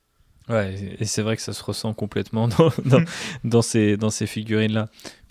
[0.49, 3.03] Ouais, et c'est vrai que ça se ressent complètement dans, dans,
[3.43, 4.87] dans ces, dans ces figurines-là.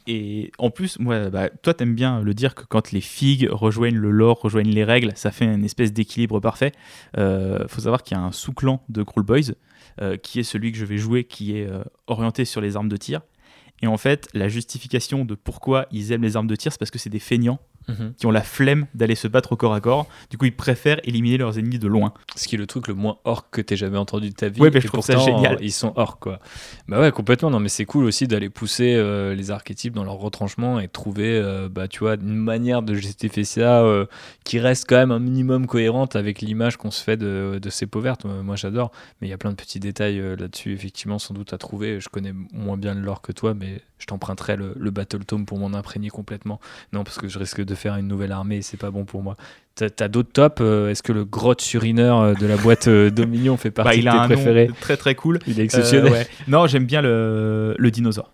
[0.07, 3.99] Et en plus, moi, bah, toi, t'aimes bien le dire que quand les figues rejoignent
[3.99, 6.73] le lore, rejoignent les règles, ça fait une espèce d'équilibre parfait.
[7.19, 9.55] Euh, faut savoir qu'il y a un sous-clan de Cruel Boys,
[10.01, 12.89] euh, qui est celui que je vais jouer, qui est euh, orienté sur les armes
[12.89, 13.21] de tir.
[13.81, 16.91] Et en fait, la justification de pourquoi ils aiment les armes de tir, c'est parce
[16.91, 17.61] que c'est des feignants
[18.17, 20.07] qui ont la flemme d'aller se battre au corps à corps.
[20.31, 22.15] Du coup, ils préfèrent éliminer leurs ennemis de loin.
[22.37, 24.61] Ce qui est le truc le moins orc que t'aies jamais entendu de ta vie.
[24.61, 25.59] Ouais, mais je et trouve ça génial.
[25.61, 26.41] Ils sont orc, quoi.
[26.89, 27.51] Bah ouais, complètement.
[27.51, 31.37] Non, mais c'est cool aussi d'aller pousser euh, les archétypes dans leur retranchement et trouver,
[31.37, 34.07] euh, bah, tu vois, une manière de justifier ça euh,
[34.45, 37.87] qui reste quand même un minimum cohérente avec l'image qu'on se fait de, de ces
[37.87, 38.25] peaux vertes.
[38.27, 38.93] Euh, Moi, j'adore.
[39.21, 42.01] Mais il y a plein de petits détails euh, là-dessus, effectivement, sans doute à trouver.
[42.01, 45.47] Je connais moins bien le lore que toi, mais je t'emprunterai le, le Battle Tome
[45.47, 46.61] pour m'en imprégner complètement.
[46.93, 49.37] Non, parce que je risque de faire une nouvelle armée c'est pas bon pour moi.
[49.75, 53.57] T'as d'autres tops euh, Est-ce que le grotte surineur euh, de la boîte euh, Dominion
[53.57, 55.39] fait partie Bah, il de a tes un préférés nom très très cool.
[55.47, 56.13] Il est exceptionnel.
[56.13, 56.27] Euh, ouais.
[56.47, 58.31] Non, j'aime bien le, le dinosaure.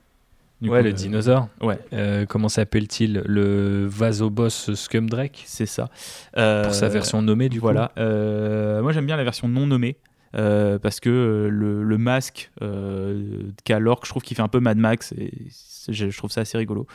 [0.60, 1.48] Du ouais, coup, le euh, dinosaure.
[1.60, 3.22] Ouais, Euh, comment s'appelle-t-il?
[3.24, 5.88] Le Vasoboss Scumdrake c'est ça.
[6.34, 7.92] Pour sa version nommée, du voilà.
[7.98, 9.96] Euh, moi, j'aime bien la version non nommée.
[10.34, 14.48] euh, parce que euh, le, le masque euh, qu'a l'orque, je trouve qu'il fait un
[14.48, 15.30] peu Mad Max et
[15.88, 16.86] je trouve ça assez rigolo.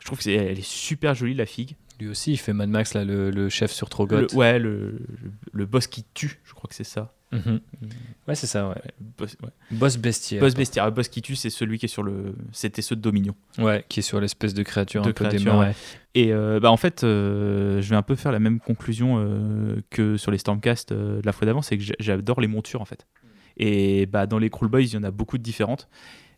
[0.00, 1.76] Je trouve qu'elle est super jolie la figue.
[2.00, 4.20] Lui aussi, il fait Mad Max, là, le, le chef sur Trogot.
[4.20, 5.00] Le- ouais, le,
[5.66, 7.12] boss qui tue, je crois que c'est ça.
[7.32, 7.60] Mhm.
[8.28, 8.76] Ouais, c'est ça, ouais.
[9.18, 9.50] Boss, ouais.
[9.72, 10.40] Boss bestiaire.
[10.40, 10.84] Boss bestiaire.
[10.86, 12.36] Le boss qui tue, c'est celui qui est sur le.
[12.52, 13.34] C'était ceux de Dominion.
[13.58, 15.58] Ouais, qui est sur l'espèce de créature De un peu dément.
[15.60, 15.74] ouais.
[16.14, 19.82] Et euh, bah, en fait, euh, je vais un peu faire la même conclusion euh,
[19.90, 22.84] que sur les Stormcast de la fois d'avant, c'est que j'a- j'adore les montures en
[22.86, 23.06] fait.
[23.58, 25.88] Et bah, dans les Cruel Boys, il y en a beaucoup de différentes.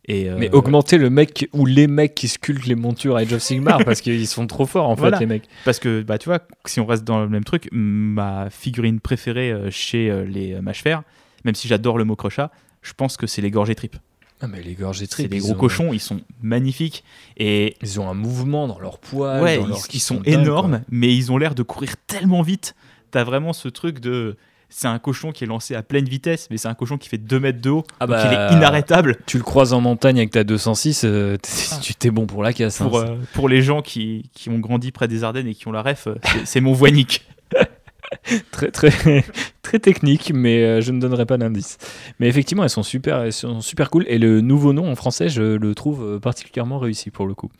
[0.07, 3.33] Et, euh, Mais augmenter le mec ou les mecs qui sculptent les montures à Age
[3.33, 5.19] of Sigmar parce qu'ils sont trop forts en fait, Voilà.
[5.19, 5.45] les mecs.
[5.65, 9.53] Parce que, bah, tu vois, si on reste dans le même truc, ma figurine préférée
[9.53, 11.03] euh, chez euh, les Mâches Fer,
[11.45, 12.51] même si j'adore le mot crochat,
[12.83, 13.97] je pense que c'est les gorgées tripes.
[14.43, 17.05] Ah, mais les gorges et C'est des gros ont- cochons, ils sont magnifiques.
[17.37, 19.43] Et Ils ont un mouvement dans leur poil.
[19.43, 22.75] ouais, ils, leur- ils sont énormes, mais ils ont l'air de courir tellement vite.
[23.11, 24.37] T'as vraiment ce truc de.
[24.73, 27.19] C'est un cochon qui est lancé à pleine vitesse, mais c'est un cochon qui fait
[27.19, 27.85] 2 mètres de haut.
[27.99, 29.17] Ah donc bah, il est inarrêtable.
[29.27, 31.37] Tu le croises en montagne avec ta 206, euh,
[31.73, 31.79] Ah.
[31.83, 32.81] tu t'es bon pour la casse.
[32.81, 32.87] hein.
[32.89, 35.73] Pour, euh, pour les gens qui, qui ont grandi près des Ardennes et qui ont
[35.73, 36.15] la ref, euh,
[36.45, 37.27] c'est- mon voinique.
[38.51, 38.91] très, très,
[39.63, 41.79] très technique, mais euh, je ne donnerai pas d'indice.
[42.19, 44.05] Mais effectivement, elles sont super, elles sont super cool.
[44.09, 47.51] Et le nouveau nom en français, je le trouve particulièrement réussi pour le coup.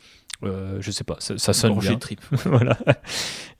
[0.43, 1.93] Euh, je sais pas, ça, ça sonne bien.
[1.93, 2.21] de tripes.
[2.45, 2.77] voilà.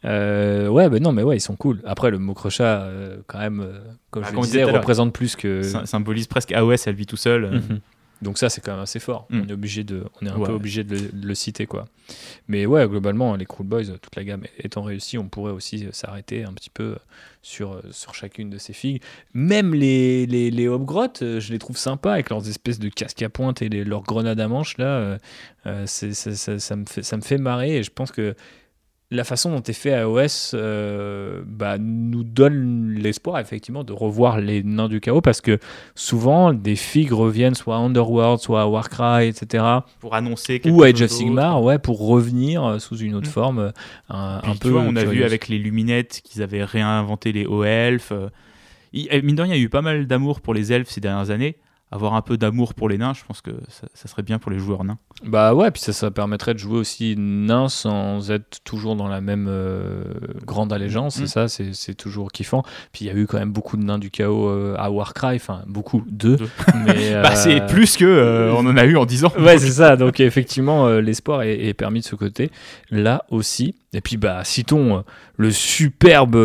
[0.06, 1.82] Euh, ouais, bah non, mais ouais, ils sont cool.
[1.86, 3.80] Après, le mot crochat, euh, quand même, euh,
[4.10, 5.62] comme Ah, je le disais, représente plus que.
[5.86, 7.52] Symbolise presque AOS, elle vit tout seul.
[7.52, 7.80] Mhm.
[8.22, 9.26] Donc ça, c'est quand même assez fort.
[9.30, 9.42] Mm.
[9.42, 10.46] On est obligé de, on est un Ouais.
[10.48, 11.88] peu obligé de le, de le citer, quoi.
[12.48, 15.90] Mais ouais, globalement, les Cruel Boys, toute la gamme étant réussie, on pourrait aussi euh,
[15.92, 16.96] s'arrêter un petit peu
[17.42, 19.02] sur, euh, sur chacune de ces figues.
[19.34, 23.22] Même les, les, les Hobgrottes, euh, je les trouve sympas avec leurs espèces de casques
[23.24, 24.86] à pointe et les- leurs grenades à manches, là.
[24.86, 25.18] euh,
[25.66, 28.36] euh, ça, ça me fait, ça me fait marrer et je pense que
[29.14, 34.64] la façon dont est fait AOS euh, bah, nous donne l'espoir effectivement de revoir les
[34.64, 35.60] nains du chaos parce que
[35.96, 39.64] souvent des figues reviennent soit à Underworld, soit à Warcry, etc.
[40.00, 41.12] Pour annoncer quelque ou à Age of.
[41.12, 43.32] Sigmar, ouais, pour revenir euh, sous une autre Mm.
[43.32, 43.72] forme, euh,
[44.10, 44.70] un, Puis, un tu peu.
[44.70, 48.14] vois, on a vu avec les Luminettes qu'ils avaient réinventé les hauts elfes.
[48.14, 48.30] euh,
[48.94, 51.02] il- Mine de rien, il y a eu pas mal d'amour pour les elfes ces
[51.02, 51.58] dernières années.
[51.94, 54.50] Avoir un peu d'amour pour les nains, je pense que ça, ça serait bien pour
[54.50, 54.98] les joueurs nains.
[55.26, 59.20] Bah ouais, puis ça, ça permettrait de jouer aussi nain sans être toujours dans la
[59.20, 60.04] même euh,
[60.46, 61.24] grande allégeance, Mm.
[61.24, 62.64] et ça, c'est c'est toujours kiffant.
[62.94, 65.36] Puis il y a eu quand même beaucoup de nains du chaos euh, à Warcry,
[65.36, 66.38] enfin beaucoup, deux.
[66.38, 66.50] Deux.
[66.86, 69.34] Mais, Bah, c'est euh, plus que on en a eu en 10 ans.
[69.38, 69.98] Ouais, c'est ça.
[69.98, 72.52] Donc effectivement, l'espoir est, est permis de ce côté.
[72.90, 73.76] Là aussi.
[73.94, 75.04] Et puis, bah, citons
[75.36, 76.38] le superbe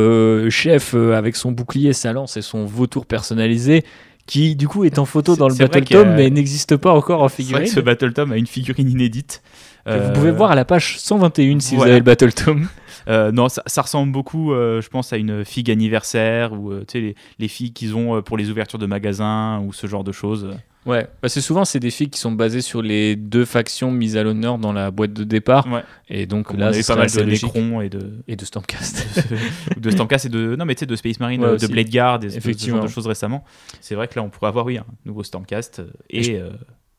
[0.49, 3.84] chef avec son bouclier, sa lance et son vautour personnalisé,
[4.27, 7.29] qui du coup est en photo dans le Battle Tome, mais n'existe pas encore en
[7.29, 7.64] C'est vrai figurine.
[7.68, 9.43] que ce Battle Tom a une figurine inédite.
[9.87, 12.66] Vous Euh, pouvez voir à la page 121 si vous avez le Battle Tome.
[13.09, 16.85] euh, non, ça, ça ressemble beaucoup, euh, je pense, à une figue anniversaire ou tu
[16.89, 20.11] sais, les, les figues qu'ils ont pour les ouvertures de magasins ou ce genre de
[20.11, 20.51] choses.
[20.87, 24.16] Ouais, parce que souvent c'est des filles qui sont basées sur les deux factions mises
[24.16, 25.66] à l'honneur dans la boîte de départ.
[25.66, 25.82] Ouais.
[26.09, 27.22] Et donc Comme on là, avait ce pas mal de.
[27.22, 29.07] Necrons et de, Et de Stormcast.
[29.76, 31.91] de Stormcast et de non mais tu sais de Space Marine, Ouais, euh, de Blade
[31.91, 32.82] Guard ce Effectivement.
[32.82, 33.45] de choses récemment.
[33.80, 36.51] C'est vrai que là on pourrait avoir oui un nouveau Stormcast euh, et, Et euh,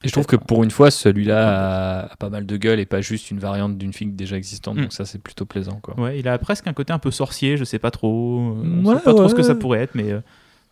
[0.04, 3.02] Et je trouve que pour une fois, celui-là a, pas mal de gueule et pas
[3.02, 4.78] juste une variante d'une figue déjà existante.
[4.78, 4.82] Mm.
[4.84, 5.80] Donc ça, c'est plutôt plaisant.
[5.82, 6.00] Quoi.
[6.00, 8.86] ouais il a presque un côté un peu sorcier, je sais pas trop, euh, on
[8.86, 10.20] Ouais, sait pas trop ce que ça pourrait être mais euh,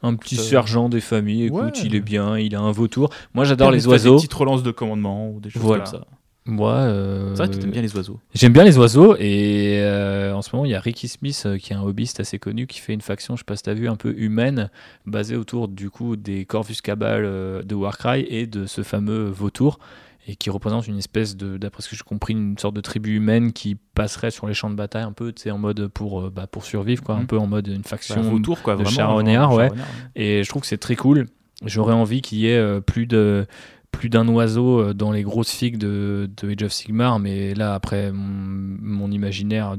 [0.07, 1.71] Un petit sergent des familles, écoute, Ouais.
[1.83, 3.09] il est bien, il a un vautour.
[3.33, 4.15] Moi, j'adore les oiseaux.
[4.17, 5.83] petites relances de commandement ou des choses Voilà.
[5.83, 6.07] comme ça.
[6.47, 8.19] Moi, euh, C'est vrai que tu aimes bien les oiseaux.
[8.35, 11.57] J'aime bien les oiseaux et euh, en ce moment il y a Ricky Smith euh,
[11.57, 13.73] qui est un hobbyiste assez connu qui fait une faction, je sais pas si t'as
[13.73, 14.69] vu, un peu humaine
[15.07, 17.23] basée autour du coup des Corvus Cabal
[17.65, 19.79] de Warcry et de ce fameux vautour
[20.27, 23.15] et qui représente une espèce de, d'après ce que j'ai compris, une sorte de tribu
[23.15, 26.21] humaine qui passerait sur les champs de bataille un peu, tu sais, en mode pour,
[26.21, 27.27] euh, bah, pour survivre quoi, un Mhm.
[27.27, 28.21] peu en mode une Bah, faction.
[28.21, 28.95] vautour quoi de vraiment.
[28.95, 29.65] charognard, ouais.
[29.65, 31.27] charognard, Et je trouve que c'est très cool.
[31.63, 33.45] J'aurais envie qu'il y ait euh, plus de
[33.91, 37.73] plus d'un oiseau euh, dans les grosses figues de, de Age of Sigmar, mais là
[37.75, 39.77] après mon, mon imaginaire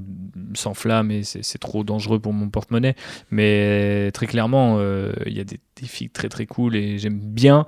[0.54, 2.94] s'enflamme et c'est c'est trop dangereux pour mon porte-monnaie.
[3.30, 7.18] Mais très clairement, euh, il y a des, des figues très très cool et j'aime
[7.18, 7.66] bien.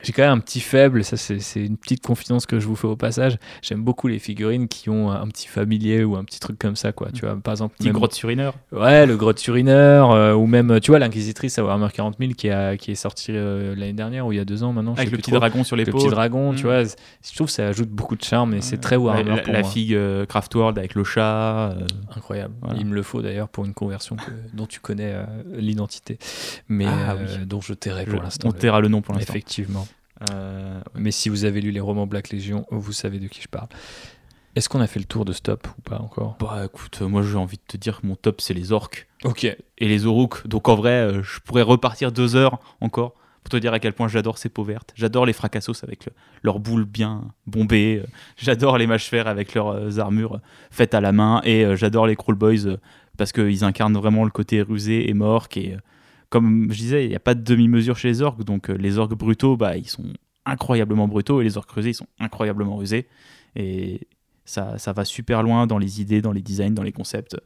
[0.00, 2.86] J'ai quand même un petit faible, ça c'est une petite confidence que je vous fais
[2.86, 3.36] au passage.
[3.60, 6.92] J'aime beaucoup les figurines qui ont un petit familier ou un petit truc comme ça,
[6.92, 7.10] quoi.
[7.12, 8.54] Tu vois, par exemple, Petit même- grotte surineur.
[8.72, 12.48] Ouais, le grotte surineur, euh, ou même, tu vois, l'inquisitrice à Warhammer 40 000 qui,
[12.48, 14.94] a, qui est sortie euh, l'année dernière ou il y a deux ans maintenant.
[14.94, 15.38] Avec le petit trop.
[15.40, 16.00] dragon sur Le l'épaule.
[16.00, 16.66] petit dragon, tu Mm.
[16.66, 16.84] vois.
[16.84, 19.52] Je trouve que ça ajoute beaucoup de charme et c'est très Warhammer la, la- pour
[19.52, 19.68] la moi.
[19.68, 21.72] figue euh, Craftworld avec le chat.
[21.72, 21.86] euh,
[22.16, 22.54] Incroyable.
[22.62, 22.78] Voilà.
[22.80, 24.22] Il me le faut d'ailleurs pour une conversion que-
[24.56, 25.24] dont tu connais euh,
[25.54, 26.18] l'identité,
[26.68, 27.44] mais Ah, oui.
[27.46, 28.48] dont je tairai pour l'instant.
[28.48, 29.30] on le- taira le nom pour l'instant.
[29.32, 29.81] Effectivement.
[30.30, 33.48] Euh, Mais si vous avez lu les romans Black Legion, vous savez de qui je
[33.48, 33.68] parle.
[34.54, 36.36] Est-ce qu'on a fait le tour de stop ou pas encore?
[36.38, 39.08] Bah écoute, euh, moi j'ai envie de te dire que mon top c'est les orques
[39.24, 39.44] Ok.
[39.44, 39.56] et
[39.88, 40.46] les Orouk.
[40.46, 43.94] Donc en vrai, euh, je pourrais repartir deux heures encore pour te dire à quel
[43.94, 44.92] point j'adore ces peaux vertes.
[44.94, 46.12] J'adore les fracassos avec le-
[46.42, 48.02] leurs boules bien bombées.
[48.36, 50.38] J'adore les mages fer avec leurs armures
[50.70, 51.40] faites à la main.
[51.44, 52.76] Et j'adore les Crawl Boys
[53.16, 55.76] parce qu'ils incarnent vraiment le côté rusé et euh,
[56.32, 58.42] comme je disais, il n'y a pas de demi-mesure chez les orques.
[58.44, 60.04] Donc euh, les orques brutaux, bah, ils sont
[60.46, 61.40] incroyablement brutaux.
[61.40, 63.06] Et les orques rusés, ils sont incroyablement rusés.
[63.54, 64.08] Et
[64.44, 67.36] ça, ça va super loin dans les idées, dans les designs, dans les concepts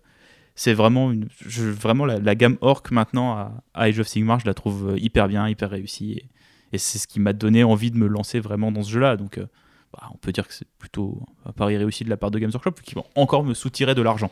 [0.58, 4.40] c'est vraiment une je- vraiment la, la gamme orc maintenant à, à Age of Sigmar
[4.40, 6.24] je la trouve euh, hyper bien hyper réussie et,
[6.72, 9.18] et c'est ce qui m'a donné envie de me lancer vraiment dans ce jeu là
[9.18, 9.44] donc euh,
[9.92, 12.50] bah, on peut dire que c'est plutôt un pari réussi de la part de Games
[12.54, 14.30] Workshop qui vont encore me soutirer de l'argent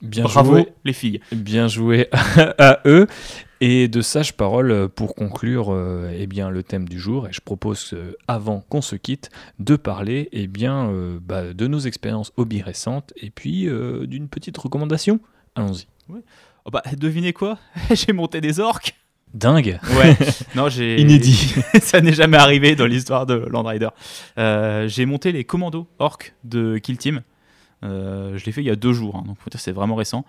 [0.00, 0.68] Bien bravo joué.
[0.86, 2.08] les filles Bien joué
[2.58, 3.06] à eux.
[3.64, 7.28] Et de sages paroles pour conclure euh, eh bien, le thème du jour.
[7.28, 9.30] Et je propose, euh, avant qu'on se quitte,
[9.60, 14.26] de parler eh bien, euh, bah, de nos expériences hobby récentes et puis euh, d'une
[14.28, 15.20] petite recommandation.
[15.54, 15.86] Allons-y.
[16.64, 17.56] Oh bah devinez quoi?
[17.92, 18.96] J'ai monté des orques
[19.32, 20.16] Dingue ouais
[20.56, 21.54] non j'ai Inédit.
[21.80, 23.88] ça n'est jamais arrivé dans l'histoire de Land Rider
[24.38, 27.22] Euh, j'ai monté les commandos orques de Kill Team
[27.84, 30.24] Euh, je l'ai fait il y a deux jours, hein, donc c'est vraiment récent.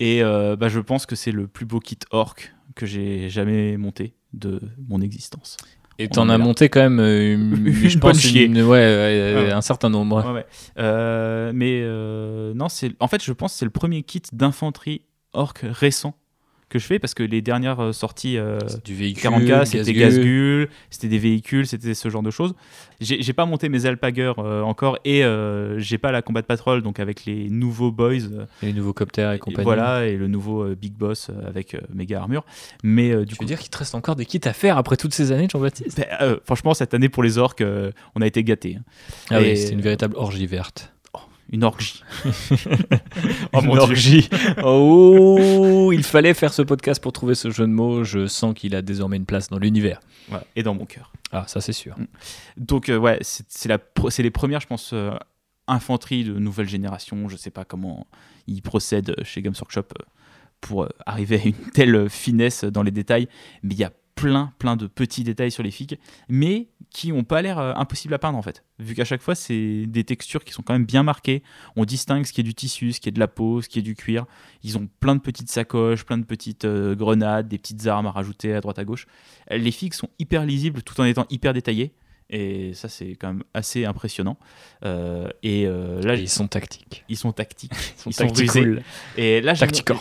[0.00, 2.34] Et euh, bah, je pense que c'est le plus beau kit orc
[2.74, 5.56] que j'ai jamais monté de mon existence.
[5.98, 8.44] Et t'en as monté quand même euh, une, Une je bonne pense chier.
[8.46, 10.32] une- ouais, un certain nombre.
[10.32, 10.46] Ouais.
[10.78, 15.02] Euh, mais euh, non, c'est en fait je pense que c'est le premier kit d'infanterie
[15.34, 16.14] orc récent
[16.70, 20.18] que je fais parce que les dernières euh, sorties euh, Du véhicule, 40K, c'était Gazgu.
[20.20, 22.54] Gazgul, c'était des véhicules, c'était ce genre de choses.
[23.00, 27.00] J'ai pas monté mes Alpager euh, encore et euh, j'ai pas la Combat Patrol, donc
[27.00, 29.64] avec les nouveaux boys, euh, les nouveaux coptères et et compagnie.
[29.64, 32.44] voilà, et le nouveau Big Boss avec méga armure.
[32.84, 34.96] Mais du Tu coup, veux dire qu'il te reste encore des kits à faire après
[34.96, 35.96] toutes ces années, Jean-Baptiste?
[36.20, 37.64] Ben, franchement, cette année pour les orques,
[38.14, 38.76] on a été gâtés.
[38.78, 38.82] hein.
[39.30, 40.92] Ah Et- oui, c'est une véritable orgie verte.
[41.52, 42.02] Une orgie.
[43.52, 43.80] oh mon Une dieu.
[43.80, 44.28] orgie.
[44.62, 48.04] Oh, il fallait faire ce podcast pour trouver ce jeu de mots.
[48.04, 50.00] Je sens qu'il a désormais une place dans l'univers.
[50.54, 51.12] Et dans mon cœur.
[51.32, 51.96] Ah, ça c'est sûr.
[52.56, 55.10] Donc euh, ouais, c'est les premières, je pense, euh,
[55.66, 57.28] infanterie de nouvelle génération.
[57.28, 58.06] Je sais pas comment
[58.46, 60.04] ils procèdent chez Games Workshop euh,
[60.60, 63.28] pour euh, arriver à une telle finesse dans les détails,
[63.62, 65.98] mais il y a plein plein de petits détails sur les figues,
[66.28, 68.64] mais qui ont pas l'air euh, impossibles à peindre en fait.
[68.78, 71.42] Vu qu'à chaque fois c'est des textures qui sont quand même bien marquées,
[71.76, 73.78] on distingue ce qui est du tissu, ce qui est de la peau, ce qui
[73.78, 74.26] est du cuir.
[74.62, 78.10] Ils ont plein de petites sacoches, plein de petites euh, grenades, des petites armes à
[78.10, 79.06] rajouter à droite à gauche.
[79.50, 81.94] Les figues sont hyper lisibles tout en étant hyper détaillées.
[82.32, 84.36] Et ça, c'est quand même assez impressionnant.
[84.84, 87.04] Euh, et euh, là, Et ils sont tactiques.
[87.08, 87.72] ils sont tactiques.
[88.06, 88.44] Ils Ils sont rusés.
[88.46, 88.82] tacticool.
[89.16, 89.54] Et là,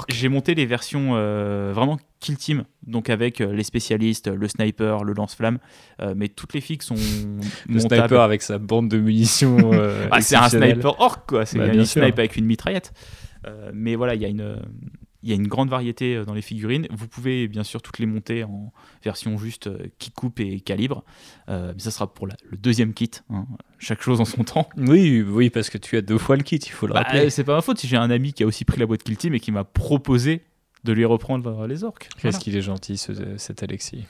[0.10, 5.04] j'ai monté, les versions euh, vraiment kill team, donc avec euh, les spécialistes, le sniper,
[5.04, 5.58] le lance-flamme.
[6.02, 6.96] Euh, mais toutes les figues sont
[7.68, 8.02] Le montables.
[8.02, 9.72] sniper avec sa bande de munitions.
[10.12, 11.46] Ah, c'est un sniper orc, quoi.
[11.48, 12.94] C'est Bah, un sniper avec une mitraillette.
[13.74, 14.62] Mais voilà, il y a une.
[15.22, 16.88] Il y a une grande variété euh, dans les figurines.
[16.92, 18.72] Vous pouvez bien sûr toutes les monter en
[19.04, 21.04] version juste euh, qui coupe et calibre.
[21.50, 23.12] Euh, mais ça sera pour la- le deuxième kit.
[23.30, 23.46] hein.
[23.80, 24.70] Chaque chose en son temps.
[24.78, 27.30] Oui, oui, parce que tu as deux fois le kit, il faut le Bah, rappeler.
[27.30, 29.18] c'est pas ma faute si j'ai un ami qui a aussi pris la boîte Kill
[29.18, 30.42] Team et qui m'a proposé
[30.86, 32.08] de lui reprendre les orques.
[32.16, 32.38] Qu'est-ce Voilà.
[32.40, 34.06] qu'il est gentil, ce- cet Alexis.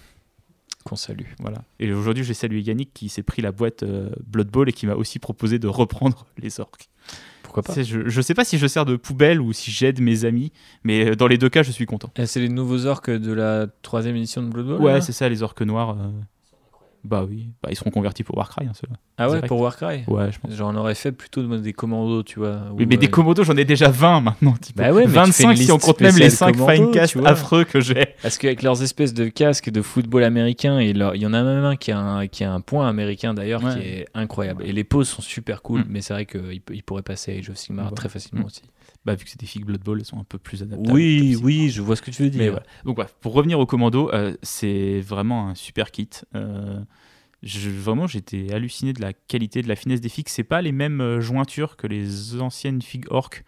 [0.86, 1.26] Qu'on salue.
[1.40, 1.64] Voilà.
[1.80, 4.86] Et aujourd'hui, j'ai salué Yannick qui s'est pris la boîte euh, Blood Bowl et qui
[4.88, 6.88] m'a aussi proposé de reprendre les orques.
[7.50, 10.24] Pourquoi pas Je, je sais pas si je sers de poubelle ou si j'aide mes
[10.24, 10.52] amis,
[10.84, 12.12] mais euh, dans les deux cas, je suis content.
[12.16, 15.28] Et C'est les nouveaux orques de la troisième édition de Blood Bowl Ouais, c'est ça,
[15.28, 15.98] les orques noirs.
[17.06, 18.98] Bah oui, bah, ils seront convertis pour Warcry, hein, ceux-là.
[19.18, 19.48] Ah ouais, direct.
[19.48, 20.52] pour Warcry Ouais, je pense.
[20.54, 22.60] J'en aurais fait plutôt des commandos, tu vois.
[22.74, 24.54] Oui, mais des euh, commodos, j'en ai déjà 20 maintenant.
[24.60, 24.76] type.
[24.76, 26.74] Bah ouais, mais tu fais 25 une si on compte même les spéciale 5 commando,
[26.92, 28.08] Finecast affreux que j'ai.
[28.22, 31.42] Parce qu'avec leurs espèces de casques de football américain, et leur- il y en a
[31.42, 33.74] même un qui a un, qui a un point américain d'ailleurs Ouais.
[33.76, 34.64] qui est incroyable.
[34.66, 35.86] Et les poses sont super cool, Mm.
[35.90, 37.96] mais c'est vrai qu'il il pourrait passer à Age of Sigmar Ouais.
[37.96, 38.48] très facilement Mm.
[38.48, 38.62] aussi.
[39.10, 40.92] Bah, vu que c'est des figues Blood Bowl, elles sont un peu plus adaptables.
[40.94, 42.38] Oui, oui, je vois ce que tu veux dire.
[42.40, 42.64] Mais voilà.
[42.86, 46.08] Donc bref, pour revenir au commando, euh, c'est vraiment un super kit.
[46.36, 46.80] Euh,
[47.42, 50.30] je- vraiment, j'étais halluciné de la qualité, de la finesse des figues.
[50.30, 53.44] C'est pas les mêmes euh, jointures que les anciennes figues orc.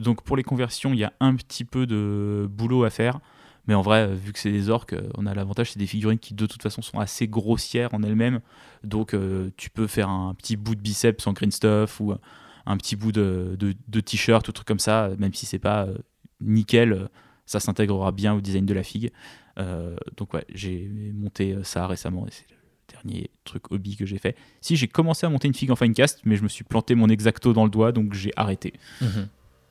[0.00, 3.20] Donc pour les conversions, il y a un petit peu de boulot à faire.
[3.68, 6.34] Mais en vrai, vu que c'est des orques, on a l'avantage, c'est des figurines qui
[6.34, 8.40] de toute façon sont assez grossières en elles-mêmes.
[8.82, 12.12] Donc euh, tu peux faire un petit bout de biceps en green stuff ou
[12.66, 15.84] un petit bout de, de, de t-shirt ou truc comme ça, même si c'est pas
[15.86, 15.96] euh,
[16.40, 17.06] nickel, euh,
[17.46, 19.10] ça s'intégrera bien au design de la figue.
[19.58, 22.56] Euh, donc ouais, j'ai monté ça récemment et c'est le
[22.92, 24.36] dernier truc hobby que j'ai fait.
[24.60, 27.08] Si j'ai commencé à monter une figue en Finecast, mais je me suis planté mon
[27.08, 28.72] exacto dans le doigt, donc j'ai arrêté.
[29.00, 29.28] Mhm.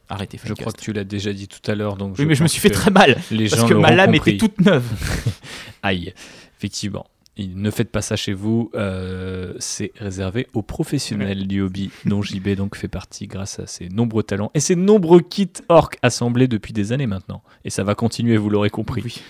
[0.10, 1.95] Arrêté Je crois que tu l'as déjà dit tout à l'heure.
[1.98, 4.11] Donc Oui, mais je me suis fait très mal Les parce gens que ma lame
[4.14, 4.32] compris.
[4.32, 4.86] était toute neuve.
[5.82, 6.14] Aïe,
[6.57, 7.07] effectivement.
[7.38, 12.49] Ne faites pas ça chez vous, euh, c'est réservé aux professionnels du hobby, dont JB
[12.49, 16.73] donc fait partie grâce à ses nombreux talents et ses nombreux kits orques assemblés depuis
[16.73, 17.41] des années maintenant.
[17.65, 19.01] Et ça va continuer, vous l'aurez compris.
[19.03, 19.22] Oui.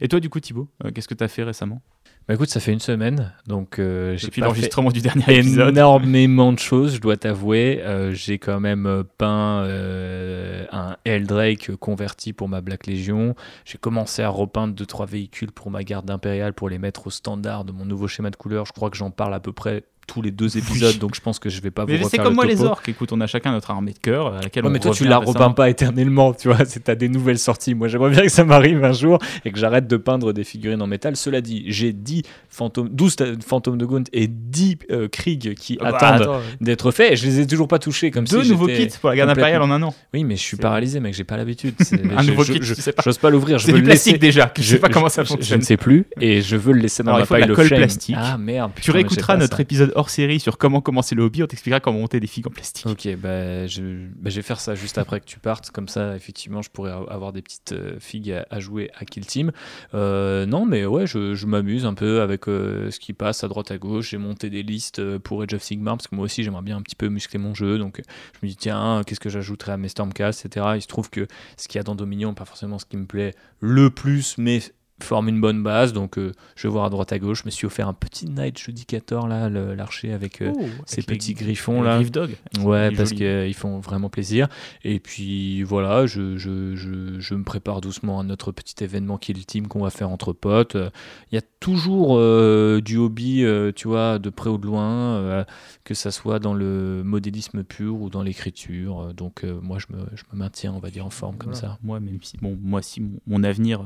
[0.00, 1.80] Et toi, du coup, Thibaut, euh, qu'est-ce que tu as fait récemment?
[2.26, 5.68] Bah écoute, ça fait une semaine, donc euh, j'ai l'enregistrement du dernier épisode.
[5.68, 7.82] énormément de choses, je dois t'avouer.
[7.82, 13.34] Euh, j'ai quand même euh, peint euh, un Eldrake converti pour ma Black Legion.
[13.66, 17.66] J'ai commencé à repeindre 2-3 véhicules pour ma garde impériale pour les mettre au standard
[17.66, 18.64] de mon nouveau schéma de couleur.
[18.64, 21.38] Je crois que j'en parle à peu près tous les deux épisodes, donc je pense
[21.38, 22.88] que je vais pas Mais vous c'est refaire comme le moi les orques.
[22.88, 25.04] Écoute, on a chacun notre armée de cœur à laquelle Ouais, on mais toi, tu
[25.04, 26.64] la repeins pas éternellement, tu vois.
[26.64, 27.74] C'est t'as des nouvelles sorties.
[27.74, 30.82] Moi, j'aimerais bien que ça m'arrive un jour et que j'arrête de peindre des figurines
[30.82, 31.16] en métal.
[31.16, 35.78] Cela dit, j'ai 10 fantômes, 12 ta- fantômes de Gaunt et 10 euh, Krieg qui
[35.80, 37.12] Ah bah, attendent attends, d'être faits.
[37.12, 39.30] Et je les ai toujours pas touchés comme Deux si nouveaux kits pour la garde
[39.30, 39.94] impériale en un an.
[40.12, 41.14] Oui, mais je suis paralysé, mec.
[41.14, 41.74] J'ai pas l'habitude.
[42.16, 43.02] Un je- nouveau je- kit, je- tu sais pas.
[43.04, 43.60] J'ose pas l'ouvrir.
[43.60, 44.52] C'est du plastique déjà.
[44.56, 45.44] Je sais pas comment ça fonctionne.
[45.48, 47.78] Je ne sais plus et je veux le laisser dans ma de pile shame.
[47.78, 48.16] plastique.
[48.18, 48.72] Ah merde.
[48.80, 51.42] Tu réécouteras notre épisode hors série sur comment commencer le hobby.
[51.42, 52.86] On t'expliquera comment monter des figues en plastique.
[52.86, 55.70] Ok, bah, je, bah, vais faire ça juste après que tu partes.
[55.70, 59.52] Comme ça, effectivement, je pourrais avoir des petites euh, figues à, jouer à Kill Team.
[59.94, 63.70] Euh, non, mais ouais, je, m'amuse un peu avec euh, ce qui passe à droite
[63.70, 64.10] à gauche.
[64.10, 66.82] J'ai monté des listes pour Age of Sigmar parce que moi aussi, j'aimerais bien un
[66.82, 67.78] petit peu muscler mon jeu.
[67.78, 68.00] Donc,
[68.34, 70.66] je me dis, tiens, qu'est-ce que j'ajouterais à mes Stormcast, etc.
[70.76, 71.26] Il se trouve que
[71.56, 74.60] ce qu'il y a dans Dominion, pas forcément ce qui me plaît le plus, mais
[75.02, 75.92] forme une bonne base.
[75.92, 77.40] Donc, euh, je vais voir à droite à gauche.
[77.42, 80.40] Je me suis offert un petit Night Judicator, là, l'archer avec.
[80.40, 81.96] euh, Oh, avec les- petits griffons les là.
[81.96, 82.36] Griff Dog.
[82.60, 84.48] Ouais, parce qu'ils font vraiment plaisir.
[84.84, 89.32] Et puis voilà, je, je, je, je me prépare doucement à notre petit événement qui
[89.32, 90.76] est le team qu'on va faire entre potes.
[90.76, 90.90] Euh,
[91.32, 95.16] Il y a toujours euh, du hobby, euh, tu vois, de près ou de loin,
[95.16, 95.44] euh,
[95.82, 99.00] que ça soit dans le modélisme pur ou dans l'écriture.
[99.00, 101.54] Euh, Donc euh, moi, je me, je me maintiens, on va dire, en forme comme
[101.54, 101.78] ça.
[101.82, 103.82] Moi, même si, bon, moi, si mon, mon avenir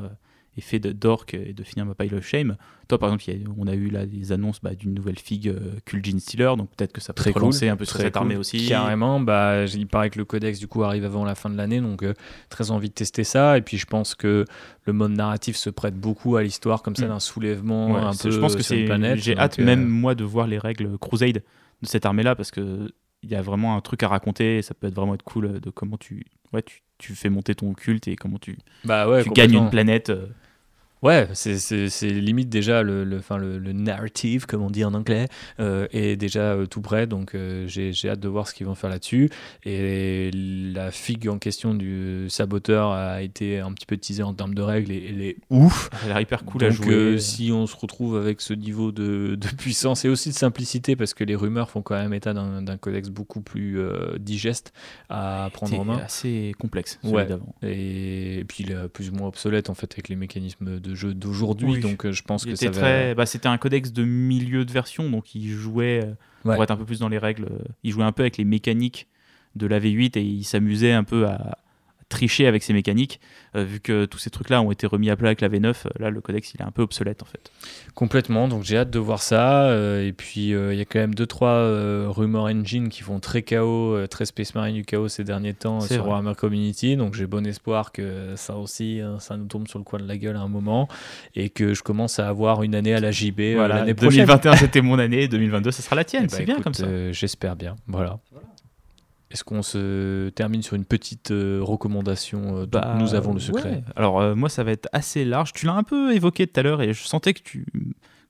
[0.79, 2.57] de- d'orques et de finir ma pile of shame,
[2.89, 5.73] toi, par exemple, a- on a eu là des annonces bah, d'une nouvelle figue euh,
[5.85, 8.15] Kul'jin Stealer, donc peut-être que ça peut Très te cool, relancer un peu sur cette
[8.15, 8.23] cool.
[8.23, 8.67] armée aussi.
[8.67, 11.81] Carrément, bah, il paraît que le codex du coup arrive avant la fin de l'année,
[11.81, 12.15] donc euh,
[12.49, 13.59] très envie de tester ça.
[13.59, 14.45] Et puis je pense que
[14.85, 17.09] le mode narratif se prête beaucoup à l'histoire comme ça Mm.
[17.09, 18.87] d'un soulèvement Ouais, un peu je pense que sur une c'est.
[18.87, 19.19] planète.
[19.21, 21.43] J'ai hâte, euh, même moi, de voir les règles Crusade
[21.83, 22.91] de cette armée-là parce que
[23.25, 25.47] il y a vraiment un truc à raconter et ça peut être vraiment être cool
[25.47, 29.09] euh, de comment tu, ouais, tu, tu fais monter ton culte et comment tu, bah
[29.09, 30.13] ouais, tu gagnes une planète.
[31.03, 35.29] Ouais, c'est- limite déjà le, le, enfin, le, le narrative, comme on dit en anglais,
[35.61, 37.07] euh, est déjà euh, tout prêt.
[37.07, 39.31] Donc euh, j'ai j'ai hâte de voir ce qu'ils vont faire là-dessus.
[39.65, 44.55] Et la figue en question du saboteur a été un petit peu teasée en termes
[44.55, 45.91] de règles et elle est ouf.
[46.03, 46.95] Elle l'air hyper cool à Donc jouer.
[46.95, 50.97] euh, si on se retrouve avec ce niveau de, de puissance et aussi de simplicité,
[50.97, 53.79] parce que les rumeurs font quand même état d'un d'un codex beaucoup plus
[54.19, 54.73] digeste
[55.09, 55.99] à prendre en main.
[55.99, 56.99] assez complexe.
[57.03, 57.27] celui Ouais.
[57.27, 57.55] d'avant.
[57.63, 61.15] Et, puis il est plus ou moins obsolète en fait avec les mécanismes de jeu
[61.15, 61.73] d'aujourd'hui.
[61.75, 61.81] Oui.
[61.81, 62.73] Donc euh, je pense Il que ça va.
[62.73, 66.13] très, bah, c'était un codex de milieu de version, donc il jouait euh,
[66.45, 66.55] Ouais.
[66.55, 67.45] pour être un peu plus dans les règles.
[67.51, 69.09] euh, Il jouait un peu avec les mécaniques
[69.57, 71.59] de la V8 et il s'amusait un peu à
[72.09, 73.21] tricher avec ses mécaniques,
[73.55, 75.67] euh, vu que tous ces trucs-là ont été remis à plat avec la V9.
[75.67, 77.51] euh, Là, le codex, il est un peu obsolète en fait.
[77.95, 79.65] Complètement, donc j'ai hâte de voir ça.
[79.69, 83.43] euh, et puis euh, il y a quand même 2-3 rumeurs engine qui font très
[83.43, 86.09] chaos, euh, très Space Marine du chaos ces derniers temps euh, sur vrai.
[86.09, 86.97] Warhammer Community.
[86.97, 90.07] Donc j'ai bon espoir que ça aussi, hein, ça nous tombe sur le coin de
[90.09, 90.89] la gueule à un moment.
[91.35, 94.25] Et que je commence à avoir une année à la JB euh, Voilà, l'année prochaine.
[94.27, 96.25] 2021, c'était mon année, 2022, ça sera la tienne.
[96.25, 96.85] Eh ben, c'est bien écoute, comme ça.
[96.87, 97.77] euh, J'espère bien.
[97.87, 98.19] Voilà.
[99.31, 103.41] Est-ce qu'on se termine sur une petite euh, recommandation euh, dont Bah, nous avons le
[103.41, 103.85] secret ouais.
[103.95, 105.53] Alors euh, moi, ça va être assez large.
[105.53, 107.67] Tu l'as un peu évoqué tout à l'heure et je sentais que tu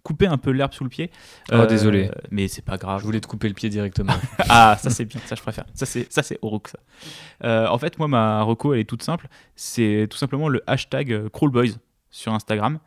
[0.03, 1.11] coupais un peu l'herbe sous le pied.
[1.53, 2.11] Oh, désolé.
[2.31, 3.01] Mais c'est pas grave.
[3.01, 4.15] Je voulais te couper le pied directement.
[4.49, 5.67] ah, ça c'est bien, ça je préfère.
[5.75, 7.71] Ça c'est ça c'est Orook ça.
[7.71, 9.29] En fait, moi ma reco elle est toute simple.
[9.55, 11.75] C'est tout simplement le hashtag Crawlboys
[12.11, 12.79] sur Instagram.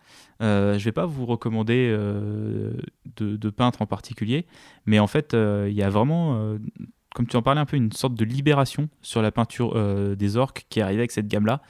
[0.42, 2.74] Euh, je vais pas vous recommander euh,
[3.18, 4.48] de, de peintres en particulier,
[4.86, 6.58] mais en fait euh, il y a vraiment,
[7.14, 10.38] comme tu en parlais un peu, une sorte de libération sur la peinture euh, des
[10.38, 11.62] orques qui est arrivée avec cette gamme-là.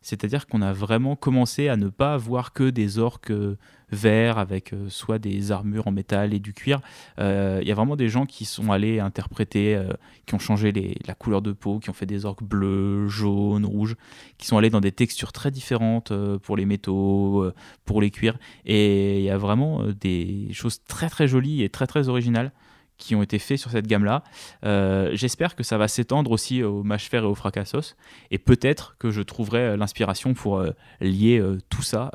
[0.00, 3.58] C'est-à-dire qu'on a vraiment commencé à ne pas voir que des orques euh,
[3.90, 6.80] verts avec euh, soit des armures en métal et du cuir.
[7.18, 9.80] Il y a vraiment des gens qui sont allés interpréter,
[10.24, 10.72] qui ont changé
[11.06, 13.96] la couleur de peau, qui ont fait des orques bleus, jaunes, rouges,
[14.38, 17.50] qui sont allés dans des textures très différentes pour les métaux,
[17.84, 18.38] pour les cuirs.
[18.64, 22.52] Et il y a vraiment des choses très très jolies et très très originales
[22.98, 24.22] qui ont été faits sur cette gamme-là.
[24.64, 27.96] Euh, J'espère que ça va s'étendre aussi au Mâche-Fer et au Fracassos.
[28.30, 30.70] Et peut-être que je trouverai euh, l'inspiration pour euh,
[31.00, 32.10] lier tout ça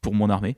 [0.00, 0.56] pour mon armée.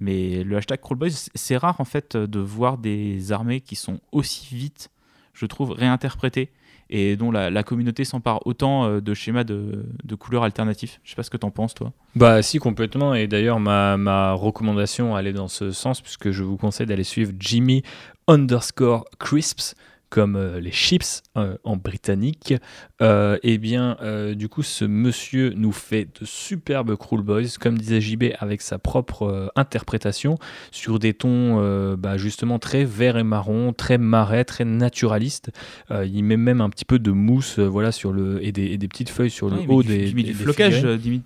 [0.00, 4.54] Mais le hashtag Crawlboys, c'est rare en fait de voir des armées qui sont aussi
[4.54, 4.90] vite
[5.34, 6.50] je trouve, réinterprétés
[6.90, 9.86] et dont la, communauté s'empare autant de schémas de,
[10.18, 11.00] couleurs alternatifs.
[11.04, 11.92] Je sais pas ce que t'en penses, toi.
[12.14, 16.58] Bah si complètement et d'ailleurs ma, ma recommandation allait dans ce sens puisque je vous
[16.58, 17.82] conseille d'aller suivre Jimmy
[18.32, 19.74] underscore crisps
[20.12, 22.52] comme euh, les chips euh, en britannique.
[23.00, 23.96] Euh, et bien
[24.36, 28.78] du coup ce monsieur nous fait de superbes Cruel Boys comme disait JB avec sa
[28.78, 30.36] propre interprétation
[30.70, 35.50] sur des tons bah, justement très vert et marron, très marais, très naturaliste.
[35.90, 38.88] Il met même un petit peu de mousse voilà sur le et des, et des
[38.88, 40.84] petites feuilles sur le haut des, il met des- du flocage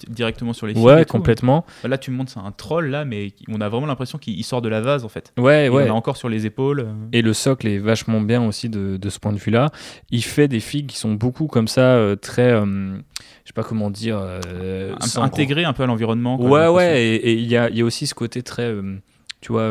[0.09, 0.83] directement sur les fils.
[0.83, 1.13] Ouais, et tout.
[1.13, 1.67] complètement.
[1.85, 4.45] Là, tu me montres, c'est un troll là, mais on a vraiment l'impression qu'il il
[4.45, 5.33] sort de la vase en fait.
[5.39, 5.85] Ouais, Et ouais.
[5.89, 6.87] On a encore sur les épaules.
[7.13, 9.71] Et le socle est vachement bien aussi de, de ce point de vue-là.
[10.11, 12.65] Il fait des figues qui sont beaucoup comme ça, euh, très, euh,
[12.97, 16.41] je sais pas comment dire, euh, un- sans- intégré un peu à l'environnement.
[16.41, 17.03] Ouais, ouais.
[17.03, 18.97] Et il y a, il y a aussi ce côté très, euh,
[19.41, 19.63] tu vois,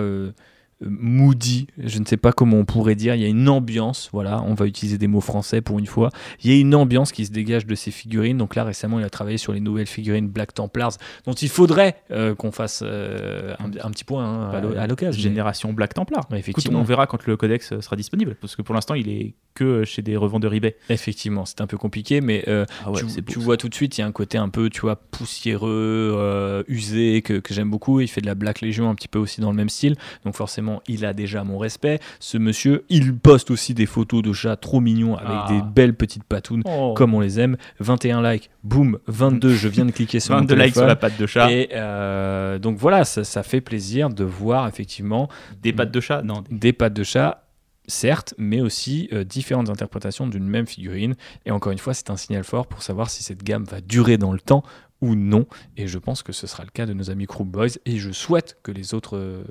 [0.82, 1.68] moody.
[1.78, 3.16] Je ne sais pas comment on pourrait dire.
[3.16, 4.10] Il y a une ambiance.
[4.12, 6.10] Voilà, on va utiliser des mots français pour une fois.
[6.44, 8.38] Il y a une ambiance qui se dégage de ces figurines.
[8.38, 10.94] Donc là, récemment, il a travaillé sur les nouvelles figurines Black Templars,
[11.26, 14.88] dont il faudrait euh, qu'on fasse euh, un, un petit point hein, à l'o- à
[14.88, 15.22] l'occasion.
[15.22, 16.22] Génération Black Templar.
[16.30, 16.80] Ouais, Écoute, effectivement.
[16.80, 19.86] on verra quand le codex euh, sera disponible, parce que pour l'instant, il est que
[19.86, 20.76] chez des revendeurs eBay.
[20.90, 24.02] Effectivement, c'est un peu compliqué, mais euh, Ah tu, tu vois tout de suite, il
[24.02, 28.02] y a un côté un peu, tu vois, poussiéreux, euh, usé, que, que j'aime beaucoup.
[28.02, 29.96] Il fait de la Black Legion un petit peu aussi dans le même style.
[30.26, 32.00] Donc forcément, il a déjà mon respect.
[32.20, 35.48] Ce monsieur, il poste aussi des photos de chats trop mignons avec Ah.
[35.50, 36.64] des belles petites patounes,
[36.96, 37.58] comme on les aime.
[37.80, 41.18] 21 likes, boum, 22, je viens de cliquer sur mon 22 likes sur la patte
[41.20, 41.52] de chat.
[41.52, 45.30] Et euh, donc voilà, ça, ça fait plaisir de voir effectivement
[45.62, 46.44] Des pattes de chat Non.
[46.50, 47.42] des- des pattes de chat,
[47.88, 51.16] certes, mais aussi euh, différentes interprétations d'une même figurine.
[51.46, 54.18] Et encore une fois, c'est un signal fort pour savoir si cette gamme va durer
[54.18, 54.64] dans le temps
[55.02, 55.46] ou non.
[55.78, 57.68] Et je pense que ce sera le cas de nos amis Crook Boys.
[57.86, 59.44] Et je souhaite que les autres euh,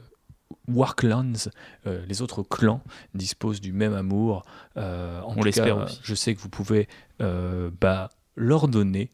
[0.68, 1.48] Warclans,
[1.86, 2.82] euh, les autres clans,
[3.14, 4.44] disposent du même amour.
[4.76, 6.00] Euh, en On l'espère aussi.
[6.02, 6.88] Je sais que vous pouvez
[7.20, 9.10] euh, bah, leur donner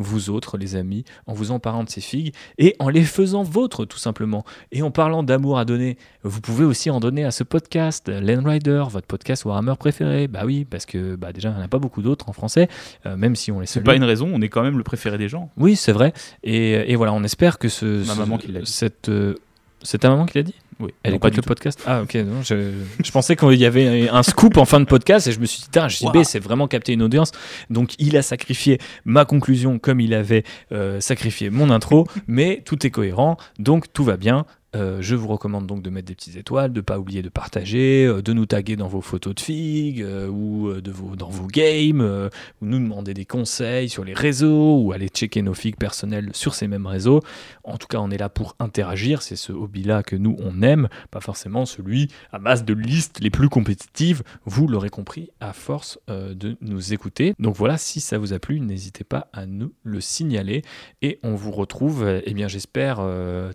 [0.00, 3.84] vous autres, les amis, en vous emparant de ces figues et en les faisant vôtres,
[3.84, 4.44] tout simplement.
[4.70, 8.44] Et en parlant d'amour à donner, vous pouvez aussi en donner à ce podcast, Land
[8.44, 10.28] Rider, votre podcast Warhammer préféré.
[10.28, 12.68] Bah oui, parce que bah déjà, il n'y en a pas beaucoup d'autres en français,
[13.06, 15.18] euh, même si on les C'est pas une raison, on est quand même le préféré
[15.18, 15.50] des gens.
[15.56, 16.12] Oui, c'est vrai.
[16.44, 18.06] Et, et voilà, on espère que ce.
[18.06, 18.70] Ma ce- maman qui l'a dit.
[18.70, 19.34] Cette, euh,
[19.82, 20.54] c'est ta maman qui l'a dit?
[20.80, 20.90] Oui.
[21.02, 21.40] Elle écoute pas le tout.
[21.42, 22.14] podcast Ah, ok.
[22.14, 22.72] non, je,
[23.04, 25.62] je pensais qu'il y avait un scoop en fin de podcast et je me suis
[25.70, 26.24] dit, JB, Wow.
[26.24, 27.32] c'est vraiment capté une audience.
[27.68, 32.86] Donc, il a sacrifié ma conclusion comme il avait euh, sacrifié mon intro, mais tout
[32.86, 34.46] est cohérent, donc tout va bien.
[34.76, 38.04] Euh, je vous recommande donc de mettre des petites étoiles, de pas oublier de partager,
[38.04, 41.46] euh, de nous taguer dans vos photos de figues euh, ou de vos, dans vos
[41.46, 42.28] games,
[42.60, 46.54] ou nous demander des conseils sur les réseaux ou aller checker nos figues personnelles sur
[46.54, 47.22] ces mêmes réseaux.
[47.64, 49.22] En tout cas, on est là pour interagir.
[49.22, 53.30] C'est ce hobby-là que nous, on aime, pas forcément celui à base de listes les
[53.30, 54.22] plus compétitives.
[54.44, 57.34] Vous l'aurez compris à force de nous écouter.
[57.38, 60.62] Donc voilà, si ça vous a plu, n'hésitez pas à nous le signaler.
[61.00, 63.00] Et on vous retrouve, eh bien, j'espère,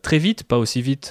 [0.01, 1.03] très vite, pas aussi vite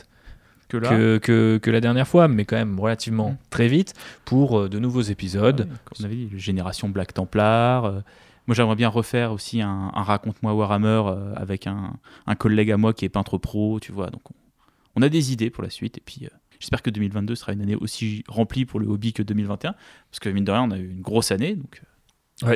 [0.73, 3.36] Que là, que, que- que la dernière fois, mais quand même relativement Mm.
[3.51, 3.94] très vite
[4.24, 5.61] pour euh, de nouveaux épisodes.
[5.61, 7.85] Ouais, comme on avait dit, Génération Black Templar.
[7.85, 8.01] euh,
[8.47, 11.94] moi, j'aimerais bien refaire aussi un, un Raconte-moi Warhammer euh, avec un,
[12.27, 14.11] un collègue à moi qui est peintre pro, tu vois.
[14.11, 14.35] Donc, on,
[14.97, 15.99] on a des idées pour la suite.
[15.99, 16.28] Et puis, euh,
[16.59, 19.74] j'espère que 2022 sera une année aussi remplie pour le hobby que 2021.
[20.11, 21.55] Parce que, mine de rien, on a eu une grosse année.
[21.55, 21.82] Donc,
[22.43, 22.47] euh,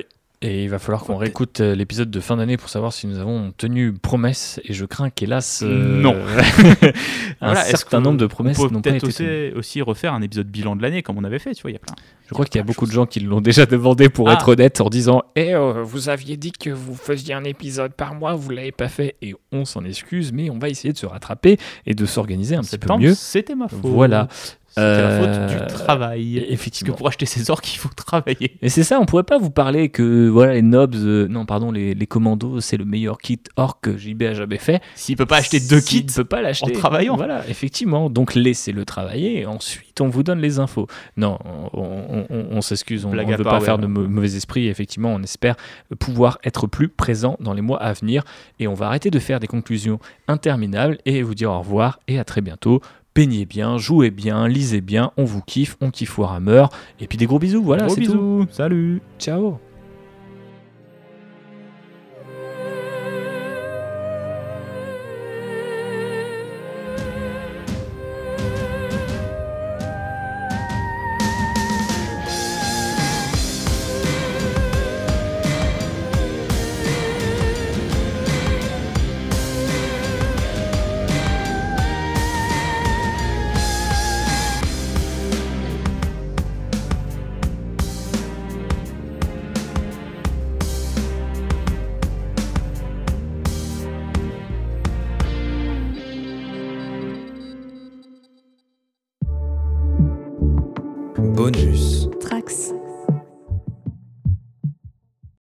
[0.42, 3.18] Et il va falloir qu'on réécoute euh, l'épisode de fin d'année pour savoir si nous
[3.18, 4.60] avons tenu promesse.
[4.64, 6.14] Et je crains qu'hélas, euh, Non.
[7.40, 9.08] un voilà, est-ce certain nombre de promesses n'ont pas été tenues.
[9.08, 11.54] aussi, aussi refaire un épisode bilan de l'année comme on avait fait.
[11.54, 11.94] Tu vois, il y a plein.
[12.28, 14.34] Je crois qu'il y a beaucoup de gens qui l'ont déjà demandé pour Ah.
[14.34, 18.14] être honnête en disant Eh, euh, vous aviez dit que vous faisiez un épisode par
[18.14, 19.16] mois, vous l'avez pas fait.
[19.22, 21.56] Et on s'en excuse, mais on va essayer de se rattraper
[21.86, 23.14] et de s'organiser un petit peu mieux.
[23.14, 23.80] C'était ma faute.
[23.82, 24.28] Voilà.
[24.76, 26.34] C'était la Euh, faute du travail.
[26.34, 26.94] Parce que Effectivement.
[26.96, 28.56] pour acheter ces orques, il faut travailler.
[28.60, 31.72] Et c'est ça, on pourrait pas vous parler que voilà les nobs, euh, non pardon,
[31.72, 34.82] les, les commandos, c'est le meilleur kit orc que JB a jamais fait.
[34.94, 37.16] S'il peut pas acheter deux kits, ne peut pas l'acheter en travaillant.
[37.16, 38.10] Voilà, effectivement.
[38.10, 40.86] Donc laissez-le travailler et ensuite on vous donne les infos.
[41.16, 44.68] Non, on, on- on- on s'excuse, on ne veut pas ouais, faire de mauvais esprit.
[44.68, 45.56] Effectivement, on espère
[45.98, 48.24] pouvoir être plus présent dans les mois à venir
[48.60, 49.98] et on va arrêter de faire des conclusions
[50.28, 52.80] interminables et vous dire au revoir et à très bientôt.
[53.16, 56.66] Peignez bien, jouez bien, lisez bien, on vous kiffe, on kiffe Warhammer.
[57.00, 58.46] Et puis des gros bisous, voilà, Gros c'est tout.
[58.50, 59.00] Salut.
[59.18, 59.58] Ciao